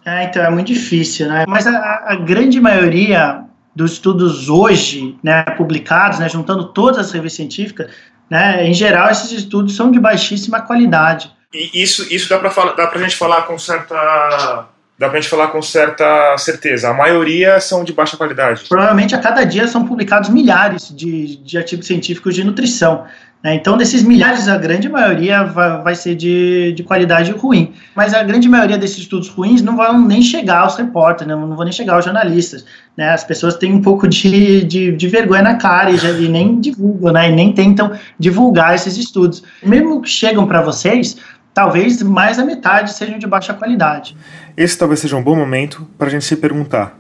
É, 0.05 0.25
então 0.25 0.43
é 0.43 0.51
muito 0.51 0.69
difícil, 0.69 1.29
né? 1.29 1.45
Mas 1.49 1.67
a, 1.67 2.05
a 2.07 2.17
grande 2.17 2.61
maioria 2.61 3.43
dos 3.75 3.93
estudos 3.93 4.49
hoje, 4.49 5.19
né, 5.23 5.43
publicados, 5.57 6.19
né, 6.19 6.29
juntando 6.29 6.69
todas 6.69 7.07
as 7.07 7.13
revistas 7.13 7.37
científicas, 7.37 7.91
né, 8.31 8.67
em 8.67 8.73
geral 8.73 9.11
esses 9.11 9.31
estudos 9.33 9.77
são 9.77 9.91
de 9.91 10.01
baixíssima 10.01 10.63
qualidade. 10.63 11.31
E 11.53 11.83
isso, 11.83 12.07
isso 12.13 12.29
dá 12.29 12.39
para 12.39 12.51
dá 12.73 12.91
a 12.91 12.99
gente 12.99 13.17
falar 13.17 13.43
com 13.43 13.59
certa 13.59 14.67
dá 14.99 15.09
pra 15.11 15.21
gente 15.21 15.29
falar 15.29 15.49
com 15.49 15.61
certa 15.61 16.37
certeza. 16.39 16.89
A 16.89 16.95
maioria 16.95 17.61
são 17.61 17.85
de 17.85 17.93
baixa 17.93 18.17
qualidade. 18.17 18.65
Provavelmente 18.69 19.15
a 19.15 19.19
cada 19.19 19.45
dia 19.45 19.69
são 19.69 19.87
publicados 19.87 20.31
milhares 20.31 20.95
de, 20.95 21.37
de 21.37 21.59
artigos 21.59 21.87
científicos 21.87 22.35
de 22.35 22.43
nutrição. 22.43 23.05
Né? 23.47 23.55
Então, 23.55 23.77
desses 23.77 24.03
milhares, 24.03 24.49
a 24.49 24.59
grande 24.59 24.89
maioria 24.89 25.45
vai, 25.45 25.81
vai, 25.81 25.95
ser 25.95 26.17
de, 26.17 26.73
de 26.73 26.83
qualidade 26.83 27.31
ruim. 27.31 27.73
Mas 27.95 28.13
a 28.13 28.21
grande 28.25 28.49
maioria 28.49 28.77
desses 28.77 28.99
estudos 28.99 29.29
ruins 29.29 29.63
não 29.63 29.77
vão 29.77 30.05
nem 30.05 30.21
chegar 30.21 30.63
aos 30.63 30.75
repórteres, 30.75 31.29
né? 31.29 31.41
não 31.41 31.55
vão 31.55 31.63
nem 31.63 31.73
chegar 31.73 31.95
aos 31.95 32.05
jornalistas. 32.05 32.65
Né? 32.97 33.09
As 33.09 33.23
pessoas 33.23 33.55
têm 33.55 33.73
um 33.73 33.81
pouco 33.81 34.09
de, 34.09 34.65
de, 34.65 34.91
de 34.91 35.07
vergonha 35.07 35.43
na 35.43 35.55
cara 35.55 35.93
e, 35.93 35.97
já, 35.97 36.11
e 36.11 36.29
nem 36.29 36.61
divulgam, 36.61 37.13
né? 37.13 37.31
e 37.31 37.33
nem 37.37 37.53
tentam 37.53 37.93
divulgar 38.19 38.75
esses 38.75 38.97
estudos. 38.97 39.45
Mesmo 39.63 40.03
que 40.03 40.11
chegam 40.11 40.45
para 40.45 40.61
vocês, 40.61 41.17
talvez 41.55 42.03
mais 42.03 42.39
da 42.39 42.45
metade 42.45 42.95
sejam 42.95 43.17
de 43.17 43.29
baixa 43.29 43.55
qualidade. 43.55 44.17
Esse 44.57 44.77
talvez 44.77 44.99
seja 44.99 45.15
um 45.15 45.23
bom 45.23 45.37
momento 45.37 45.87
para 45.97 46.09
a 46.09 46.11
gente 46.11 46.25
se 46.25 46.35
perguntar: 46.35 46.99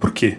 por 0.00 0.10
quê? 0.10 0.38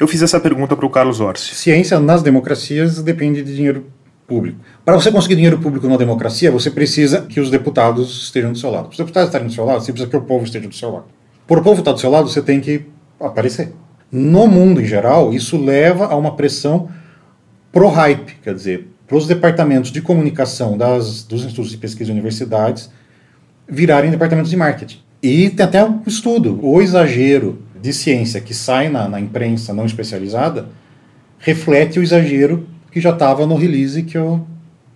Eu 0.00 0.08
fiz 0.08 0.20
essa 0.20 0.40
pergunta 0.40 0.74
para 0.74 0.84
o 0.84 0.90
Carlos 0.90 1.20
Orsi. 1.20 1.54
Ciência 1.54 2.00
nas 2.00 2.24
democracias 2.24 3.00
depende 3.00 3.42
de 3.44 3.54
dinheiro 3.54 3.86
público. 4.26 4.58
Para 4.84 4.94
você 4.94 5.10
conseguir 5.10 5.36
dinheiro 5.36 5.58
público 5.58 5.88
na 5.88 5.96
democracia, 5.96 6.50
você 6.50 6.70
precisa 6.70 7.22
que 7.22 7.40
os 7.40 7.50
deputados 7.50 8.24
estejam 8.24 8.52
do 8.52 8.58
seu 8.58 8.70
lado. 8.70 8.84
Para 8.84 8.92
os 8.92 8.98
deputados 8.98 9.28
estarem 9.28 9.46
do 9.46 9.52
seu 9.52 9.64
lado, 9.64 9.80
você 9.80 9.92
precisa 9.92 10.10
que 10.10 10.16
o 10.16 10.22
povo 10.22 10.44
esteja 10.44 10.68
do 10.68 10.74
seu 10.74 10.90
lado. 10.90 11.04
Por 11.46 11.58
o 11.58 11.62
povo 11.62 11.80
estar 11.80 11.92
do 11.92 12.00
seu 12.00 12.10
lado, 12.10 12.28
você 12.28 12.42
tem 12.42 12.60
que 12.60 12.86
aparecer. 13.20 13.72
No 14.10 14.46
mundo 14.46 14.80
em 14.80 14.84
geral, 14.84 15.32
isso 15.32 15.56
leva 15.56 16.06
a 16.06 16.16
uma 16.16 16.34
pressão 16.34 16.88
pro 17.70 17.88
hype, 17.88 18.36
quer 18.42 18.54
dizer, 18.54 18.88
para 19.06 19.16
os 19.16 19.26
departamentos 19.26 19.92
de 19.92 20.02
comunicação 20.02 20.76
das, 20.76 21.22
dos 21.22 21.44
institutos 21.44 21.70
de 21.70 21.78
pesquisa 21.78 22.10
e 22.10 22.12
universidades 22.12 22.90
virarem 23.68 24.10
departamentos 24.10 24.50
de 24.50 24.56
marketing. 24.56 24.98
E 25.22 25.50
tem 25.50 25.64
até 25.64 25.84
um 25.84 26.02
estudo, 26.06 26.58
o 26.62 26.80
exagero 26.80 27.62
de 27.80 27.92
ciência 27.92 28.40
que 28.40 28.54
sai 28.54 28.88
na, 28.88 29.08
na 29.08 29.20
imprensa 29.20 29.72
não 29.72 29.86
especializada 29.86 30.68
reflete 31.38 31.98
o 31.98 32.02
exagero 32.02 32.66
que 32.96 33.00
já 33.02 33.10
estava 33.10 33.46
no 33.46 33.56
release 33.56 34.02
que 34.04 34.16
o, 34.16 34.40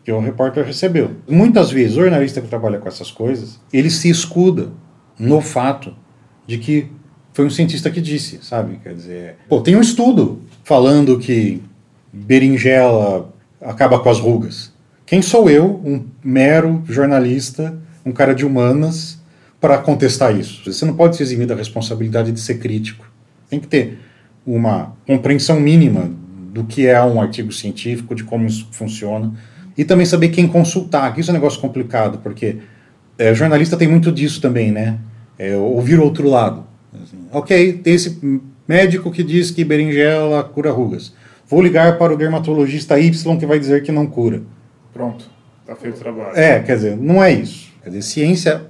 que 0.03 0.11
o 0.11 0.21
repórter 0.21 0.65
recebeu. 0.65 1.17
Muitas 1.29 1.71
vezes, 1.71 1.99
o 1.99 2.01
jornalista 2.01 2.41
que 2.41 2.49
trabalha 2.49 2.79
com 2.79 2.89
essas 2.89 3.11
coisas, 3.11 3.61
ele 3.71 3.91
se 3.91 4.09
escuda 4.09 4.73
no 5.19 5.43
fato 5.43 5.95
de 6.47 6.57
que 6.57 6.87
foi 7.35 7.45
um 7.45 7.51
cientista 7.51 7.91
que 7.91 8.01
disse, 8.01 8.39
sabe? 8.41 8.81
Quer 8.83 8.95
dizer, 8.95 9.37
pô, 9.51 9.61
tem 9.61 9.77
um 9.77 9.83
estudo 9.83 10.41
falando 10.65 11.19
que 11.19 11.63
berinjela 12.11 13.31
acaba 13.61 13.99
com 13.99 14.09
as 14.09 14.19
rugas. 14.19 14.73
Quem 15.05 15.21
sou 15.21 15.51
eu, 15.51 15.79
um 15.85 16.07
mero 16.25 16.83
jornalista, 16.89 17.79
um 18.03 18.13
cara 18.13 18.35
de 18.35 18.47
humanas, 18.47 19.21
para 19.61 19.77
contestar 19.77 20.35
isso? 20.35 20.73
Você 20.73 20.87
não 20.87 20.95
pode 20.97 21.17
se 21.17 21.23
eximir 21.23 21.47
da 21.47 21.55
responsabilidade 21.55 22.33
de 22.33 22.41
ser 22.41 22.61
crítico. 22.61 23.05
Tem 23.51 23.61
que 23.61 23.67
ter 23.67 23.99
uma 24.47 24.97
compreensão 25.07 25.61
mínima 25.61 26.19
do 26.53 26.65
que 26.65 26.87
é 26.87 27.01
um 27.03 27.21
artigo 27.21 27.53
científico, 27.53 28.15
de 28.15 28.25
como 28.25 28.47
isso 28.47 28.69
funciona, 28.73 29.33
e 29.77 29.85
também 29.85 30.05
saber 30.05 30.29
quem 30.29 30.47
consultar, 30.47 31.15
que 31.15 31.21
isso 31.21 31.31
é 31.31 31.33
um 31.33 31.37
negócio 31.37 31.61
complicado, 31.61 32.19
porque 32.19 32.59
é, 33.17 33.35
jornalista 33.35 33.77
tem 33.77 33.87
muito 33.87 34.11
disso 34.11 34.41
também, 34.41 34.71
né? 34.71 34.99
É, 35.39 35.57
ouvir 35.57 35.99
o 35.99 36.05
outro 36.05 36.29
lado. 36.29 36.65
Assim, 36.93 37.19
ok, 37.33 37.75
tem 37.75 37.95
esse 37.95 38.21
médico 38.67 39.11
que 39.11 39.23
diz 39.23 39.51
que 39.51 39.65
berinjela 39.65 40.43
cura 40.43 40.71
rugas. 40.71 41.15
Vou 41.47 41.63
ligar 41.63 41.99
para 41.99 42.13
o 42.13 42.17
dermatologista 42.17 42.99
Y 42.99 43.39
que 43.39 43.47
vai 43.47 43.59
dizer 43.59 43.83
que 43.83 43.93
não 43.93 44.07
cura. 44.07 44.43
Pronto, 44.93 45.31
está 45.63 45.75
feito 45.75 45.97
o 45.97 46.01
trabalho. 46.01 46.37
É, 46.37 46.61
quer 46.61 46.77
dizer, 46.77 46.97
não 46.97 47.23
é 47.23 47.33
isso. 47.33 47.71
Quer 47.83 47.91
dizer, 47.91 48.03
ciência 48.03 48.63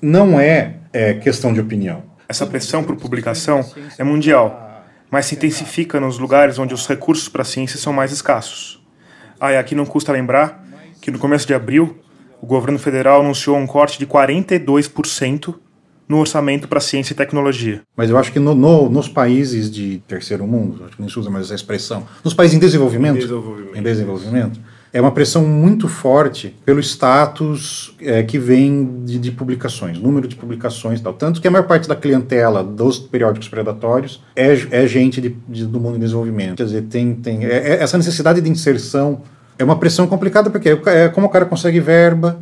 não 0.00 0.38
é, 0.38 0.76
é 0.92 1.14
questão 1.14 1.52
de 1.52 1.60
opinião. 1.60 2.02
Essa 2.28 2.46
pressão 2.46 2.82
por 2.84 2.96
publicação 2.96 3.64
é 3.98 4.04
mundial, 4.04 4.71
mas 5.12 5.26
se 5.26 5.34
intensifica 5.34 6.00
nos 6.00 6.18
lugares 6.18 6.58
onde 6.58 6.72
os 6.72 6.86
recursos 6.88 7.28
para 7.28 7.42
a 7.42 7.44
ciência 7.44 7.78
são 7.78 7.92
mais 7.92 8.10
escassos. 8.12 8.82
Ah, 9.38 9.52
e 9.52 9.58
aqui 9.58 9.74
não 9.74 9.84
custa 9.84 10.10
lembrar 10.10 10.64
que 11.02 11.10
no 11.10 11.18
começo 11.18 11.46
de 11.46 11.52
abril, 11.52 11.98
o 12.40 12.46
governo 12.46 12.78
federal 12.78 13.20
anunciou 13.20 13.58
um 13.58 13.66
corte 13.66 13.98
de 13.98 14.06
42% 14.06 15.54
no 16.08 16.18
orçamento 16.18 16.66
para 16.66 16.80
ciência 16.80 17.12
e 17.12 17.16
tecnologia. 17.16 17.82
Mas 17.94 18.08
eu 18.08 18.16
acho 18.16 18.32
que 18.32 18.38
no, 18.38 18.54
no, 18.54 18.88
nos 18.88 19.06
países 19.06 19.70
de 19.70 20.02
terceiro 20.08 20.46
mundo, 20.46 20.82
acho 20.86 20.96
que 20.96 21.02
não 21.02 21.10
se 21.10 21.18
usa 21.18 21.28
mais 21.28 21.44
essa 21.44 21.56
expressão, 21.56 22.06
nos 22.24 22.32
países 22.32 22.56
em 22.56 22.58
desenvolvimento, 22.58 23.16
em 23.16 23.20
desenvolvimento, 23.20 23.76
em 23.76 23.82
desenvolvimento 23.82 24.60
é 24.92 25.00
uma 25.00 25.10
pressão 25.10 25.46
muito 25.46 25.88
forte 25.88 26.54
pelo 26.66 26.78
status 26.78 27.96
é, 28.00 28.22
que 28.22 28.38
vem 28.38 29.04
de, 29.04 29.18
de, 29.18 29.30
publicações, 29.30 29.98
número 29.98 30.28
de 30.28 30.36
publicações 30.36 31.00
e 31.00 31.02
tal. 31.02 31.14
Tanto 31.14 31.40
que 31.40 31.48
a 31.48 31.50
maior 31.50 31.66
parte 31.66 31.88
da 31.88 31.96
clientela 31.96 32.62
dos 32.62 32.98
periódicos 32.98 33.48
predatórios 33.48 34.22
é, 34.36 34.52
é 34.70 34.86
gente 34.86 35.20
de, 35.20 35.36
de, 35.48 35.66
do 35.66 35.80
mundo 35.80 35.96
em 35.96 36.00
desenvolvimento. 36.00 36.56
Quer 36.56 36.64
dizer, 36.64 36.82
tem, 36.82 37.14
tem 37.14 37.44
é, 37.46 37.48
é 37.48 37.82
essa 37.82 37.96
necessidade 37.96 38.40
de 38.40 38.50
inserção 38.50 39.22
é 39.58 39.64
uma 39.64 39.76
pressão 39.76 40.06
complicada 40.06 40.50
porque 40.50 40.78
é 40.86 41.08
como 41.08 41.26
o 41.26 41.30
cara 41.30 41.44
consegue 41.44 41.80
verba, 41.80 42.38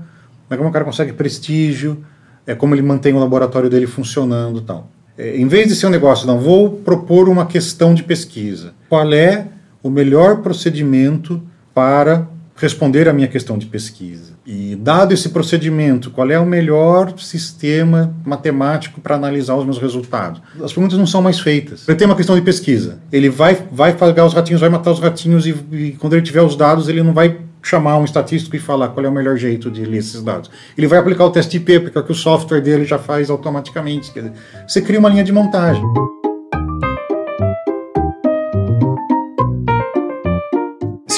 é 0.49 0.57
como 0.57 0.69
o 0.69 0.73
cara 0.73 0.85
consegue 0.85 1.13
prestígio, 1.13 2.05
é 2.47 2.55
como 2.55 2.75
ele 2.75 2.83
mantém 2.83 3.13
o 3.13 3.19
laboratório 3.19 3.71
dele 3.71 3.87
funcionando 3.87 4.61
tal. 4.61 4.91
É, 5.17 5.37
em 5.37 5.47
vez 5.47 5.69
de 5.69 5.77
ser 5.77 5.87
um 5.87 5.91
negócio, 5.91 6.27
não, 6.27 6.39
vou 6.39 6.71
propor 6.71 7.29
uma 7.29 7.47
questão 7.47 7.95
de 7.95 8.03
pesquisa. 8.03 8.73
Qual 8.89 9.13
é 9.13 9.47
o 9.83 9.91
melhor 9.91 10.39
procedimento 10.39 11.41
para 11.75 12.27
responder 12.61 13.09
à 13.09 13.13
minha 13.13 13.27
questão 13.27 13.57
de 13.57 13.67
pesquisa. 13.67 14.35
E 14.45 14.77
dado 14.77 15.13
esse 15.13 15.31
procedimento, 15.31 16.11
qual 16.11 16.31
é 16.31 16.39
o 16.39 16.45
melhor 16.45 17.19
sistema 17.19 18.15
matemático 18.25 19.01
para 19.01 19.15
analisar 19.15 19.57
os 19.57 19.65
meus 19.65 19.79
resultados? 19.79 20.43
As 20.63 20.73
perguntas 20.73 20.99
não 20.99 21.07
são 21.07 21.23
mais 21.23 21.41
feitas. 21.41 21.89
Ele 21.89 21.97
tem 21.97 22.07
uma 22.07 22.17
questão 22.17 22.37
de 22.37 22.43
pesquisa. 22.43 22.99
Ele 23.11 23.31
vai, 23.31 23.59
vai 23.73 23.95
pagar 23.95 24.27
os 24.27 24.35
ratinhos, 24.35 24.61
vai 24.61 24.71
matar 24.71 24.91
os 24.93 25.01
ratinhos 25.01 25.47
e, 25.47 25.55
e 25.73 25.93
quando 25.93 26.13
ele 26.13 26.23
tiver 26.23 26.43
os 26.43 26.55
dados, 26.55 26.89
ele 26.89 27.03
não 27.03 27.15
vai 27.15 27.39
chamar 27.63 27.99
um 27.99 28.05
estatístico 28.05 28.57
e 28.57 28.59
falar 28.59 28.89
qual 28.89 29.05
é 29.05 29.09
o 29.09 29.13
melhor 29.13 29.37
jeito 29.37 29.71
de 29.71 29.85
ler 29.85 29.99
esses 29.99 30.23
dados. 30.23 30.51
Ele 30.77 30.87
vai 30.87 30.99
aplicar 30.99 31.25
o 31.27 31.31
teste 31.31 31.57
IP, 31.57 31.81
porque 31.81 31.99
é 31.99 32.01
o 32.01 32.05
que 32.05 32.13
o 32.13 32.15
software 32.15 32.61
dele 32.61 32.85
já 32.85 32.99
faz 32.99 33.31
automaticamente. 33.31 34.13
Dizer, 34.13 34.33
você 34.67 34.81
cria 34.81 34.99
uma 34.99 35.09
linha 35.09 35.25
de 35.25 35.33
montagem. 35.33 35.83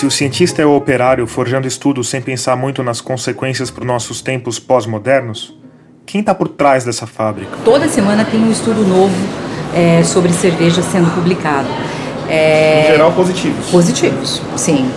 Se 0.03 0.07
o 0.07 0.11
cientista 0.11 0.61
é 0.61 0.67
o 0.67 0.75
operário 0.75 1.25
forjando 1.29 1.69
estudos 1.69 2.09
sem 2.09 2.21
pensar 2.21 2.57
muito 2.57 2.83
nas 2.83 3.01
consequências 3.01 3.71
para 3.71 3.83
os 3.83 3.87
nossos 3.87 4.21
tempos 4.21 4.59
pós-modernos, 4.59 5.57
quem 6.05 6.23
está 6.23 6.35
por 6.35 6.49
trás 6.49 6.85
dessa 6.85 7.07
fábrica? 7.07 7.57
Toda 7.65 7.89
semana 7.89 8.25
tem 8.25 8.41
um 8.41 8.51
estudo 8.51 8.85
novo 8.85 9.15
é, 9.73 10.03
sobre 10.03 10.33
cerveja 10.33 10.83
sendo 10.83 11.09
publicado. 11.15 11.69
É... 12.29 12.83
Em 12.83 12.91
geral, 12.91 13.13
positivos. 13.13 13.71
Positivos, 13.71 14.43
sim. 14.57 14.91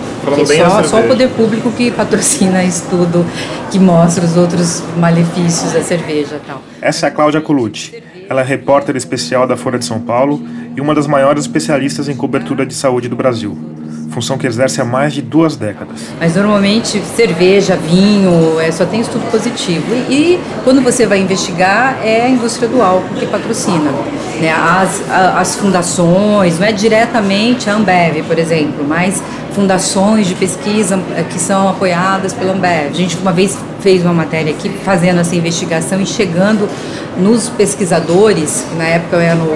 só, 0.44 0.82
só 0.82 1.00
o 1.02 1.04
poder 1.04 1.28
público 1.28 1.70
que 1.70 1.92
patrocina 1.92 2.64
estudo 2.64 3.24
que 3.70 3.78
mostra 3.78 4.24
os 4.24 4.36
outros 4.36 4.82
malefícios 4.96 5.70
da 5.70 5.82
cerveja 5.82 6.40
tal. 6.44 6.60
Essa 6.82 7.06
é 7.06 7.08
a 7.10 7.12
Cláudia 7.12 7.40
Colucci. 7.40 8.02
Ela 8.28 8.40
é 8.40 8.44
repórter 8.44 8.96
especial 8.96 9.46
da 9.46 9.56
Folha 9.56 9.78
de 9.78 9.84
São 9.84 10.00
Paulo 10.00 10.42
e 10.76 10.80
uma 10.80 10.96
das 10.96 11.06
maiores 11.06 11.44
especialistas 11.44 12.08
em 12.08 12.16
cobertura 12.16 12.66
de 12.66 12.74
saúde 12.74 13.08
do 13.08 13.14
Brasil 13.14 13.56
função 14.16 14.38
que 14.38 14.46
exerce 14.46 14.80
há 14.80 14.84
mais 14.84 15.12
de 15.12 15.20
duas 15.20 15.56
décadas. 15.56 16.00
Mas 16.18 16.34
normalmente 16.36 17.02
cerveja, 17.14 17.76
vinho, 17.76 18.58
é, 18.58 18.72
só 18.72 18.86
tem 18.86 19.02
estudo 19.02 19.30
positivo. 19.30 19.84
E, 20.08 20.12
e, 20.12 20.40
quando 20.64 20.80
você 20.80 21.04
vai 21.04 21.20
investigar, 21.20 21.98
é 22.02 22.22
a 22.22 22.28
indústria 22.30 22.66
do 22.66 22.80
álcool 22.80 23.14
que 23.14 23.26
patrocina. 23.26 23.90
Né? 24.40 24.50
As, 24.50 25.02
a, 25.10 25.38
as 25.38 25.56
fundações, 25.56 26.58
não 26.58 26.66
é 26.66 26.72
diretamente 26.72 27.68
a 27.68 27.74
Ambev, 27.74 28.22
por 28.26 28.38
exemplo, 28.38 28.86
mas 28.88 29.22
fundações 29.52 30.26
de 30.26 30.34
pesquisa 30.34 30.98
é, 31.14 31.22
que 31.22 31.38
são 31.38 31.68
apoiadas 31.68 32.32
pela 32.32 32.54
Ambev. 32.54 32.88
A 32.88 32.94
gente 32.94 33.18
uma 33.18 33.32
vez 33.32 33.58
fez 33.80 34.02
uma 34.02 34.14
matéria 34.14 34.50
aqui 34.50 34.70
fazendo 34.82 35.20
essa 35.20 35.36
investigação 35.36 36.00
e 36.00 36.06
chegando 36.06 36.66
nos 37.18 37.50
pesquisadores, 37.50 38.64
que 38.66 38.76
na 38.76 38.84
época 38.84 39.18
eram 39.18 39.46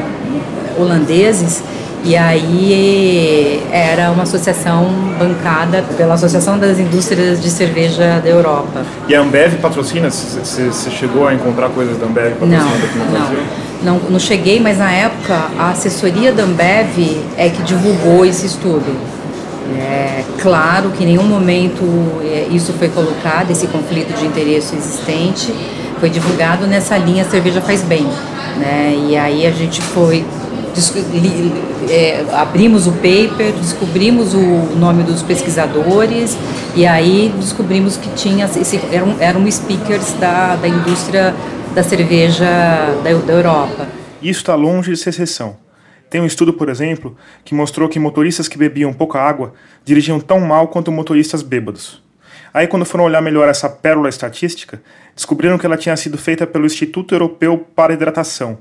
holandeses, 0.78 1.62
e 2.02 2.16
aí 2.16 3.62
era 3.70 4.10
uma 4.10 4.22
associação 4.22 4.86
bancada 5.18 5.84
pela 5.96 6.14
Associação 6.14 6.58
das 6.58 6.78
Indústrias 6.78 7.40
de 7.42 7.50
Cerveja 7.50 8.20
da 8.22 8.28
Europa. 8.28 8.82
E 9.08 9.14
a 9.14 9.20
Ambev 9.20 9.56
patrocina? 9.60 10.10
Você 10.10 10.90
chegou 10.90 11.26
a 11.26 11.34
encontrar 11.34 11.68
coisas 11.70 11.98
da 11.98 12.06
Ambev 12.06 12.32
patrocinando 12.32 12.84
aqui 12.84 12.98
no 12.98 13.04
Brasil? 13.04 13.38
Não, 13.82 13.94
não, 13.98 14.10
não 14.10 14.18
cheguei, 14.18 14.60
mas 14.60 14.78
na 14.78 14.90
época 14.90 15.50
a 15.58 15.70
assessoria 15.70 16.32
da 16.32 16.44
Ambev 16.44 17.22
é 17.36 17.50
que 17.50 17.62
divulgou 17.62 18.24
esse 18.24 18.46
estudo. 18.46 18.96
É 19.78 20.24
claro 20.40 20.90
que 20.90 21.04
em 21.04 21.06
nenhum 21.06 21.24
momento 21.24 21.84
é, 22.22 22.48
isso 22.50 22.72
foi 22.72 22.88
colocado, 22.88 23.50
esse 23.50 23.66
conflito 23.66 24.12
de 24.18 24.26
interesse 24.26 24.74
existente, 24.74 25.54
foi 26.00 26.10
divulgado 26.10 26.66
nessa 26.66 26.96
linha 26.96 27.24
Cerveja 27.24 27.60
Faz 27.60 27.82
Bem. 27.82 28.06
Né? 28.56 29.06
E 29.08 29.16
aí 29.16 29.46
a 29.46 29.50
gente 29.50 29.80
foi 29.80 30.24
é, 31.88 32.24
abrimos 32.32 32.86
o 32.86 32.92
paper, 32.92 33.52
descobrimos 33.60 34.34
o 34.34 34.76
nome 34.76 35.02
dos 35.02 35.22
pesquisadores 35.22 36.36
e 36.74 36.86
aí 36.86 37.32
descobrimos 37.36 37.96
que 37.96 38.08
tinha 38.14 38.44
esse, 38.44 38.80
eram, 38.92 39.16
eram 39.20 39.50
speakers 39.50 40.12
da, 40.14 40.56
da 40.56 40.68
indústria 40.68 41.34
da 41.74 41.82
cerveja 41.82 42.44
da, 43.02 43.12
da 43.12 43.32
Europa. 43.32 43.88
Isso 44.22 44.40
está 44.40 44.54
longe 44.54 44.90
de 44.90 44.96
ser 44.96 45.10
exceção. 45.10 45.56
Tem 46.08 46.20
um 46.20 46.26
estudo, 46.26 46.52
por 46.52 46.68
exemplo, 46.68 47.16
que 47.44 47.54
mostrou 47.54 47.88
que 47.88 47.98
motoristas 47.98 48.48
que 48.48 48.58
bebiam 48.58 48.92
pouca 48.92 49.20
água 49.20 49.54
dirigiam 49.84 50.18
tão 50.18 50.40
mal 50.40 50.68
quanto 50.68 50.90
motoristas 50.90 51.42
bêbados. 51.42 52.02
Aí, 52.52 52.66
quando 52.66 52.84
foram 52.84 53.04
olhar 53.04 53.22
melhor 53.22 53.48
essa 53.48 53.68
pérola 53.68 54.08
estatística, 54.08 54.82
descobriram 55.14 55.56
que 55.56 55.64
ela 55.64 55.76
tinha 55.76 55.96
sido 55.96 56.18
feita 56.18 56.46
pelo 56.46 56.66
Instituto 56.66 57.14
Europeu 57.14 57.64
para 57.76 57.92
Hidratação, 57.92 58.58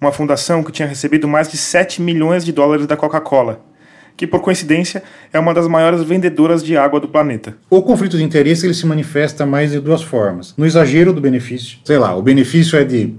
uma 0.00 0.12
fundação 0.12 0.62
que 0.62 0.72
tinha 0.72 0.88
recebido 0.88 1.26
mais 1.26 1.48
de 1.48 1.56
7 1.56 2.02
milhões 2.02 2.44
de 2.44 2.52
dólares 2.52 2.86
da 2.86 2.96
Coca-Cola, 2.96 3.60
que 4.16 4.26
por 4.26 4.40
coincidência 4.40 5.02
é 5.32 5.38
uma 5.38 5.52
das 5.52 5.66
maiores 5.66 6.02
vendedoras 6.02 6.62
de 6.62 6.76
água 6.76 7.00
do 7.00 7.08
planeta. 7.08 7.56
O 7.68 7.82
conflito 7.82 8.16
de 8.16 8.24
interesse 8.24 8.66
ele 8.66 8.74
se 8.74 8.86
manifesta 8.86 9.44
mais 9.44 9.72
de 9.72 9.80
duas 9.80 10.02
formas. 10.02 10.54
No 10.56 10.66
exagero 10.66 11.12
do 11.12 11.20
benefício, 11.20 11.78
sei 11.84 11.98
lá, 11.98 12.14
o 12.16 12.22
benefício 12.22 12.78
é 12.78 12.84
de 12.84 13.14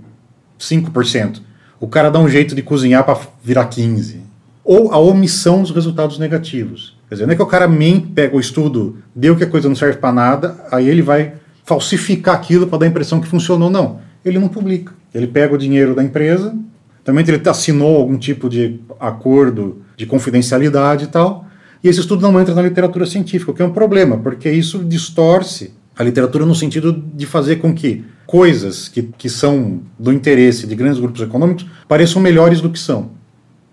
5%. 0.60 1.42
O 1.80 1.88
cara 1.88 2.10
dá 2.10 2.20
um 2.20 2.28
jeito 2.28 2.56
de 2.56 2.62
cozinhar 2.62 3.04
para 3.04 3.20
virar 3.44 3.66
15. 3.66 4.22
Ou 4.64 4.92
a 4.92 4.98
omissão 4.98 5.62
dos 5.62 5.72
resultados 5.72 6.18
negativos. 6.18 6.98
Quer 7.08 7.16
dizer, 7.16 7.26
não 7.26 7.34
é 7.34 7.36
que 7.36 7.42
o 7.42 7.48
cara 7.48 7.68
mente, 7.68 8.08
pega 8.08 8.36
o 8.36 8.40
estudo, 8.40 8.98
deu 9.16 9.36
que 9.36 9.44
a 9.44 9.48
coisa 9.48 9.70
não 9.70 9.76
serve 9.76 9.98
para 9.98 10.12
nada, 10.12 10.58
aí 10.72 10.90
ele 10.90 11.02
vai 11.02 11.34
falsificar 11.64 12.36
aquilo 12.36 12.68
para 12.68 12.80
dar 12.80 12.86
a 12.86 12.90
impressão 12.90 13.22
que 13.22 13.28
funcionou. 13.28 13.70
Não, 13.70 14.00
ele 14.26 14.40
não 14.40 14.50
publica. 14.50 14.94
Ele 15.14 15.28
pega 15.28 15.56
o 15.56 15.58
dinheiro 15.58 15.96
da 15.96 16.04
empresa, 16.04 16.56
também 17.04 17.24
ele 17.28 17.42
assinou 17.50 17.98
algum 17.98 18.18
tipo 18.18 18.50
de 18.50 18.80
acordo 19.00 19.82
de 19.96 20.06
confidencialidade 20.06 21.06
e 21.06 21.08
tal, 21.08 21.46
e 21.84 21.88
esse 21.88 22.00
estudo 22.00 22.22
não 22.22 22.40
entra 22.40 22.54
na 22.54 22.62
literatura 22.62 23.06
científica, 23.06 23.52
o 23.52 23.54
que 23.54 23.62
é 23.62 23.66
um 23.66 23.72
problema, 23.72 24.18
porque 24.18 24.50
isso 24.50 24.84
distorce 24.84 25.74
a 25.98 26.04
literatura 26.04 26.46
no 26.46 26.54
sentido 26.54 26.92
de 26.92 27.26
fazer 27.26 27.58
com 27.58 27.74
que 27.74 28.04
coisas 28.26 28.88
que, 28.88 29.04
que 29.18 29.30
são 29.30 29.80
do 29.98 30.12
interesse 30.12 30.68
de 30.68 30.76
grandes 30.76 31.00
grupos 31.00 31.22
econômicos 31.22 31.66
pareçam 31.88 32.22
melhores 32.22 32.62
do 32.62 32.70
que 32.70 32.78
são. 32.78 33.12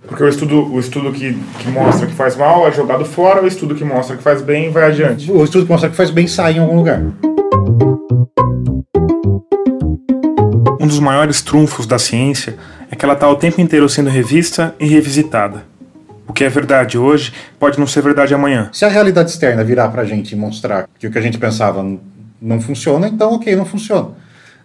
Porque 0.06 0.22
o 0.22 0.28
estudo, 0.28 0.72
o 0.72 0.78
estudo 0.78 1.12
que, 1.12 1.36
que 1.58 1.68
mostra 1.68 2.06
que 2.06 2.14
faz 2.14 2.36
mal 2.36 2.68
é 2.68 2.72
jogado 2.72 3.04
fora, 3.04 3.42
o 3.42 3.46
estudo 3.46 3.74
que 3.74 3.84
mostra 3.84 4.16
que 4.16 4.22
faz 4.22 4.42
bem 4.42 4.70
vai 4.70 4.84
adiante. 4.84 5.30
O 5.30 5.42
estudo 5.42 5.64
que 5.64 5.72
mostra 5.72 5.90
que 5.90 5.96
faz 5.96 6.10
bem 6.10 6.26
sai 6.26 6.54
em 6.54 6.58
algum 6.58 6.76
lugar. 6.76 7.02
Um 10.84 10.86
dos 10.86 11.00
maiores 11.00 11.40
trunfos 11.40 11.86
da 11.86 11.98
ciência 11.98 12.56
é 12.90 12.94
que 12.94 13.02
ela 13.06 13.14
está 13.14 13.26
o 13.26 13.36
tempo 13.36 13.58
inteiro 13.58 13.88
sendo 13.88 14.10
revista 14.10 14.74
e 14.78 14.86
revisitada. 14.86 15.64
O 16.28 16.32
que 16.34 16.44
é 16.44 16.48
verdade 16.50 16.98
hoje 16.98 17.32
pode 17.58 17.78
não 17.78 17.86
ser 17.86 18.02
verdade 18.02 18.34
amanhã. 18.34 18.68
Se 18.70 18.84
a 18.84 18.88
realidade 18.88 19.30
externa 19.30 19.64
virar 19.64 19.88
para 19.88 20.02
a 20.02 20.04
gente 20.04 20.32
e 20.32 20.36
mostrar 20.36 20.86
que 20.98 21.06
o 21.06 21.10
que 21.10 21.16
a 21.16 21.22
gente 21.22 21.38
pensava 21.38 21.82
não 22.38 22.60
funciona, 22.60 23.08
então 23.08 23.32
ok, 23.32 23.56
não 23.56 23.64
funciona. 23.64 24.10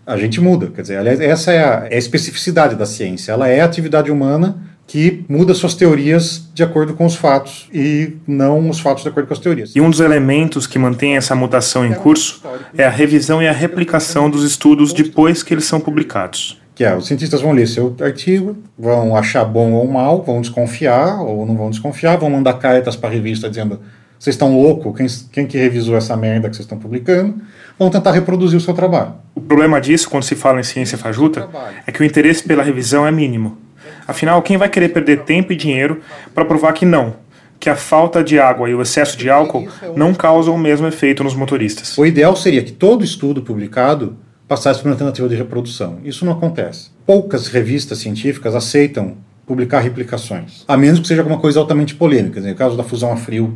A 0.06 0.18
gente 0.18 0.42
muda. 0.42 0.68
Quer 0.68 0.82
dizer, 0.82 1.22
essa 1.22 1.54
é 1.54 1.64
a, 1.64 1.88
é 1.90 1.96
a 1.96 1.98
especificidade 1.98 2.76
da 2.76 2.86
ciência. 2.86 3.32
Ela 3.32 3.48
é 3.48 3.62
a 3.62 3.66
atividade 3.66 4.12
humana 4.12 4.58
que 4.90 5.24
muda 5.30 5.54
suas 5.54 5.76
teorias 5.76 6.50
de 6.52 6.64
acordo 6.64 6.96
com 6.96 7.06
os 7.06 7.16
fatos 7.16 7.70
e 7.72 8.14
não 8.26 8.72
os 8.72 8.80
fatos 8.80 9.04
de 9.04 9.10
acordo 9.10 9.28
com 9.28 9.34
as 9.34 9.40
teorias. 9.40 9.76
E 9.76 9.80
um 9.80 9.88
dos 9.88 10.00
elementos 10.00 10.66
que 10.66 10.80
mantém 10.80 11.16
essa 11.16 11.36
mutação 11.36 11.86
em 11.86 11.94
curso 11.94 12.42
é 12.76 12.84
a 12.84 12.90
revisão 12.90 13.40
e 13.40 13.48
a 13.48 13.52
replicação 13.52 14.32
dos 14.32 14.44
estudos 14.44 14.92
depois 14.92 15.44
que 15.44 15.54
eles 15.54 15.66
são 15.66 15.80
publicados. 15.80 16.60
Que 16.74 16.84
é, 16.84 16.96
os 16.96 17.06
cientistas 17.06 17.40
vão 17.40 17.52
ler 17.52 17.68
seu 17.68 17.96
artigo, 18.02 18.58
vão 18.76 19.16
achar 19.16 19.46
bom 19.46 19.74
ou 19.74 19.88
mal, 19.88 20.24
vão 20.24 20.42
desconfiar 20.42 21.22
ou 21.22 21.46
não 21.46 21.56
vão 21.56 21.70
desconfiar, 21.70 22.18
vão 22.18 22.32
mandar 22.32 22.54
cartas 22.54 22.96
para 22.96 23.10
a 23.10 23.14
revista 23.14 23.48
dizendo 23.48 23.80
vocês 24.18 24.34
estão 24.34 24.60
loucos, 24.60 24.98
quem, 24.98 25.08
quem 25.32 25.46
que 25.46 25.58
revisou 25.60 25.96
essa 25.96 26.18
merda 26.18 26.50
que 26.50 26.56
vocês 26.56 26.66
estão 26.66 26.80
publicando, 26.80 27.36
vão 27.78 27.92
tentar 27.92 28.12
reproduzir 28.12 28.58
o 28.58 28.62
seu 28.62 28.74
trabalho. 28.74 29.14
O 29.36 29.40
problema 29.40 29.80
disso, 29.80 30.10
quando 30.10 30.24
se 30.24 30.36
fala 30.36 30.60
em 30.60 30.64
ciência 30.64 30.98
fajuta, 30.98 31.48
é 31.86 31.92
que 31.92 32.02
o 32.02 32.04
interesse 32.04 32.44
pela 32.44 32.64
revisão 32.64 33.06
é 33.06 33.12
mínimo. 33.12 33.69
Afinal, 34.10 34.42
quem 34.42 34.58
vai 34.58 34.68
querer 34.68 34.90
perder 34.90 35.20
tempo 35.20 35.54
e 35.54 35.56
dinheiro 35.56 36.02
para 36.34 36.44
provar 36.44 36.74
que 36.74 36.84
não, 36.84 37.18
que 37.60 37.70
a 37.70 37.76
falta 37.76 38.24
de 38.24 38.40
água 38.40 38.68
e 38.68 38.74
o 38.74 38.82
excesso 38.82 39.16
de 39.16 39.30
álcool 39.30 39.68
não 39.96 40.16
causam 40.16 40.56
o 40.56 40.58
mesmo 40.58 40.88
efeito 40.88 41.24
nos 41.24 41.36
motoristas? 41.36 41.96
O 41.96 42.04
ideal 42.04 42.36
seria 42.36 42.64
que 42.64 42.72
todo 42.72 43.04
estudo 43.04 43.44
publicado 43.44 44.18
passasse 44.48 44.82
por 44.82 44.90
uma 44.90 44.98
tentativa 44.98 45.30
de 45.30 45.36
reprodução. 45.36 46.00
Isso 46.04 46.26
não 46.26 46.34
acontece. 46.34 46.90
Poucas 47.06 47.50
revistas 47.50 48.00
científicas 48.00 48.56
aceitam 48.56 49.18
publicar 49.46 49.80
replicações, 49.80 50.64
a 50.68 50.76
menos 50.76 51.00
que 51.00 51.08
seja 51.08 51.22
alguma 51.22 51.40
coisa 51.40 51.60
altamente 51.60 51.94
polêmica. 51.94 52.42
No 52.42 52.56
caso 52.56 52.76
da 52.76 52.84
fusão 52.84 53.12
a 53.14 53.16
frio, 53.16 53.56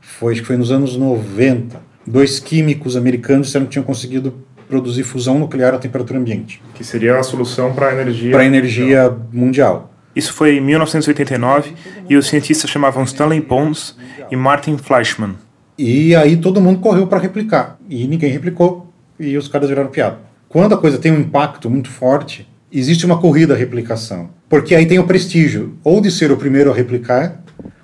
foi, 0.00 0.32
acho 0.32 0.40
que 0.40 0.46
foi 0.46 0.56
nos 0.56 0.72
anos 0.72 0.96
90. 0.96 1.78
Dois 2.06 2.40
químicos 2.40 2.96
americanos 2.96 3.48
disseram 3.48 3.66
que 3.66 3.72
tinham 3.72 3.84
conseguido 3.84 4.32
produzir 4.66 5.02
fusão 5.02 5.38
nuclear 5.38 5.74
a 5.74 5.78
temperatura 5.78 6.18
ambiente. 6.18 6.62
Que 6.74 6.84
seria 6.84 7.18
a 7.18 7.22
solução 7.22 7.74
para 7.74 7.88
a 7.88 7.92
energia... 7.92 8.30
Para 8.30 8.40
a 8.40 8.46
energia 8.46 9.14
mundial. 9.32 9.89
Isso 10.14 10.32
foi 10.32 10.56
em 10.56 10.60
1989 10.60 11.72
e 12.08 12.16
os 12.16 12.26
cientistas 12.26 12.68
chamavam 12.68 13.04
Stanley 13.04 13.40
Pons 13.40 13.96
e 14.30 14.36
Martin 14.36 14.76
Fleischmann. 14.76 15.36
E 15.78 16.14
aí 16.16 16.36
todo 16.36 16.60
mundo 16.60 16.80
correu 16.80 17.06
para 17.06 17.18
replicar 17.18 17.78
e 17.88 18.06
ninguém 18.06 18.30
replicou 18.30 18.92
e 19.18 19.36
os 19.36 19.46
caras 19.46 19.68
viraram 19.68 19.88
piada. 19.88 20.18
Quando 20.48 20.74
a 20.74 20.78
coisa 20.78 20.98
tem 20.98 21.12
um 21.12 21.20
impacto 21.20 21.70
muito 21.70 21.88
forte, 21.88 22.48
existe 22.72 23.06
uma 23.06 23.18
corrida 23.18 23.54
à 23.54 23.56
replicação, 23.56 24.30
porque 24.48 24.74
aí 24.74 24.84
tem 24.84 24.98
o 24.98 25.06
prestígio 25.06 25.76
ou 25.84 26.00
de 26.00 26.10
ser 26.10 26.32
o 26.32 26.36
primeiro 26.36 26.72
a 26.72 26.74
replicar 26.74 27.40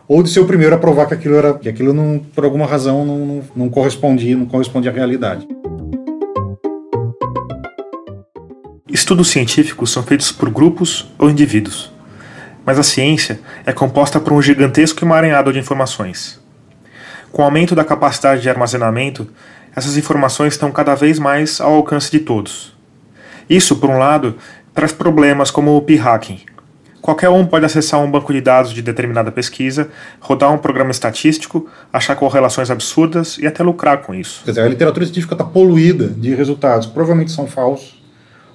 ou 0.08 0.22
de 0.22 0.28
ser 0.28 0.40
o 0.40 0.46
primeiro 0.46 0.74
a 0.74 0.78
provar 0.78 1.06
que 1.06 1.14
aquilo 1.14 1.36
era 1.36 1.54
que 1.54 1.68
aquilo 1.68 1.92
não 1.92 2.18
por 2.34 2.44
alguma 2.44 2.66
razão 2.66 3.06
não, 3.06 3.18
não, 3.18 3.42
não 3.54 3.68
correspondia 3.68 4.36
não 4.36 4.46
correspondia 4.46 4.90
à 4.90 4.94
realidade. 4.94 5.46
Estudos 8.88 9.28
científicos 9.28 9.92
são 9.92 10.02
feitos 10.02 10.32
por 10.32 10.50
grupos 10.50 11.12
ou 11.18 11.30
indivíduos 11.30 11.95
mas 12.66 12.80
a 12.80 12.82
ciência 12.82 13.38
é 13.64 13.72
composta 13.72 14.18
por 14.18 14.32
um 14.32 14.42
gigantesco 14.42 15.04
emaranhado 15.04 15.52
de 15.52 15.60
informações. 15.60 16.40
Com 17.30 17.42
o 17.42 17.44
aumento 17.44 17.76
da 17.76 17.84
capacidade 17.84 18.42
de 18.42 18.50
armazenamento, 18.50 19.28
essas 19.74 19.96
informações 19.96 20.54
estão 20.54 20.72
cada 20.72 20.96
vez 20.96 21.20
mais 21.20 21.60
ao 21.60 21.74
alcance 21.74 22.10
de 22.10 22.18
todos. 22.18 22.74
Isso, 23.48 23.76
por 23.76 23.88
um 23.88 23.98
lado, 23.98 24.36
traz 24.74 24.92
problemas 24.92 25.50
como 25.50 25.76
o 25.76 25.82
p-hacking. 25.82 26.40
Qualquer 27.00 27.28
um 27.28 27.46
pode 27.46 27.64
acessar 27.64 28.00
um 28.00 28.10
banco 28.10 28.32
de 28.32 28.40
dados 28.40 28.72
de 28.72 28.82
determinada 28.82 29.30
pesquisa, 29.30 29.88
rodar 30.18 30.52
um 30.52 30.58
programa 30.58 30.90
estatístico, 30.90 31.68
achar 31.92 32.16
correlações 32.16 32.68
absurdas 32.68 33.38
e 33.38 33.46
até 33.46 33.62
lucrar 33.62 33.98
com 33.98 34.12
isso. 34.12 34.42
Quer 34.44 34.50
dizer, 34.50 34.62
a 34.62 34.68
literatura 34.68 35.04
científica 35.06 35.34
está 35.34 35.44
poluída 35.44 36.08
de 36.08 36.34
resultados 36.34 36.88
provavelmente 36.88 37.30
são 37.30 37.46
falsos, 37.46 38.02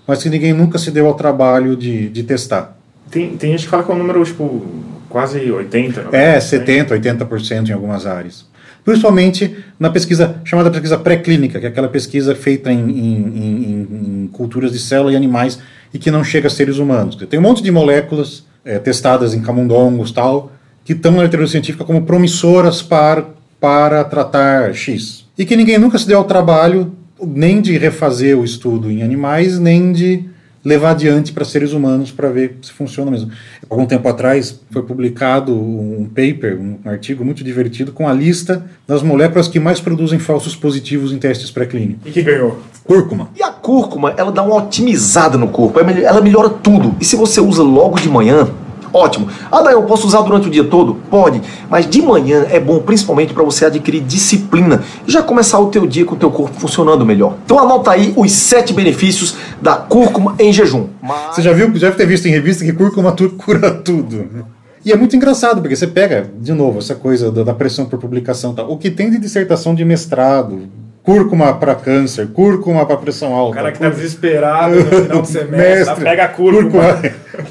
mas 0.06 0.22
que 0.22 0.28
ninguém 0.30 0.52
nunca 0.52 0.78
se 0.78 0.92
deu 0.92 1.08
ao 1.08 1.14
trabalho 1.14 1.78
de, 1.78 2.10
de 2.10 2.24
testar. 2.24 2.81
Tem, 3.12 3.36
tem 3.36 3.52
gente 3.52 3.66
que 3.66 3.70
fala 3.70 3.84
que 3.84 3.92
é 3.92 3.94
um 3.94 3.98
número, 3.98 4.24
tipo, 4.24 4.66
quase 5.10 5.40
80%. 5.40 6.14
É, 6.14 6.40
70%, 6.40 6.88
80% 6.88 7.70
em 7.70 7.74
algumas 7.74 8.08
áreas. 8.08 8.50
Principalmente 8.84 9.56
na 9.80 9.92
pesquisa 9.92 10.42
chamada 10.44 10.72
pesquisa 10.72 10.98
pré-clínica, 10.98 11.60
que 11.60 11.66
é 11.66 11.70
aquela 11.70 11.88
pesquisa 11.88 12.34
feita 12.34 12.72
em, 12.72 12.80
em, 12.80 13.16
em, 13.16 13.88
em, 14.24 14.30
culturas 14.32 14.72
de 14.72 14.80
célula 14.80 15.12
e 15.12 15.16
animais 15.16 15.60
e 15.94 16.00
que 16.00 16.10
não 16.10 16.24
chega 16.24 16.48
a 16.48 16.50
seres 16.50 16.78
humanos. 16.78 17.16
Tem 17.30 17.40
um 17.40 17.44
monte 17.44 17.62
de 17.62 17.70
moléculas 17.70 18.44
é, 18.66 18.80
testadas 18.80 19.36
em 19.36 19.42
camundongos 19.42 20.12
tal, 20.12 20.52
que 20.84 20.94
estão 20.94 21.12
na 21.12 21.24
literatura 21.24 21.48
científica 21.48 21.84
como 21.84 22.04
promissoras 22.04 22.82
para, 22.82 23.26
para 23.60 24.04
tratar 24.04 24.74
X. 24.74 25.28
E 25.38 25.46
que 25.46 25.56
ninguém 25.56 25.78
nunca 25.78 26.00
se 26.00 26.08
deu 26.08 26.18
ao 26.18 26.24
trabalho 26.24 26.96
nem 27.24 27.62
de 27.62 27.78
refazer 27.78 28.36
o 28.36 28.44
estudo 28.44 28.90
em 28.90 29.04
animais, 29.04 29.60
nem 29.60 29.92
de 29.92 30.26
levar 30.64 30.92
adiante 30.92 31.32
para 31.32 31.44
seres 31.44 31.74
humanos 31.74 32.12
para 32.12 32.30
ver 32.30 32.58
se 32.62 32.72
funciona 32.72 33.10
mesmo. 33.10 33.32
Algum 33.70 33.86
tempo 33.86 34.08
atrás 34.08 34.60
foi 34.70 34.84
publicado 34.84 35.54
um 35.54 36.08
paper, 36.08 36.60
um 36.60 36.78
artigo 36.86 37.26
muito 37.26 37.44
divertido 37.44 37.92
com 37.92 38.08
a 38.08 38.14
lista 38.14 38.64
das 38.88 39.02
moléculas 39.02 39.48
que 39.48 39.60
mais 39.60 39.80
produzem 39.80 40.20
falsos 40.20 40.56
positivos 40.56 41.12
em 41.12 41.18
testes 41.18 41.50
pré-clínicos. 41.50 42.06
E 42.06 42.12
que 42.12 42.22
ganhou? 42.22 42.60
Cúrcuma. 42.84 43.30
E 43.36 43.44
a 43.44 43.50
cúrcuma, 43.50 44.14
ela 44.18 44.32
dá 44.32 44.44
uma 44.44 44.56
otimizada 44.56 45.38
no 45.38 45.48
corpo, 45.48 45.80
ela 45.80 46.22
melhora 46.22 46.50
tudo. 46.50 46.96
E 47.00 47.06
se 47.06 47.16
você 47.16 47.40
usa 47.42 47.64
logo 47.64 48.00
de 48.00 48.10
manhã, 48.10 48.50
Ótimo. 48.94 49.28
Ah, 49.52 49.62
daí 49.62 49.74
eu 49.74 49.84
posso 49.84 50.06
usar 50.08 50.22
durante 50.22 50.48
o 50.48 50.52
dia 50.52 50.64
todo? 50.64 50.96
Pode. 51.10 51.42
Mas 51.70 51.90
de 51.90 52.02
manhã 52.02 52.46
é 52.50 52.60
bom 52.60 52.80
principalmente 52.80 53.34
para 53.34 53.44
você 53.44 53.66
adquirir 53.66 54.02
disciplina 54.02 54.84
e 55.08 55.12
já 55.12 55.22
começar 55.22 55.60
o 55.60 55.68
teu 55.68 55.86
dia 55.88 56.06
com 56.06 56.16
o 56.16 56.18
teu 56.18 56.32
corpo 56.32 56.60
funcionando 56.60 57.06
melhor. 57.06 57.36
Então 57.46 57.60
anota 57.60 57.92
aí 57.92 58.14
os 58.16 58.32
sete 58.32 58.74
benefícios 58.74 59.36
da 59.62 59.76
cúrcuma 59.76 60.36
em 60.40 60.52
jejum. 60.52 60.88
Mas... 61.02 61.36
Você 61.36 61.42
já 61.42 61.54
viu, 61.54 61.74
já 61.76 61.88
deve 61.88 61.98
ter 61.98 62.06
visto 62.06 62.28
em 62.28 62.32
revista 62.32 62.66
que 62.66 62.74
cúrcuma 62.74 63.16
cura 63.38 63.72
tudo. 63.72 64.46
E 64.84 64.92
é 64.92 64.96
muito 64.96 65.16
engraçado, 65.16 65.62
porque 65.62 65.76
você 65.76 65.86
pega, 65.86 66.28
de 66.40 66.54
novo, 66.54 66.80
essa 66.80 66.96
coisa 66.96 67.32
da, 67.32 67.54
pressão 67.54 67.86
por 67.86 68.00
publicação. 68.00 68.54
Tá? 68.54 68.64
O 68.64 68.78
que 68.78 68.90
tem 68.90 69.12
de 69.12 69.20
dissertação 69.20 69.76
de 69.76 69.86
mestrado, 69.86 70.68
cúrcuma 71.04 71.54
para 71.54 71.76
câncer, 71.76 72.28
cúrcuma 72.30 72.84
para 72.86 72.98
pressão 72.98 73.34
alta. 73.34 73.52
O 73.52 73.56
cara 73.56 73.72
que 73.72 73.80
tá 73.80 73.90
desesperado 73.90 74.76
no 74.76 74.86
final 74.86 75.22
do 75.22 75.28
semestre, 75.30 76.04
pega 76.04 76.24
a 76.24 76.28
cúrcuma. 76.28 76.94
cúrcuma. 76.96 77.51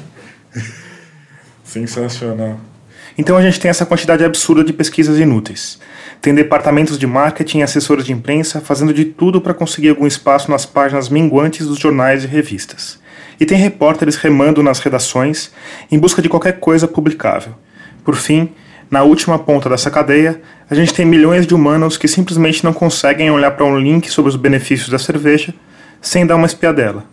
Sensacional. 1.71 2.59
Então 3.17 3.37
a 3.37 3.41
gente 3.41 3.57
tem 3.57 3.69
essa 3.69 3.85
quantidade 3.85 4.25
absurda 4.25 4.61
de 4.61 4.73
pesquisas 4.73 5.17
inúteis. 5.17 5.79
Tem 6.21 6.35
departamentos 6.35 6.99
de 6.99 7.07
marketing 7.07 7.59
e 7.59 7.63
assessores 7.63 8.03
de 8.03 8.11
imprensa 8.11 8.59
fazendo 8.59 8.93
de 8.93 9.05
tudo 9.05 9.39
para 9.39 9.53
conseguir 9.53 9.87
algum 9.87 10.05
espaço 10.05 10.51
nas 10.51 10.65
páginas 10.65 11.07
minguantes 11.07 11.65
dos 11.65 11.79
jornais 11.79 12.25
e 12.25 12.27
revistas. 12.27 12.99
E 13.39 13.45
tem 13.45 13.57
repórteres 13.57 14.17
remando 14.17 14.61
nas 14.61 14.79
redações 14.79 15.49
em 15.89 15.97
busca 15.97 16.21
de 16.21 16.27
qualquer 16.27 16.59
coisa 16.59 16.89
publicável. 16.89 17.53
Por 18.03 18.17
fim, 18.17 18.49
na 18.89 19.03
última 19.03 19.39
ponta 19.39 19.69
dessa 19.69 19.89
cadeia, 19.89 20.41
a 20.69 20.75
gente 20.75 20.93
tem 20.93 21.05
milhões 21.05 21.47
de 21.47 21.55
humanos 21.55 21.95
que 21.95 22.07
simplesmente 22.07 22.65
não 22.65 22.73
conseguem 22.73 23.31
olhar 23.31 23.51
para 23.51 23.65
um 23.65 23.79
link 23.79 24.09
sobre 24.09 24.27
os 24.27 24.35
benefícios 24.35 24.89
da 24.89 24.99
cerveja 24.99 25.53
sem 26.01 26.25
dar 26.25 26.35
uma 26.35 26.47
espiadela. 26.47 27.05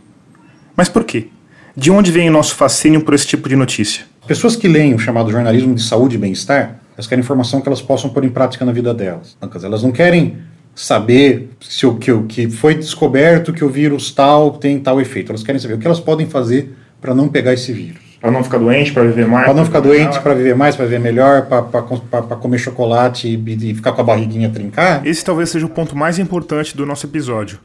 Mas 0.77 0.89
por 0.89 1.05
quê? 1.05 1.29
De 1.77 1.93
onde 1.93 2.11
vem 2.11 2.29
o 2.29 2.33
nosso 2.33 2.57
fascínio 2.57 3.03
por 3.03 3.15
esse 3.15 3.27
tipo 3.27 3.49
de 3.49 3.55
notícia? 3.55 4.18
Pessoas 4.29 4.55
que 4.55 4.69
leem 4.69 4.93
o 4.93 4.99
chamado 4.99 5.31
jornalismo 5.31 5.75
de 5.75 5.83
saúde 5.83 6.17
e 6.17 6.19
bem-estar, 6.19 6.81
elas 6.95 7.07
querem 7.07 7.25
informação 7.25 7.63
que 7.63 7.69
elas 7.69 7.81
possam 7.81 8.11
pôr 8.11 8.25
em 8.25 8.29
prática 8.29 8.63
na 8.63 8.73
vida 8.73 8.93
delas. 8.93 9.39
Elas 9.65 9.83
não 9.83 9.91
querem 9.91 10.37
saber 10.75 11.49
se 11.63 11.87
o 11.87 11.95
que, 11.95 12.13
o 12.13 12.25
que 12.25 12.51
foi 12.51 12.75
descoberto 12.75 13.55
que 13.55 13.65
o 13.65 13.71
vírus 13.71 14.11
tal 14.11 14.51
tem 14.51 14.79
tal 14.81 15.01
efeito. 15.01 15.33
Elas 15.33 15.43
querem 15.43 15.59
saber 15.59 15.75
o 15.75 15.79
que 15.79 15.87
elas 15.87 15.99
podem 15.99 16.27
fazer 16.27 16.77
para 17.01 17.15
não 17.15 17.27
pegar 17.27 17.55
esse 17.55 17.73
vírus. 17.73 18.19
Para 18.21 18.31
não 18.31 18.45
ficar 18.45 18.59
doente, 18.59 18.93
para 18.93 19.05
viver 19.05 19.27
mais. 19.27 19.47
Para 19.47 19.55
não 19.55 19.65
ficar 19.65 19.81
doente, 19.81 20.21
para 20.21 20.35
viver 20.35 20.55
mais, 20.55 20.77
para 20.77 20.85
viver 20.85 21.01
melhor, 21.01 21.47
para 21.47 22.37
comer 22.37 22.59
chocolate 22.59 23.29
e, 23.29 23.71
e 23.71 23.75
ficar 23.75 23.93
com 23.93 24.03
a 24.03 24.05
barriguinha 24.05 24.51
trincar. 24.51 25.07
Esse 25.07 25.25
talvez 25.25 25.49
seja 25.49 25.65
o 25.65 25.71
ponto 25.71 25.97
mais 25.97 26.19
importante 26.19 26.77
do 26.77 26.85
nosso 26.85 27.07
episódio. 27.07 27.59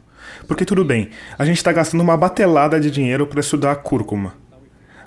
Porque 0.47 0.63
tudo 0.63 0.85
bem, 0.85 1.09
a 1.37 1.43
gente 1.43 1.57
está 1.57 1.73
gastando 1.73 1.99
uma 1.99 2.15
batelada 2.15 2.79
de 2.79 2.89
dinheiro 2.89 3.27
para 3.27 3.41
estudar 3.41 3.73
a 3.73 3.75
cúrcuma. 3.75 4.33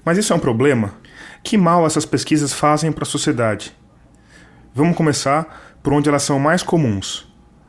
Mas 0.04 0.18
isso 0.18 0.34
é 0.34 0.36
um 0.36 0.38
problema? 0.38 1.05
Que 1.46 1.56
mal 1.56 1.86
essas 1.86 2.04
pesquisas 2.04 2.52
fazem 2.52 2.90
para 2.90 3.04
a 3.04 3.06
sociedade? 3.06 3.72
Vamos 4.74 4.96
começar 4.96 5.78
por 5.80 5.92
onde 5.92 6.08
elas 6.08 6.24
são 6.24 6.40
mais 6.40 6.60
comuns: 6.60 7.24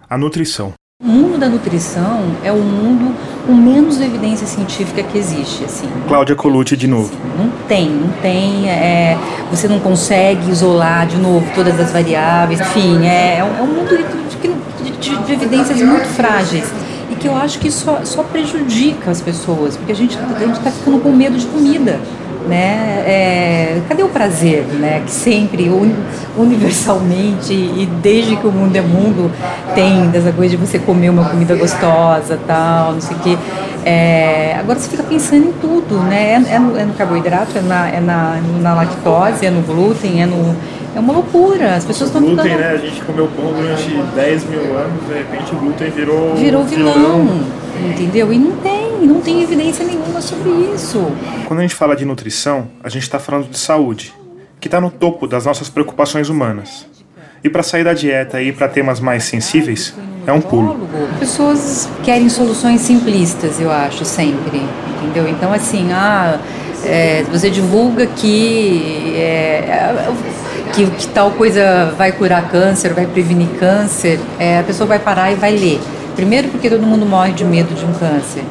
a 0.09 0.17
nutrição. 0.17 0.73
O 0.99 1.07
mundo 1.07 1.37
da 1.37 1.47
nutrição 1.47 2.23
é 2.43 2.51
o 2.51 2.57
mundo 2.57 3.15
com 3.45 3.53
menos 3.53 4.01
evidência 4.01 4.47
científica 4.47 5.03
que 5.03 5.15
existe, 5.15 5.63
assim. 5.63 5.87
Cláudia 6.07 6.35
Colucci 6.35 6.75
de 6.75 6.87
novo. 6.87 7.15
não 7.37 7.51
tem, 7.67 7.87
não 7.87 8.09
tem. 8.19 8.67
É, 8.67 9.15
você 9.51 9.67
não 9.67 9.79
consegue 9.79 10.49
isolar 10.49 11.05
de 11.05 11.17
novo 11.17 11.45
todas 11.53 11.79
as 11.79 11.91
variáveis. 11.91 12.59
Enfim, 12.59 13.05
é, 13.05 13.37
é 13.37 13.43
um 13.61 13.67
mundo 13.67 13.95
de, 13.95 14.99
de, 14.99 15.17
de 15.23 15.33
evidências 15.33 15.79
muito 15.83 16.07
frágeis 16.07 16.65
e 17.11 17.15
que 17.15 17.27
eu 17.27 17.35
acho 17.35 17.59
que 17.59 17.69
só, 17.69 18.03
só 18.03 18.23
prejudica 18.23 19.11
as 19.11 19.21
pessoas, 19.21 19.77
porque 19.77 19.91
a 19.91 19.95
gente 19.95 20.17
está 20.17 20.71
ficando 20.71 20.99
com 20.99 21.11
medo 21.11 21.37
de 21.37 21.45
comida 21.45 22.01
né? 22.47 23.03
É, 23.05 23.81
cadê 23.87 24.03
o 24.03 24.09
prazer, 24.09 24.63
né? 24.65 25.01
Que 25.05 25.11
sempre, 25.11 25.69
universalmente 26.37 27.53
e 27.53 27.87
desde 28.01 28.35
que 28.35 28.47
o 28.47 28.51
mundo 28.51 28.75
é 28.75 28.81
mundo, 28.81 29.31
tem 29.75 30.07
dessa 30.09 30.31
coisa 30.31 30.55
de 30.55 30.65
você 30.65 30.79
comer 30.79 31.09
uma 31.09 31.29
comida 31.29 31.55
gostosa, 31.55 32.39
tal, 32.47 32.93
não 32.93 33.01
sei 33.01 33.17
o 33.17 33.19
quê. 33.19 33.37
É, 33.85 34.57
agora 34.59 34.77
você 34.77 34.89
fica 34.89 35.03
pensando 35.03 35.47
em 35.47 35.51
tudo, 35.53 35.99
né? 35.99 36.33
É, 36.33 36.55
é, 36.55 36.59
no, 36.59 36.77
é 36.77 36.83
no, 36.83 36.93
carboidrato, 36.93 37.57
é, 37.57 37.61
na, 37.61 37.89
é 37.89 37.99
na, 37.99 38.37
na 38.61 38.73
lactose, 38.73 39.45
é 39.45 39.49
no 39.49 39.61
glúten, 39.61 40.21
é 40.21 40.25
no 40.25 40.55
é 40.97 40.99
uma 40.99 41.13
loucura. 41.13 41.75
As 41.75 41.85
pessoas 41.85 42.09
estão 42.09 42.21
glúten, 42.21 42.43
ficando... 42.43 42.59
né? 42.59 42.71
A 42.71 42.77
gente 42.77 43.01
comeu 43.01 43.27
pão 43.27 43.53
durante 43.53 43.87
10 44.15 44.43
mil 44.45 44.77
anos, 44.77 45.07
de 45.07 45.13
repente 45.13 45.53
o 45.53 45.57
glúten 45.57 45.91
virou 45.91 46.35
virou 46.35 46.63
vilão, 46.65 46.93
vilão, 46.93 47.45
entendeu? 47.91 48.33
E 48.33 48.39
não 48.39 48.57
tem, 48.57 48.97
não 49.01 49.21
tem 49.21 49.43
evidência 49.43 49.85
nenhuma 49.85 50.19
sobre 50.19 50.49
isso. 50.73 51.05
Quando 51.45 51.59
a 51.59 51.61
gente 51.61 51.75
fala 51.75 51.95
de 51.95 52.03
nutrição, 52.03 52.67
a 52.83 52.89
gente 52.89 53.03
está 53.03 53.19
falando 53.19 53.47
de 53.47 53.59
saúde, 53.59 54.11
que 54.59 54.67
está 54.67 54.81
no 54.81 54.89
topo 54.89 55.27
das 55.27 55.45
nossas 55.45 55.69
preocupações 55.69 56.29
humanas. 56.29 56.87
E 57.43 57.49
para 57.49 57.61
sair 57.61 57.83
da 57.83 57.93
dieta 57.93 58.41
e 58.41 58.47
ir 58.47 58.53
para 58.53 58.67
temas 58.67 58.99
mais 58.99 59.23
sensíveis, 59.23 59.93
é 60.25 60.33
um 60.33 60.41
pulo. 60.41 60.89
Pessoas 61.19 61.87
querem 62.03 62.27
soluções 62.27 62.81
simplistas, 62.81 63.59
eu 63.59 63.71
acho, 63.71 64.03
sempre, 64.03 64.63
entendeu? 64.97 65.29
Então, 65.29 65.53
assim, 65.53 65.91
ah, 65.93 66.39
é, 66.83 67.23
você 67.31 67.51
divulga 67.51 68.07
que 68.07 69.13
é, 69.15 70.09
que, 70.77 70.85
que 70.91 71.07
tal 71.07 71.31
coisa 71.31 71.91
vai 71.97 72.11
curar 72.11 72.49
câncer, 72.49 72.93
vai 72.93 73.07
prevenir 73.07 73.47
câncer, 73.59 74.19
é, 74.37 74.59
a 74.59 74.63
pessoa 74.63 74.87
vai 74.87 74.99
parar 74.99 75.31
e 75.31 75.35
vai 75.35 75.55
ler. 75.55 75.79
Primeiro, 76.15 76.49
porque 76.49 76.69
todo 76.69 76.83
mundo 76.83 77.03
morre 77.03 77.33
de 77.33 77.43
medo 77.43 77.73
de 77.73 77.83
um 77.83 77.93
câncer. 77.93 78.43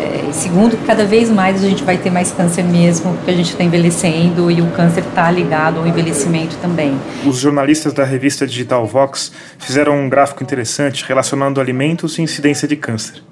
É, 0.00 0.32
segundo, 0.32 0.76
cada 0.86 1.04
vez 1.04 1.28
mais 1.30 1.62
a 1.62 1.68
gente 1.68 1.84
vai 1.84 1.98
ter 1.98 2.10
mais 2.10 2.32
câncer 2.32 2.62
mesmo, 2.64 3.14
porque 3.16 3.30
a 3.30 3.34
gente 3.34 3.50
está 3.50 3.62
envelhecendo 3.62 4.50
e 4.50 4.62
o 4.62 4.70
câncer 4.70 5.04
está 5.06 5.30
ligado 5.30 5.80
ao 5.80 5.86
envelhecimento 5.86 6.56
também. 6.62 6.98
Os 7.26 7.36
jornalistas 7.36 7.92
da 7.92 8.04
revista 8.04 8.46
digital 8.46 8.86
Vox 8.86 9.30
fizeram 9.58 9.98
um 9.98 10.08
gráfico 10.08 10.42
interessante 10.42 11.04
relacionando 11.06 11.60
alimentos 11.60 12.18
e 12.18 12.22
incidência 12.22 12.66
de 12.66 12.76
câncer. 12.76 13.22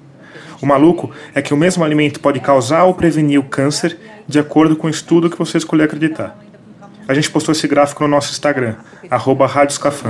O 0.61 0.67
maluco 0.67 1.09
é 1.33 1.41
que 1.41 1.53
o 1.53 1.57
mesmo 1.57 1.83
alimento 1.83 2.19
pode 2.19 2.39
causar 2.39 2.83
ou 2.83 2.93
prevenir 2.93 3.39
o 3.39 3.43
câncer 3.43 3.97
de 4.27 4.39
acordo 4.39 4.75
com 4.75 4.87
o 4.87 4.89
estudo 4.89 5.29
que 5.29 5.37
você 5.37 5.57
escolher 5.57 5.83
acreditar. 5.83 6.44
A 7.07 7.13
gente 7.13 7.29
postou 7.29 7.51
esse 7.51 7.67
gráfico 7.67 8.03
no 8.03 8.09
nosso 8.09 8.31
Instagram, 8.31 8.75
arroba 9.11 9.47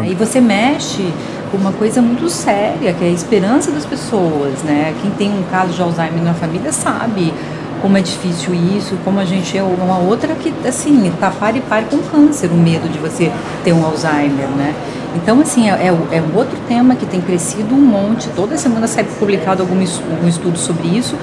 E 0.05 0.15
você 0.15 0.39
mexe 0.39 1.03
com 1.51 1.57
uma 1.57 1.73
coisa 1.73 2.01
muito 2.01 2.29
séria, 2.29 2.93
que 2.93 3.03
é 3.03 3.07
a 3.07 3.11
esperança 3.11 3.69
das 3.69 3.85
pessoas, 3.85 4.63
né? 4.63 4.95
Quem 5.01 5.11
tem 5.11 5.29
um 5.29 5.43
caso 5.43 5.73
de 5.73 5.81
Alzheimer 5.81 6.23
na 6.23 6.33
família 6.33 6.71
sabe 6.71 7.33
como 7.81 7.97
é 7.97 8.01
difícil 8.01 8.53
isso, 8.53 8.97
como 9.03 9.19
a 9.19 9.25
gente 9.25 9.57
é 9.57 9.61
uma 9.61 9.97
outra 9.97 10.33
que, 10.35 10.53
assim, 10.65 11.11
tá 11.19 11.29
par 11.29 11.55
e 11.55 11.61
par 11.61 11.83
com 11.83 11.97
câncer, 11.97 12.49
o 12.49 12.55
medo 12.55 12.87
de 12.87 12.97
você 12.97 13.29
ter 13.65 13.73
um 13.73 13.85
Alzheimer, 13.85 14.47
né? 14.47 14.73
Então, 15.15 15.41
assim, 15.41 15.69
é, 15.69 15.73
é, 15.73 15.87
é 15.87 16.21
um 16.21 16.35
outro 16.35 16.57
tema 16.67 16.95
que 16.95 17.05
tem 17.05 17.19
crescido 17.19 17.75
um 17.75 17.81
monte, 17.81 18.29
toda 18.29 18.57
semana 18.57 18.87
sai 18.87 19.03
publicado 19.03 19.61
algum, 19.61 19.75
algum 19.75 20.27
estudo 20.27 20.57
sobre 20.57 20.87
isso, 20.87 21.15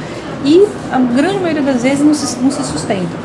e 0.45 0.67
a 0.91 0.99
grande 0.99 1.39
maioria 1.39 1.63
das 1.63 1.83
vezes 1.83 2.05
não 2.05 2.13
se, 2.13 2.39
não 2.39 2.51
se 2.51 2.63
sustenta. 2.63 3.17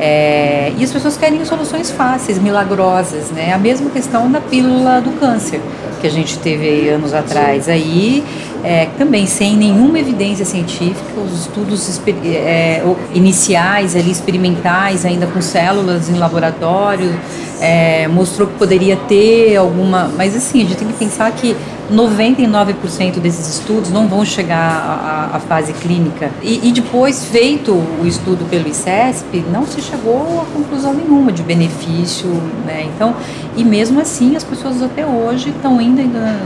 É, 0.00 0.72
e 0.78 0.84
as 0.84 0.92
pessoas 0.92 1.16
querem 1.16 1.44
soluções 1.44 1.90
fáceis, 1.90 2.38
milagrosas, 2.38 3.30
né? 3.30 3.52
A 3.52 3.58
mesma 3.58 3.90
questão 3.90 4.30
da 4.30 4.40
pílula 4.40 5.00
do 5.00 5.10
câncer 5.18 5.60
que 6.00 6.06
a 6.06 6.10
gente 6.10 6.38
teve 6.38 6.88
anos 6.88 7.12
atrás. 7.12 7.68
Aí, 7.68 8.24
é, 8.62 8.86
também 8.96 9.26
sem 9.26 9.56
nenhuma 9.56 9.98
evidência 9.98 10.44
científica, 10.44 11.20
os 11.20 11.40
estudos 11.40 12.00
é, 12.24 12.82
iniciais, 13.12 13.96
ali, 13.96 14.10
experimentais, 14.10 15.04
ainda 15.04 15.26
com 15.26 15.40
células 15.40 16.08
em 16.08 16.14
laboratório, 16.14 17.12
é, 17.60 18.06
mostrou 18.08 18.48
que 18.48 18.54
poderia 18.54 18.96
ter 18.96 19.56
alguma. 19.56 20.10
Mas 20.16 20.36
assim, 20.36 20.62
a 20.62 20.64
gente 20.64 20.76
tem 20.76 20.88
que 20.88 20.94
pensar 20.94 21.30
que 21.32 21.56
99% 21.90 23.18
desses 23.18 23.48
estudos 23.58 23.90
não 23.90 24.06
vão 24.06 24.24
chegar 24.24 25.30
à, 25.32 25.36
à 25.36 25.40
fase 25.40 25.72
clínica. 25.72 26.30
E, 26.42 26.68
e, 26.68 26.72
depois, 26.72 27.24
feito 27.24 27.72
o 27.72 28.06
estudo 28.06 28.48
pelo 28.48 28.68
ICESP, 28.68 29.44
não 29.50 29.66
se 29.66 29.80
chegou 29.80 30.42
a 30.42 30.44
conclusão 30.54 30.92
nenhuma 30.92 31.32
de 31.32 31.42
benefício. 31.42 32.28
Né? 32.66 32.88
Então, 32.94 33.14
e 33.56 33.64
mesmo 33.64 34.00
assim, 34.00 34.36
as 34.36 34.44
pessoas 34.44 34.82
até 34.82 35.06
hoje 35.06 35.50
estão 35.50 35.80
indo 35.80 36.02
na, 36.12 36.38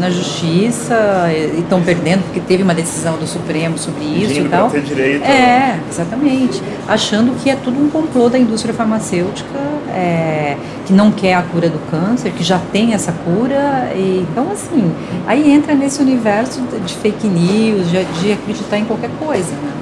na 0.00 0.10
justiça 0.10 0.94
e 1.32 1.60
estão 1.60 1.82
perdendo, 1.82 2.22
porque 2.24 2.40
teve 2.40 2.62
uma 2.62 2.74
decisão 2.74 3.16
do 3.16 3.26
Supremo 3.26 3.78
sobre 3.78 4.04
isso 4.04 4.40
e 4.40 4.48
tal. 4.48 4.70
Ter 4.70 4.82
direito. 4.82 5.24
É, 5.24 5.78
exatamente. 5.90 6.62
Achando 6.86 7.34
que 7.42 7.48
é 7.48 7.56
tudo 7.56 7.82
um 7.82 7.88
complô 7.88 8.28
da 8.28 8.38
indústria 8.38 8.74
farmacêutica. 8.74 9.58
É, 9.92 10.56
que 10.90 10.92
não 10.92 11.12
quer 11.12 11.34
a 11.34 11.42
cura 11.42 11.68
do 11.68 11.78
câncer, 11.88 12.32
que 12.32 12.42
já 12.42 12.58
tem 12.72 12.94
essa 12.94 13.12
cura. 13.12 13.92
E, 13.94 14.26
então, 14.28 14.50
assim, 14.50 14.89
aí 15.26 15.50
entra 15.50 15.74
nesse 15.74 16.00
universo 16.00 16.60
de 16.84 16.94
fake 16.94 17.26
news, 17.26 17.90
de, 17.90 18.04
de 18.20 18.32
acreditar 18.32 18.78
em 18.78 18.84
qualquer 18.84 19.10
coisa. 19.18 19.50
Né? 19.52 19.72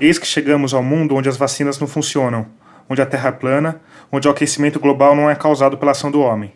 Eis 0.00 0.18
que 0.18 0.26
chegamos 0.26 0.74
ao 0.74 0.82
mundo 0.82 1.14
onde 1.14 1.28
as 1.28 1.36
vacinas 1.36 1.78
não 1.78 1.86
funcionam, 1.86 2.46
onde 2.88 3.00
a 3.00 3.06
Terra 3.06 3.28
é 3.28 3.32
plana, 3.32 3.80
onde 4.10 4.28
o 4.28 4.30
aquecimento 4.30 4.78
global 4.78 5.14
não 5.14 5.30
é 5.30 5.34
causado 5.34 5.78
pela 5.78 5.92
ação 5.92 6.10
do 6.10 6.20
homem. 6.20 6.52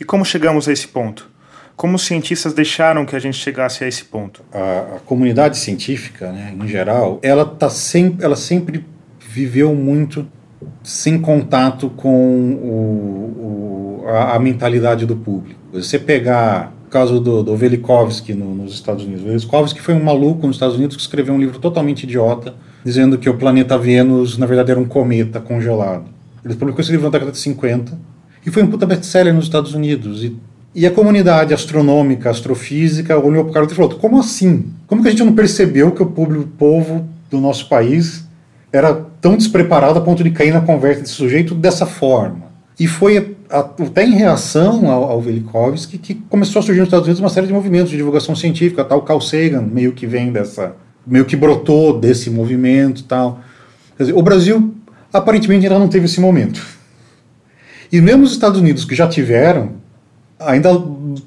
E 0.00 0.04
como 0.04 0.24
chegamos 0.24 0.68
a 0.68 0.72
esse 0.72 0.88
ponto? 0.88 1.30
Como 1.76 1.94
os 1.94 2.02
cientistas 2.02 2.52
deixaram 2.52 3.06
que 3.06 3.14
a 3.14 3.18
gente 3.20 3.36
chegasse 3.36 3.84
a 3.84 3.88
esse 3.88 4.04
ponto? 4.04 4.42
A, 4.52 4.96
a 4.96 5.00
comunidade 5.06 5.56
científica, 5.58 6.32
né, 6.32 6.52
em 6.58 6.66
geral, 6.66 7.20
ela, 7.22 7.44
tá 7.44 7.70
sempre, 7.70 8.24
ela 8.24 8.34
sempre 8.34 8.84
viveu 9.20 9.74
muito 9.74 10.26
sem 10.82 11.20
contato 11.20 11.90
com 11.90 12.10
o, 12.54 14.02
o, 14.02 14.08
a, 14.08 14.34
a, 14.34 14.38
mentalidade 14.38 15.06
do 15.06 15.16
público. 15.16 15.60
Você 15.72 15.98
pegar 15.98 16.72
caso 16.88 17.20
do, 17.20 17.42
do 17.42 17.56
Velikovsky 17.56 18.34
no, 18.34 18.54
nos 18.54 18.72
Estados 18.72 19.04
Unidos. 19.04 19.24
Velikovsky 19.24 19.80
foi 19.80 19.94
um 19.94 20.02
maluco 20.02 20.46
nos 20.46 20.56
Estados 20.56 20.76
Unidos 20.76 20.96
que 20.96 21.02
escreveu 21.02 21.34
um 21.34 21.38
livro 21.38 21.58
totalmente 21.58 22.04
idiota, 22.04 22.54
dizendo 22.84 23.18
que 23.18 23.28
o 23.28 23.34
planeta 23.34 23.76
Vênus, 23.78 24.38
na 24.38 24.46
verdade, 24.46 24.70
era 24.70 24.80
um 24.80 24.84
cometa 24.84 25.40
congelado. 25.40 26.04
Ele 26.44 26.54
publicou 26.54 26.80
esse 26.80 26.90
livro 26.90 27.06
na 27.06 27.10
década 27.10 27.32
de 27.32 27.38
50 27.38 27.98
e 28.44 28.50
foi 28.50 28.62
um 28.62 28.66
puta 28.68 28.86
best-seller 28.86 29.34
nos 29.34 29.44
Estados 29.44 29.74
Unidos. 29.74 30.24
E, 30.24 30.36
e 30.74 30.86
a 30.86 30.90
comunidade 30.90 31.52
astronômica, 31.52 32.30
astrofísica, 32.30 33.18
olhou 33.18 33.44
para 33.44 33.50
o 33.50 33.54
cara 33.54 33.66
e 33.66 33.74
falou: 33.74 33.90
como 33.96 34.18
assim? 34.18 34.72
Como 34.86 35.02
que 35.02 35.08
a 35.08 35.10
gente 35.10 35.24
não 35.24 35.34
percebeu 35.34 35.90
que 35.90 36.02
o 36.02 36.06
público, 36.06 36.44
o 36.44 36.46
povo 36.46 37.08
do 37.30 37.40
nosso 37.40 37.68
país 37.68 38.26
era 38.72 38.94
tão 39.20 39.36
despreparado 39.36 39.98
a 39.98 40.02
ponto 40.02 40.22
de 40.22 40.30
cair 40.30 40.52
na 40.52 40.60
conversa 40.60 41.02
desse 41.02 41.14
sujeito 41.14 41.54
dessa 41.54 41.86
forma. 41.86 42.48
E 42.78 42.86
foi 42.86 43.36
até 43.50 44.04
em 44.04 44.12
reação 44.12 44.90
ao, 44.90 45.04
ao 45.04 45.20
Velikovsky 45.20 45.98
que 45.98 46.14
começou 46.14 46.60
a 46.60 46.62
surgir 46.62 46.80
nos 46.80 46.88
Estados 46.88 47.06
Unidos 47.06 47.20
uma 47.20 47.28
série 47.28 47.46
de 47.46 47.52
movimentos 47.52 47.90
de 47.90 47.96
divulgação 47.96 48.36
científica, 48.36 48.84
tal 48.84 49.02
Carl 49.02 49.20
Sagan 49.20 49.62
meio 49.62 49.92
que 49.92 50.06
vem 50.06 50.30
dessa, 50.30 50.76
meio 51.06 51.24
que 51.24 51.36
brotou 51.36 51.98
desse 51.98 52.30
movimento, 52.30 53.04
tal. 53.04 53.40
Dizer, 53.98 54.14
o 54.14 54.22
Brasil 54.22 54.74
aparentemente 55.12 55.66
ainda 55.66 55.78
não 55.78 55.88
teve 55.88 56.06
esse 56.06 56.20
momento. 56.20 56.64
E 57.90 58.00
mesmo 58.00 58.24
os 58.24 58.32
Estados 58.32 58.60
Unidos 58.60 58.84
que 58.84 58.94
já 58.94 59.08
tiveram, 59.08 59.72
ainda 60.38 60.70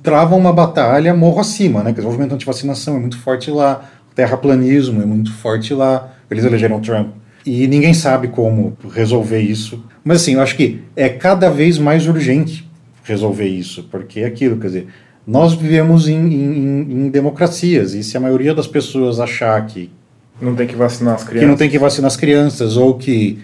travam 0.04 0.38
uma 0.38 0.54
batalha 0.54 1.14
morro 1.14 1.40
acima, 1.40 1.84
né? 1.84 1.92
Que 1.92 2.02
o 2.02 2.04
movimento 2.04 2.36
anti-vacinação 2.36 2.96
é 2.96 3.00
muito 3.00 3.18
forte 3.18 3.50
lá, 3.50 3.90
o 4.12 4.16
terraplanismo 4.16 5.02
é 5.02 5.06
muito 5.06 5.34
forte 5.34 5.74
lá, 5.74 6.14
eles 6.30 6.46
elegeram 6.46 6.80
Trump 6.80 7.22
e 7.46 7.68
ninguém 7.68 7.94
sabe 7.94 8.28
como 8.28 8.78
resolver 8.94 9.40
isso. 9.40 9.84
Mas 10.04 10.22
assim, 10.22 10.36
eu 10.36 10.42
acho 10.42 10.56
que 10.56 10.82
é 10.96 11.10
cada 11.10 11.50
vez 11.50 11.78
mais 11.78 12.08
urgente 12.08 12.70
resolver 13.04 13.48
isso, 13.48 13.88
porque 13.90 14.22
é 14.22 14.26
aquilo, 14.26 14.58
quer 14.58 14.68
dizer, 14.68 14.88
nós 15.26 15.54
vivemos 15.54 16.08
em, 16.08 16.16
em, 16.16 16.80
em 16.80 17.10
democracias, 17.10 17.94
e 17.94 18.04
se 18.04 18.18
a 18.18 18.20
maioria 18.20 18.54
das 18.54 18.68
pessoas 18.68 19.20
achar 19.20 19.64
que 19.66 19.92
não 20.40 20.56
tem 20.56 20.68
que 20.68 20.76
vacinar 20.76 21.16
as 21.16 21.24
crianças, 21.24 21.42
que 21.42 21.46
não 21.46 21.58
tem 21.58 21.70
que 21.70 21.78
vacinar 21.78 22.08
as 22.08 22.18
crianças, 22.18 22.78
ou 22.78 22.96
que 22.96 23.40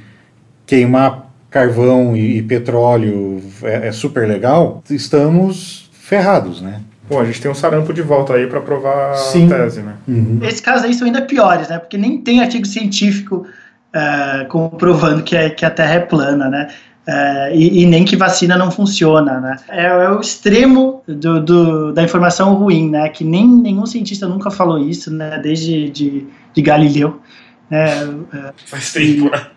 queimar 0.66 1.32
carvão 1.50 2.16
e, 2.16 2.38
e 2.38 2.42
petróleo 2.42 3.42
é, 3.64 3.88
é 3.88 3.92
super 3.92 4.28
legal, 4.28 4.84
estamos 4.90 5.90
ferrados, 5.92 6.62
né? 6.62 6.82
Bom, 7.10 7.22
a 7.22 7.26
gente 7.26 7.40
tem 7.40 7.50
um 7.50 7.56
sarampo 7.56 7.94
de 7.94 8.02
volta 8.02 8.34
aí 8.34 8.48
para 8.48 8.60
provar 8.60 9.16
Sim. 9.16 9.52
a 9.52 9.58
tese, 9.58 9.82
né? 9.82 9.94
Uhum. 10.08 10.40
Esses 10.42 10.60
casos 10.60 10.84
aí 10.84 10.94
são 10.94 11.08
ainda 11.08 11.22
piores, 11.22 11.70
né? 11.70 11.80
Porque 11.80 11.98
nem 11.98 12.18
tem 12.18 12.42
artigo 12.42 12.66
científico 12.66 13.48
uh, 13.96 14.48
comprovando 14.48 15.24
que, 15.24 15.36
é, 15.36 15.50
que 15.50 15.66
a 15.66 15.70
Terra 15.70 15.94
é 15.96 16.00
plana, 16.00 16.50
né? 16.50 16.68
Uh, 17.08 17.56
e, 17.56 17.84
e, 17.84 17.86
nem 17.86 18.04
que 18.04 18.18
vacina 18.18 18.58
não 18.58 18.70
funciona, 18.70 19.40
né? 19.40 19.56
É, 19.70 19.86
é 19.86 20.10
o 20.10 20.20
extremo 20.20 21.04
do, 21.08 21.42
do, 21.42 21.94
da 21.94 22.04
informação 22.04 22.54
ruim, 22.56 22.90
né? 22.90 23.08
Que 23.10 23.24
nem 23.24 23.48
nenhum 23.48 23.86
cientista 23.86 24.28
nunca 24.28 24.52
falou 24.52 24.78
isso, 24.78 25.12
né? 25.12 25.40
Desde 25.42 25.90
de, 25.90 26.28
de 26.54 26.62
Galileu. 26.62 27.22
Né? 27.70 28.04
Uh, 28.06 28.54
faz 28.66 28.92
tempo, 28.92 29.30
né? 29.30 29.48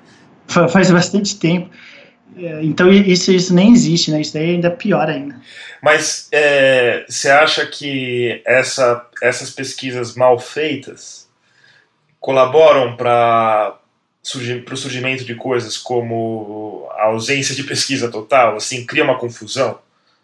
Faz 0.47 0.91
bastante 0.91 1.39
tempo. 1.39 1.71
Então 2.63 2.91
isso, 2.91 3.31
isso 3.31 3.55
nem 3.55 3.73
existe, 3.73 4.11
né? 4.11 4.21
Isso 4.21 4.33
daí 4.33 4.51
é 4.51 4.55
ainda 4.55 4.71
pior 4.71 5.09
ainda. 5.09 5.37
Mas 5.83 6.29
é, 6.33 7.05
você 7.09 7.31
acha 7.31 7.67
que 7.67 8.43
essa, 8.47 9.05
essas 9.23 9.51
pesquisas 9.51 10.15
mal 10.15 10.39
feitas 10.39 11.29
colaboram 12.19 12.97
para 12.97 13.80
para 14.65 14.75
o 14.75 14.77
surgimento 14.77 15.25
de 15.25 15.35
coisas 15.35 15.79
como 15.79 16.87
a 16.97 17.07
ausência 17.07 17.55
de 17.55 17.65
pesquisa 17.65 18.11
total, 18.11 18.57
assim, 18.57 18.85
cria 18.85 19.03
uma 19.03 19.19
confusão? 19.19 19.79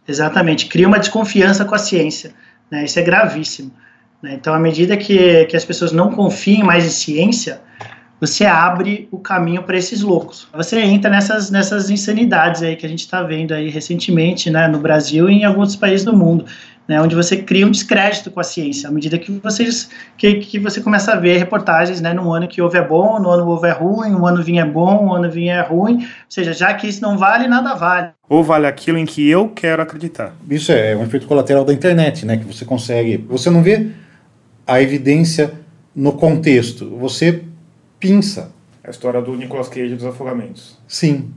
Exatamente, 0.07 0.67
cria 0.67 0.87
uma 0.87 0.99
desconfiança 0.99 1.65
com 1.65 1.75
a 1.75 1.79
ciência. 1.79 2.35
Né? 2.71 2.85
Isso 2.85 2.99
é 2.99 3.03
gravíssimo. 3.03 3.73
Né? 4.23 4.35
Então, 4.35 4.55
à 4.55 4.59
medida 4.59 4.97
que, 4.97 5.47
que 5.47 5.57
as 5.57 5.65
pessoas 5.65 5.93
não 5.93 6.13
confiem 6.13 6.63
mais 6.63 6.85
em 6.85 6.91
ciência, 6.91 7.61
você 8.21 8.45
abre 8.45 9.09
o 9.11 9.19
caminho 9.19 9.63
para 9.63 9.77
esses 9.77 10.01
loucos. 10.01 10.49
Você 10.55 10.81
entra 10.81 11.11
nessas, 11.11 11.51
nessas 11.51 11.91
insanidades 11.91 12.63
aí 12.63 12.77
que 12.77 12.87
a 12.87 12.89
gente 12.89 13.01
está 13.01 13.23
vendo 13.23 13.53
aí 13.53 13.69
recentemente, 13.69 14.51
né, 14.51 14.69
no 14.69 14.79
Brasil 14.79 15.29
e 15.29 15.35
em 15.35 15.45
alguns 15.45 15.77
países 15.77 16.05
do 16.05 16.17
mundo 16.17 16.47
né, 16.89 17.01
onde 17.01 17.15
você 17.15 17.37
cria 17.37 17.67
um 17.67 17.71
descrédito 17.71 18.31
com 18.31 18.39
a 18.39 18.45
ciência, 18.45 18.89
à 18.89 18.93
medida 18.93 19.19
que, 19.19 19.33
vocês, 19.33 19.91
que, 20.17 20.35
que 20.35 20.59
você 20.59 20.81
começa 20.81 21.13
a 21.13 21.17
ver 21.17 21.37
reportagens, 21.39 22.01
né, 22.01 22.13
no 22.13 22.33
ano 22.33 22.47
que 22.47 22.63
houve 22.63 22.79
é 22.79 22.83
bom, 22.83 23.19
no 23.19 23.31
ano 23.31 23.47
houve 23.47 23.69
é 23.69 23.73
ruim, 23.73 24.11
no 24.11 24.27
ano 24.27 24.43
vinha 24.43 24.63
é 24.63 24.67
bom, 24.67 25.07
no 25.07 25.15
ano 25.15 25.31
vinha 25.31 25.55
é 25.55 25.63
ruim, 25.63 25.97
ou 25.97 26.07
seja, 26.29 26.53
já 26.53 26.73
que 26.75 26.87
isso 26.87 27.03
não 27.03 27.19
vale, 27.19 27.49
nada 27.49 27.75
vale. 27.75 28.11
Ou 28.29 28.43
vale 28.43 28.67
aquilo 28.67 28.99
em 28.99 29.07
que 29.07 29.29
eu 29.29 29.49
quero 29.49 29.83
acreditar. 29.83 30.35
Isso 30.49 30.73
é 30.73 30.97
um 30.97 31.03
efeito 31.03 31.27
colateral 31.27 31.65
da 31.65 31.73
internet, 31.73 32.25
né, 32.25 32.37
que 32.37 32.45
você 32.45 32.65
consegue, 32.65 33.17
você 33.17 33.51
não 33.51 33.63
vê 33.63 33.91
a 34.67 34.81
evidência 34.81 35.55
no 35.95 36.13
contexto, 36.13 36.97
você 36.99 37.43
pinça. 37.99 38.53
A 38.85 38.91
história 38.91 39.21
do 39.21 39.35
Nicolas 39.35 39.69
Cage 39.69 39.97
dos 39.97 40.05
afogamentos. 40.05 40.79
Sim. 40.87 41.31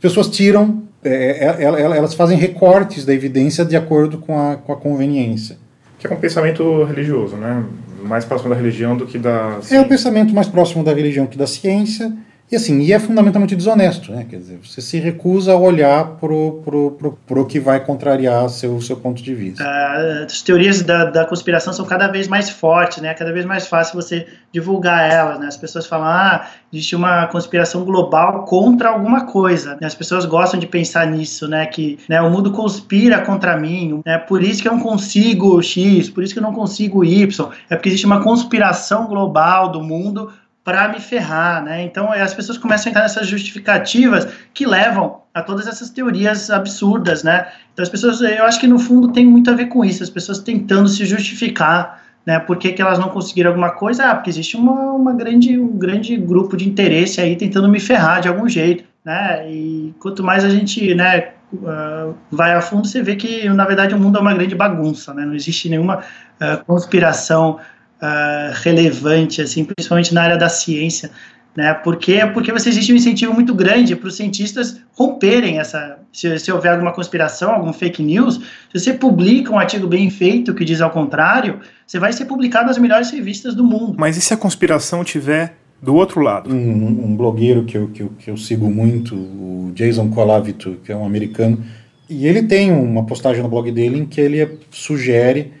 Pessoas 0.00 0.28
tiram 0.28 0.83
é, 1.04 1.44
é, 1.44 1.64
é, 1.64 1.80
elas 1.82 2.14
fazem 2.14 2.38
recortes 2.38 3.04
da 3.04 3.12
evidência 3.12 3.64
de 3.64 3.76
acordo 3.76 4.18
com 4.18 4.38
a, 4.38 4.56
com 4.56 4.72
a 4.72 4.76
conveniência. 4.76 5.58
Que 5.98 6.06
é 6.06 6.10
um 6.10 6.16
pensamento 6.16 6.84
religioso, 6.84 7.36
né? 7.36 7.64
Mais 8.02 8.24
próximo 8.24 8.50
da 8.50 8.56
religião 8.56 8.96
do 8.96 9.06
que 9.06 9.18
da 9.18 9.52
ciência. 9.60 9.76
É 9.76 9.80
o 9.80 9.88
pensamento 9.88 10.34
mais 10.34 10.48
próximo 10.48 10.82
da 10.82 10.92
religião 10.92 11.26
que 11.26 11.38
da 11.38 11.46
ciência 11.46 12.12
e 12.52 12.56
assim, 12.56 12.80
e 12.82 12.92
é 12.92 12.98
fundamentalmente 12.98 13.56
desonesto, 13.56 14.12
né? 14.12 14.26
Quer 14.28 14.36
dizer, 14.36 14.60
você 14.62 14.80
se 14.80 14.98
recusa 14.98 15.52
a 15.52 15.56
olhar 15.56 16.04
pro, 16.20 16.60
pro, 16.62 16.90
pro, 16.92 17.12
pro 17.26 17.46
que 17.46 17.58
vai 17.58 17.80
contrariar 17.80 18.48
seu, 18.50 18.80
seu 18.82 18.96
ponto 18.98 19.22
de 19.22 19.34
vista. 19.34 19.64
Uh, 19.64 20.24
as 20.24 20.42
teorias 20.42 20.82
da, 20.82 21.06
da 21.06 21.24
conspiração 21.24 21.72
são 21.72 21.86
cada 21.86 22.06
vez 22.06 22.28
mais 22.28 22.50
fortes, 22.50 22.98
né? 23.02 23.14
Cada 23.14 23.32
vez 23.32 23.46
mais 23.46 23.66
fácil 23.66 23.94
você 23.94 24.26
divulgar 24.52 25.10
elas, 25.10 25.40
né? 25.40 25.46
As 25.46 25.56
pessoas 25.56 25.86
falam, 25.86 26.06
ah, 26.06 26.46
existe 26.72 26.94
uma 26.94 27.26
conspiração 27.28 27.82
global 27.82 28.44
contra 28.44 28.90
alguma 28.90 29.24
coisa. 29.24 29.78
Né? 29.80 29.86
As 29.86 29.94
pessoas 29.94 30.26
gostam 30.26 30.60
de 30.60 30.66
pensar 30.66 31.06
nisso, 31.06 31.48
né? 31.48 31.64
Que 31.64 31.98
né, 32.08 32.20
o 32.20 32.30
mundo 32.30 32.52
conspira 32.52 33.22
contra 33.22 33.56
mim, 33.56 34.02
né? 34.04 34.18
Por 34.18 34.42
isso 34.42 34.60
que 34.60 34.68
eu 34.68 34.72
não 34.72 34.80
consigo 34.80 35.62
X, 35.62 36.10
por 36.10 36.22
isso 36.22 36.34
que 36.34 36.38
eu 36.38 36.44
não 36.44 36.52
consigo 36.52 37.04
Y. 37.04 37.48
É 37.70 37.74
porque 37.74 37.88
existe 37.88 38.06
uma 38.06 38.22
conspiração 38.22 39.06
global 39.06 39.72
do 39.72 39.82
mundo 39.82 40.30
para 40.64 40.88
me 40.88 40.98
ferrar, 40.98 41.62
né? 41.62 41.82
Então 41.82 42.10
as 42.10 42.32
pessoas 42.32 42.56
começam 42.56 42.88
a 42.88 42.90
entrar 42.90 43.02
nessas 43.02 43.26
justificativas 43.26 44.26
que 44.54 44.66
levam 44.66 45.20
a 45.34 45.42
todas 45.42 45.66
essas 45.66 45.90
teorias 45.90 46.50
absurdas, 46.50 47.22
né? 47.22 47.46
Então 47.72 47.82
as 47.82 47.90
pessoas, 47.90 48.20
eu 48.22 48.44
acho 48.44 48.58
que 48.58 48.66
no 48.66 48.78
fundo 48.78 49.12
tem 49.12 49.26
muito 49.26 49.50
a 49.50 49.54
ver 49.54 49.66
com 49.66 49.84
isso, 49.84 50.02
as 50.02 50.08
pessoas 50.08 50.38
tentando 50.38 50.88
se 50.88 51.04
justificar, 51.04 52.02
né? 52.24 52.38
Por 52.38 52.56
que, 52.56 52.72
que 52.72 52.80
elas 52.80 52.98
não 52.98 53.10
conseguiram 53.10 53.50
alguma 53.50 53.72
coisa? 53.72 54.10
Ah, 54.10 54.14
porque 54.14 54.30
existe 54.30 54.56
uma, 54.56 54.92
uma 54.92 55.12
grande, 55.12 55.58
um 55.58 55.76
grande 55.76 56.16
grupo 56.16 56.56
de 56.56 56.66
interesse 56.66 57.20
aí 57.20 57.36
tentando 57.36 57.68
me 57.68 57.78
ferrar 57.78 58.22
de 58.22 58.28
algum 58.28 58.48
jeito, 58.48 58.84
né? 59.04 59.46
E 59.50 59.94
quanto 60.00 60.22
mais 60.22 60.44
a 60.44 60.48
gente, 60.48 60.94
né? 60.94 61.32
Uh, 61.52 62.14
vai 62.32 62.52
a 62.52 62.60
fundo, 62.60 62.88
você 62.88 63.00
vê 63.00 63.14
que 63.14 63.48
na 63.48 63.64
verdade 63.64 63.94
o 63.94 63.98
mundo 63.98 64.18
é 64.18 64.20
uma 64.20 64.34
grande 64.34 64.56
bagunça, 64.56 65.14
né? 65.14 65.24
Não 65.24 65.34
existe 65.34 65.68
nenhuma 65.68 65.98
uh, 65.98 66.64
conspiração 66.64 67.60
uh, 68.04 68.52
relevante, 68.62 69.40
assim, 69.40 69.64
principalmente 69.64 70.12
na 70.12 70.22
área 70.22 70.36
da 70.36 70.48
ciência, 70.48 71.10
né? 71.56 71.72
Porque 71.72 72.18
porque 72.26 72.52
você 72.52 72.68
existe 72.68 72.92
um 72.92 72.96
incentivo 72.96 73.32
muito 73.32 73.54
grande 73.54 73.96
para 73.96 74.08
os 74.08 74.16
cientistas 74.16 74.80
romperem 74.92 75.58
essa. 75.58 75.98
Se, 76.12 76.38
se, 76.38 76.52
houver 76.52 76.72
alguma 76.72 76.92
conspiração, 76.92 77.52
algum 77.52 77.72
fake 77.72 78.02
news, 78.02 78.40
se 78.72 78.78
você 78.78 78.92
publica 78.92 79.50
um 79.50 79.58
artigo 79.58 79.86
bem 79.86 80.10
feito 80.10 80.54
que 80.54 80.64
diz 80.64 80.80
ao 80.80 80.90
contrário, 80.90 81.60
você 81.86 81.98
vai 81.98 82.12
ser 82.12 82.26
publicado 82.26 82.66
nas 82.66 82.78
melhores 82.78 83.10
revistas 83.10 83.54
do 83.54 83.64
mundo. 83.64 83.96
Mas 83.98 84.16
e 84.16 84.20
se 84.20 84.34
a 84.34 84.36
conspiração 84.36 85.02
tiver 85.02 85.56
do 85.82 85.94
outro 85.94 86.20
lado? 86.20 86.52
Um, 86.52 87.06
um 87.06 87.16
blogueiro 87.16 87.64
que 87.64 87.76
eu, 87.76 87.88
que 87.88 88.02
eu, 88.02 88.12
que, 88.18 88.30
eu, 88.30 88.36
sigo 88.36 88.70
muito, 88.70 89.14
o 89.14 89.72
Jason 89.74 90.08
Colavito, 90.08 90.78
que 90.84 90.92
é 90.92 90.96
um 90.96 91.04
americano, 91.04 91.62
e 92.08 92.26
ele 92.26 92.42
tem 92.42 92.72
uma 92.72 93.04
postagem 93.04 93.42
no 93.42 93.48
blog 93.48 93.70
dele 93.70 93.98
em 93.98 94.06
que 94.06 94.20
ele 94.20 94.58
sugere 94.70 95.52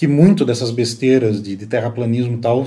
que 0.00 0.06
muito 0.06 0.46
dessas 0.46 0.70
besteiras 0.70 1.42
de, 1.42 1.54
de 1.54 1.66
terraplanismo 1.66 2.32
e 2.32 2.38
tal 2.38 2.64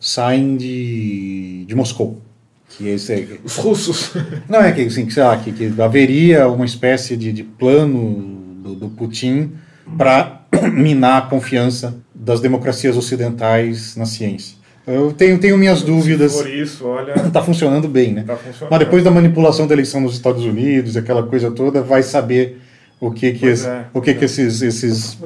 saem 0.00 0.56
de, 0.56 1.66
de 1.66 1.74
Moscou. 1.74 2.22
Que 2.70 2.88
esse 2.88 3.12
é, 3.12 3.28
Os 3.44 3.56
russos. 3.56 4.12
Não, 4.48 4.62
é 4.62 4.72
que, 4.72 4.80
assim, 4.80 5.04
que, 5.04 5.12
sei 5.12 5.22
lá, 5.22 5.36
que, 5.36 5.52
que 5.52 5.78
haveria 5.78 6.48
uma 6.48 6.64
espécie 6.64 7.18
de, 7.18 7.34
de 7.34 7.44
plano 7.44 8.62
do, 8.62 8.74
do 8.74 8.88
Putin 8.88 9.52
para 9.98 10.40
minar 10.72 11.18
a 11.18 11.26
confiança 11.26 11.98
das 12.14 12.40
democracias 12.40 12.96
ocidentais 12.96 13.94
na 13.94 14.06
ciência. 14.06 14.56
Eu 14.86 15.12
tenho, 15.12 15.38
tenho 15.38 15.58
minhas 15.58 15.82
dúvidas. 15.82 16.32
Por 16.32 16.48
isso, 16.48 16.86
olha. 16.86 17.12
Está 17.26 17.42
funcionando 17.44 17.88
bem, 17.88 18.14
né? 18.14 18.24
Tá 18.26 18.36
funcionando. 18.38 18.70
Mas 18.70 18.78
depois 18.78 19.04
da 19.04 19.10
manipulação 19.10 19.66
da 19.66 19.74
eleição 19.74 20.00
nos 20.00 20.14
Estados 20.14 20.46
Unidos, 20.46 20.96
aquela 20.96 21.24
coisa 21.24 21.50
toda, 21.50 21.82
vai 21.82 22.02
saber 22.02 22.58
o 22.98 23.10
que 23.10 23.32
que, 23.32 23.44
esse, 23.44 23.66
é, 23.66 23.84
o 23.92 24.00
que, 24.00 24.12
é. 24.12 24.14
que 24.14 24.24
esses, 24.24 24.62
esses 24.62 25.18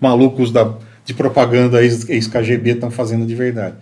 malucos 0.00 0.52
da, 0.52 0.72
de 1.04 1.14
propaganda 1.14 1.82
ex-KGB 1.82 2.72
estão 2.72 2.90
fazendo 2.90 3.26
de 3.26 3.34
verdade. 3.34 3.76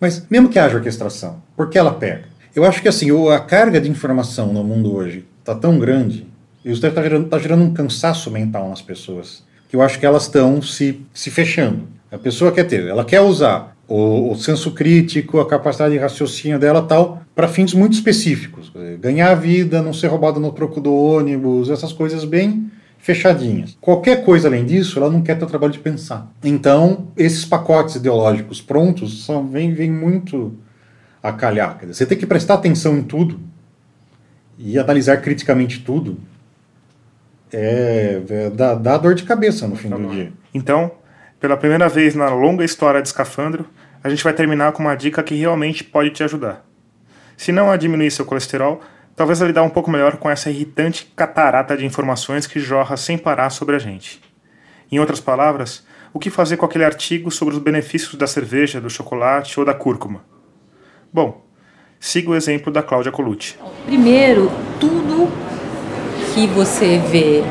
Mas 0.00 0.26
mesmo 0.28 0.48
que 0.48 0.58
haja 0.58 0.76
orquestração, 0.76 1.42
por 1.56 1.68
que 1.68 1.78
ela 1.78 1.92
pega? 1.92 2.24
Eu 2.54 2.64
acho 2.64 2.82
que 2.82 2.88
assim, 2.88 3.10
a 3.30 3.40
carga 3.40 3.80
de 3.80 3.90
informação 3.90 4.52
no 4.52 4.62
mundo 4.62 4.94
hoje 4.94 5.24
está 5.40 5.54
tão 5.54 5.78
grande, 5.78 6.26
e 6.64 6.70
isso 6.70 6.86
está 6.86 7.02
gerando, 7.02 7.28
tá 7.28 7.38
gerando 7.38 7.64
um 7.64 7.72
cansaço 7.72 8.30
mental 8.30 8.68
nas 8.68 8.80
pessoas, 8.80 9.42
que 9.68 9.76
eu 9.76 9.82
acho 9.82 9.98
que 9.98 10.06
elas 10.06 10.24
estão 10.24 10.62
se, 10.62 11.00
se 11.12 11.30
fechando. 11.30 11.88
A 12.10 12.18
pessoa 12.18 12.52
quer 12.52 12.64
ter, 12.64 12.86
ela 12.86 13.04
quer 13.04 13.20
usar 13.20 13.76
o, 13.88 14.32
o 14.32 14.36
senso 14.36 14.70
crítico, 14.70 15.40
a 15.40 15.48
capacidade 15.48 15.94
de 15.94 16.00
raciocínio 16.00 16.58
dela 16.58 16.82
tal, 16.82 17.22
para 17.34 17.48
fins 17.48 17.74
muito 17.74 17.94
específicos. 17.94 18.72
Ganhar 19.00 19.30
a 19.30 19.34
vida, 19.34 19.82
não 19.82 19.92
ser 19.92 20.06
roubada 20.06 20.38
no 20.38 20.52
troco 20.52 20.80
do 20.80 20.94
ônibus, 20.94 21.70
essas 21.70 21.92
coisas 21.92 22.24
bem 22.24 22.70
fechadinhas. 23.04 23.76
Qualquer 23.82 24.24
coisa 24.24 24.48
além 24.48 24.64
disso, 24.64 24.98
ela 24.98 25.10
não 25.10 25.20
quer 25.20 25.38
ter 25.38 25.44
o 25.44 25.46
trabalho 25.46 25.74
de 25.74 25.78
pensar. 25.78 26.26
Então, 26.42 27.08
esses 27.18 27.44
pacotes 27.44 27.96
ideológicos 27.96 28.62
prontos 28.62 29.26
são, 29.26 29.46
vêm 29.46 29.74
vem 29.74 29.92
muito 29.92 30.56
a 31.22 31.30
calhar. 31.30 31.76
Dizer, 31.80 31.92
você 31.92 32.06
tem 32.06 32.16
que 32.16 32.26
prestar 32.26 32.54
atenção 32.54 32.96
em 32.96 33.02
tudo 33.02 33.38
e 34.58 34.78
analisar 34.78 35.18
criticamente 35.18 35.80
tudo. 35.80 36.16
É, 37.52 38.22
é 38.26 38.50
dá, 38.50 38.74
dá 38.74 38.96
dor 38.96 39.14
de 39.14 39.24
cabeça 39.24 39.68
no 39.68 39.76
fim 39.76 39.90
tá 39.90 39.96
do 39.96 40.08
dia. 40.08 40.32
Então, 40.54 40.90
pela 41.38 41.58
primeira 41.58 41.90
vez 41.90 42.14
na 42.14 42.30
longa 42.30 42.64
história 42.64 43.02
de 43.02 43.08
Escafandro, 43.08 43.66
a 44.02 44.08
gente 44.08 44.24
vai 44.24 44.32
terminar 44.32 44.72
com 44.72 44.82
uma 44.82 44.94
dica 44.94 45.22
que 45.22 45.34
realmente 45.34 45.84
pode 45.84 46.08
te 46.08 46.24
ajudar. 46.24 46.64
Se 47.36 47.52
não 47.52 47.70
a 47.70 47.76
diminuir 47.76 48.10
seu 48.10 48.24
colesterol, 48.24 48.80
talvez 49.16 49.40
a 49.40 49.46
lidar 49.46 49.62
um 49.62 49.70
pouco 49.70 49.90
melhor 49.90 50.16
com 50.16 50.28
essa 50.28 50.50
irritante 50.50 51.12
catarata 51.16 51.76
de 51.76 51.84
informações 51.84 52.46
que 52.46 52.60
jorra 52.60 52.96
sem 52.96 53.16
parar 53.16 53.50
sobre 53.50 53.76
a 53.76 53.78
gente. 53.78 54.20
Em 54.90 54.98
outras 54.98 55.20
palavras, 55.20 55.84
o 56.12 56.18
que 56.18 56.30
fazer 56.30 56.56
com 56.56 56.66
aquele 56.66 56.84
artigo 56.84 57.30
sobre 57.30 57.54
os 57.54 57.60
benefícios 57.60 58.14
da 58.14 58.26
cerveja, 58.26 58.80
do 58.80 58.90
chocolate 58.90 59.58
ou 59.58 59.66
da 59.66 59.74
cúrcuma? 59.74 60.24
Bom, 61.12 61.44
siga 61.98 62.30
o 62.30 62.36
exemplo 62.36 62.72
da 62.72 62.82
Cláudia 62.82 63.12
Colucci. 63.12 63.56
Primeiro, 63.86 64.50
tudo 64.78 65.28
que 66.34 66.46
você 66.48 66.98
vê 66.98 67.42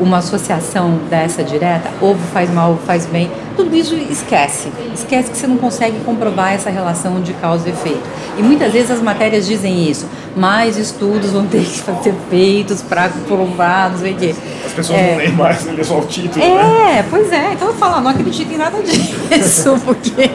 uma 0.00 0.18
associação 0.18 0.98
dessa 1.10 1.44
direta, 1.44 1.90
ovo 2.00 2.20
faz 2.32 2.50
mal, 2.50 2.72
ovo 2.72 2.80
faz 2.86 3.06
bem, 3.06 3.30
tudo 3.56 3.76
isso 3.76 3.94
esquece. 3.94 4.68
Esquece 4.94 5.30
que 5.30 5.36
você 5.36 5.46
não 5.46 5.58
consegue 5.58 6.00
comprovar 6.00 6.54
essa 6.54 6.70
relação 6.70 7.20
de 7.20 7.34
causa 7.34 7.68
e 7.68 7.72
efeito. 7.72 8.02
E 8.38 8.42
muitas 8.42 8.72
vezes 8.72 8.90
as 8.90 9.02
matérias 9.02 9.46
dizem 9.46 9.88
isso. 9.88 10.06
Mais 10.34 10.78
estudos 10.78 11.30
vão 11.30 11.46
ter 11.46 11.62
que 11.62 11.80
ser 12.02 12.14
feitos 12.30 12.80
para 12.80 13.08
comprovar, 13.08 13.90
não 13.90 13.98
sei 13.98 14.12
o 14.12 14.16
quê. 14.16 14.34
As 14.64 14.72
pessoas 14.72 14.98
é, 14.98 15.10
não 15.10 15.18
leem 15.18 15.32
mais, 15.32 15.64
lê 15.66 15.84
só 15.84 15.98
o 15.98 16.06
título, 16.06 16.42
é, 16.42 16.48
né? 16.48 17.06
pois 17.10 17.30
é. 17.32 17.52
Então 17.52 17.68
eu 17.68 17.74
falo, 17.74 18.00
não 18.00 18.10
acredito 18.10 18.50
em 18.50 18.56
nada 18.56 18.78
disso, 18.82 19.78
porque, 19.84 20.30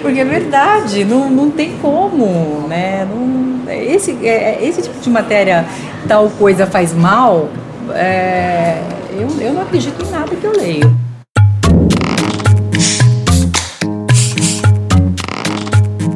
porque 0.00 0.20
é 0.20 0.24
verdade, 0.24 1.04
não, 1.04 1.28
não 1.28 1.50
tem 1.50 1.76
como, 1.82 2.66
né? 2.68 3.06
Não, 3.10 3.72
esse, 3.72 4.16
é, 4.24 4.58
esse 4.62 4.82
tipo 4.82 5.00
de 5.00 5.10
matéria, 5.10 5.66
tal 6.06 6.30
coisa 6.30 6.66
faz 6.66 6.94
mal, 6.94 7.48
é, 7.92 8.82
eu, 9.12 9.28
eu 9.40 9.52
não 9.52 9.62
acredito 9.62 10.04
em 10.04 10.10
nada 10.10 10.34
que 10.34 10.44
eu 10.44 10.52
leio. 10.52 10.98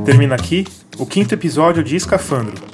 Termina 0.05 0.35
aqui 0.35 0.67
o 0.99 1.07
quinto 1.07 1.35
episódio 1.35 1.83
de 1.83 1.97
Escafandro. 1.97 2.65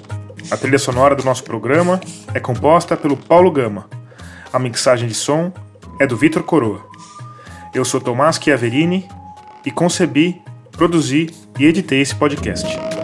A 0.51 0.57
trilha 0.57 0.79
sonora 0.79 1.15
do 1.15 1.25
nosso 1.25 1.45
programa 1.45 2.01
é 2.33 2.41
composta 2.41 2.97
pelo 2.97 3.17
Paulo 3.17 3.51
Gama. 3.51 3.89
A 4.53 4.59
mixagem 4.59 5.07
de 5.07 5.15
som 5.15 5.53
é 6.01 6.07
do 6.07 6.17
Vitor 6.17 6.43
Coroa. 6.43 6.87
Eu 7.75 7.85
sou 7.85 8.01
Tomás 8.01 8.41
Chiaverini 8.43 9.07
e 9.65 9.71
concebi, 9.71 10.41
produzi 10.73 11.29
e 11.59 11.67
editei 11.67 12.01
esse 12.01 12.15
podcast. 12.15 12.98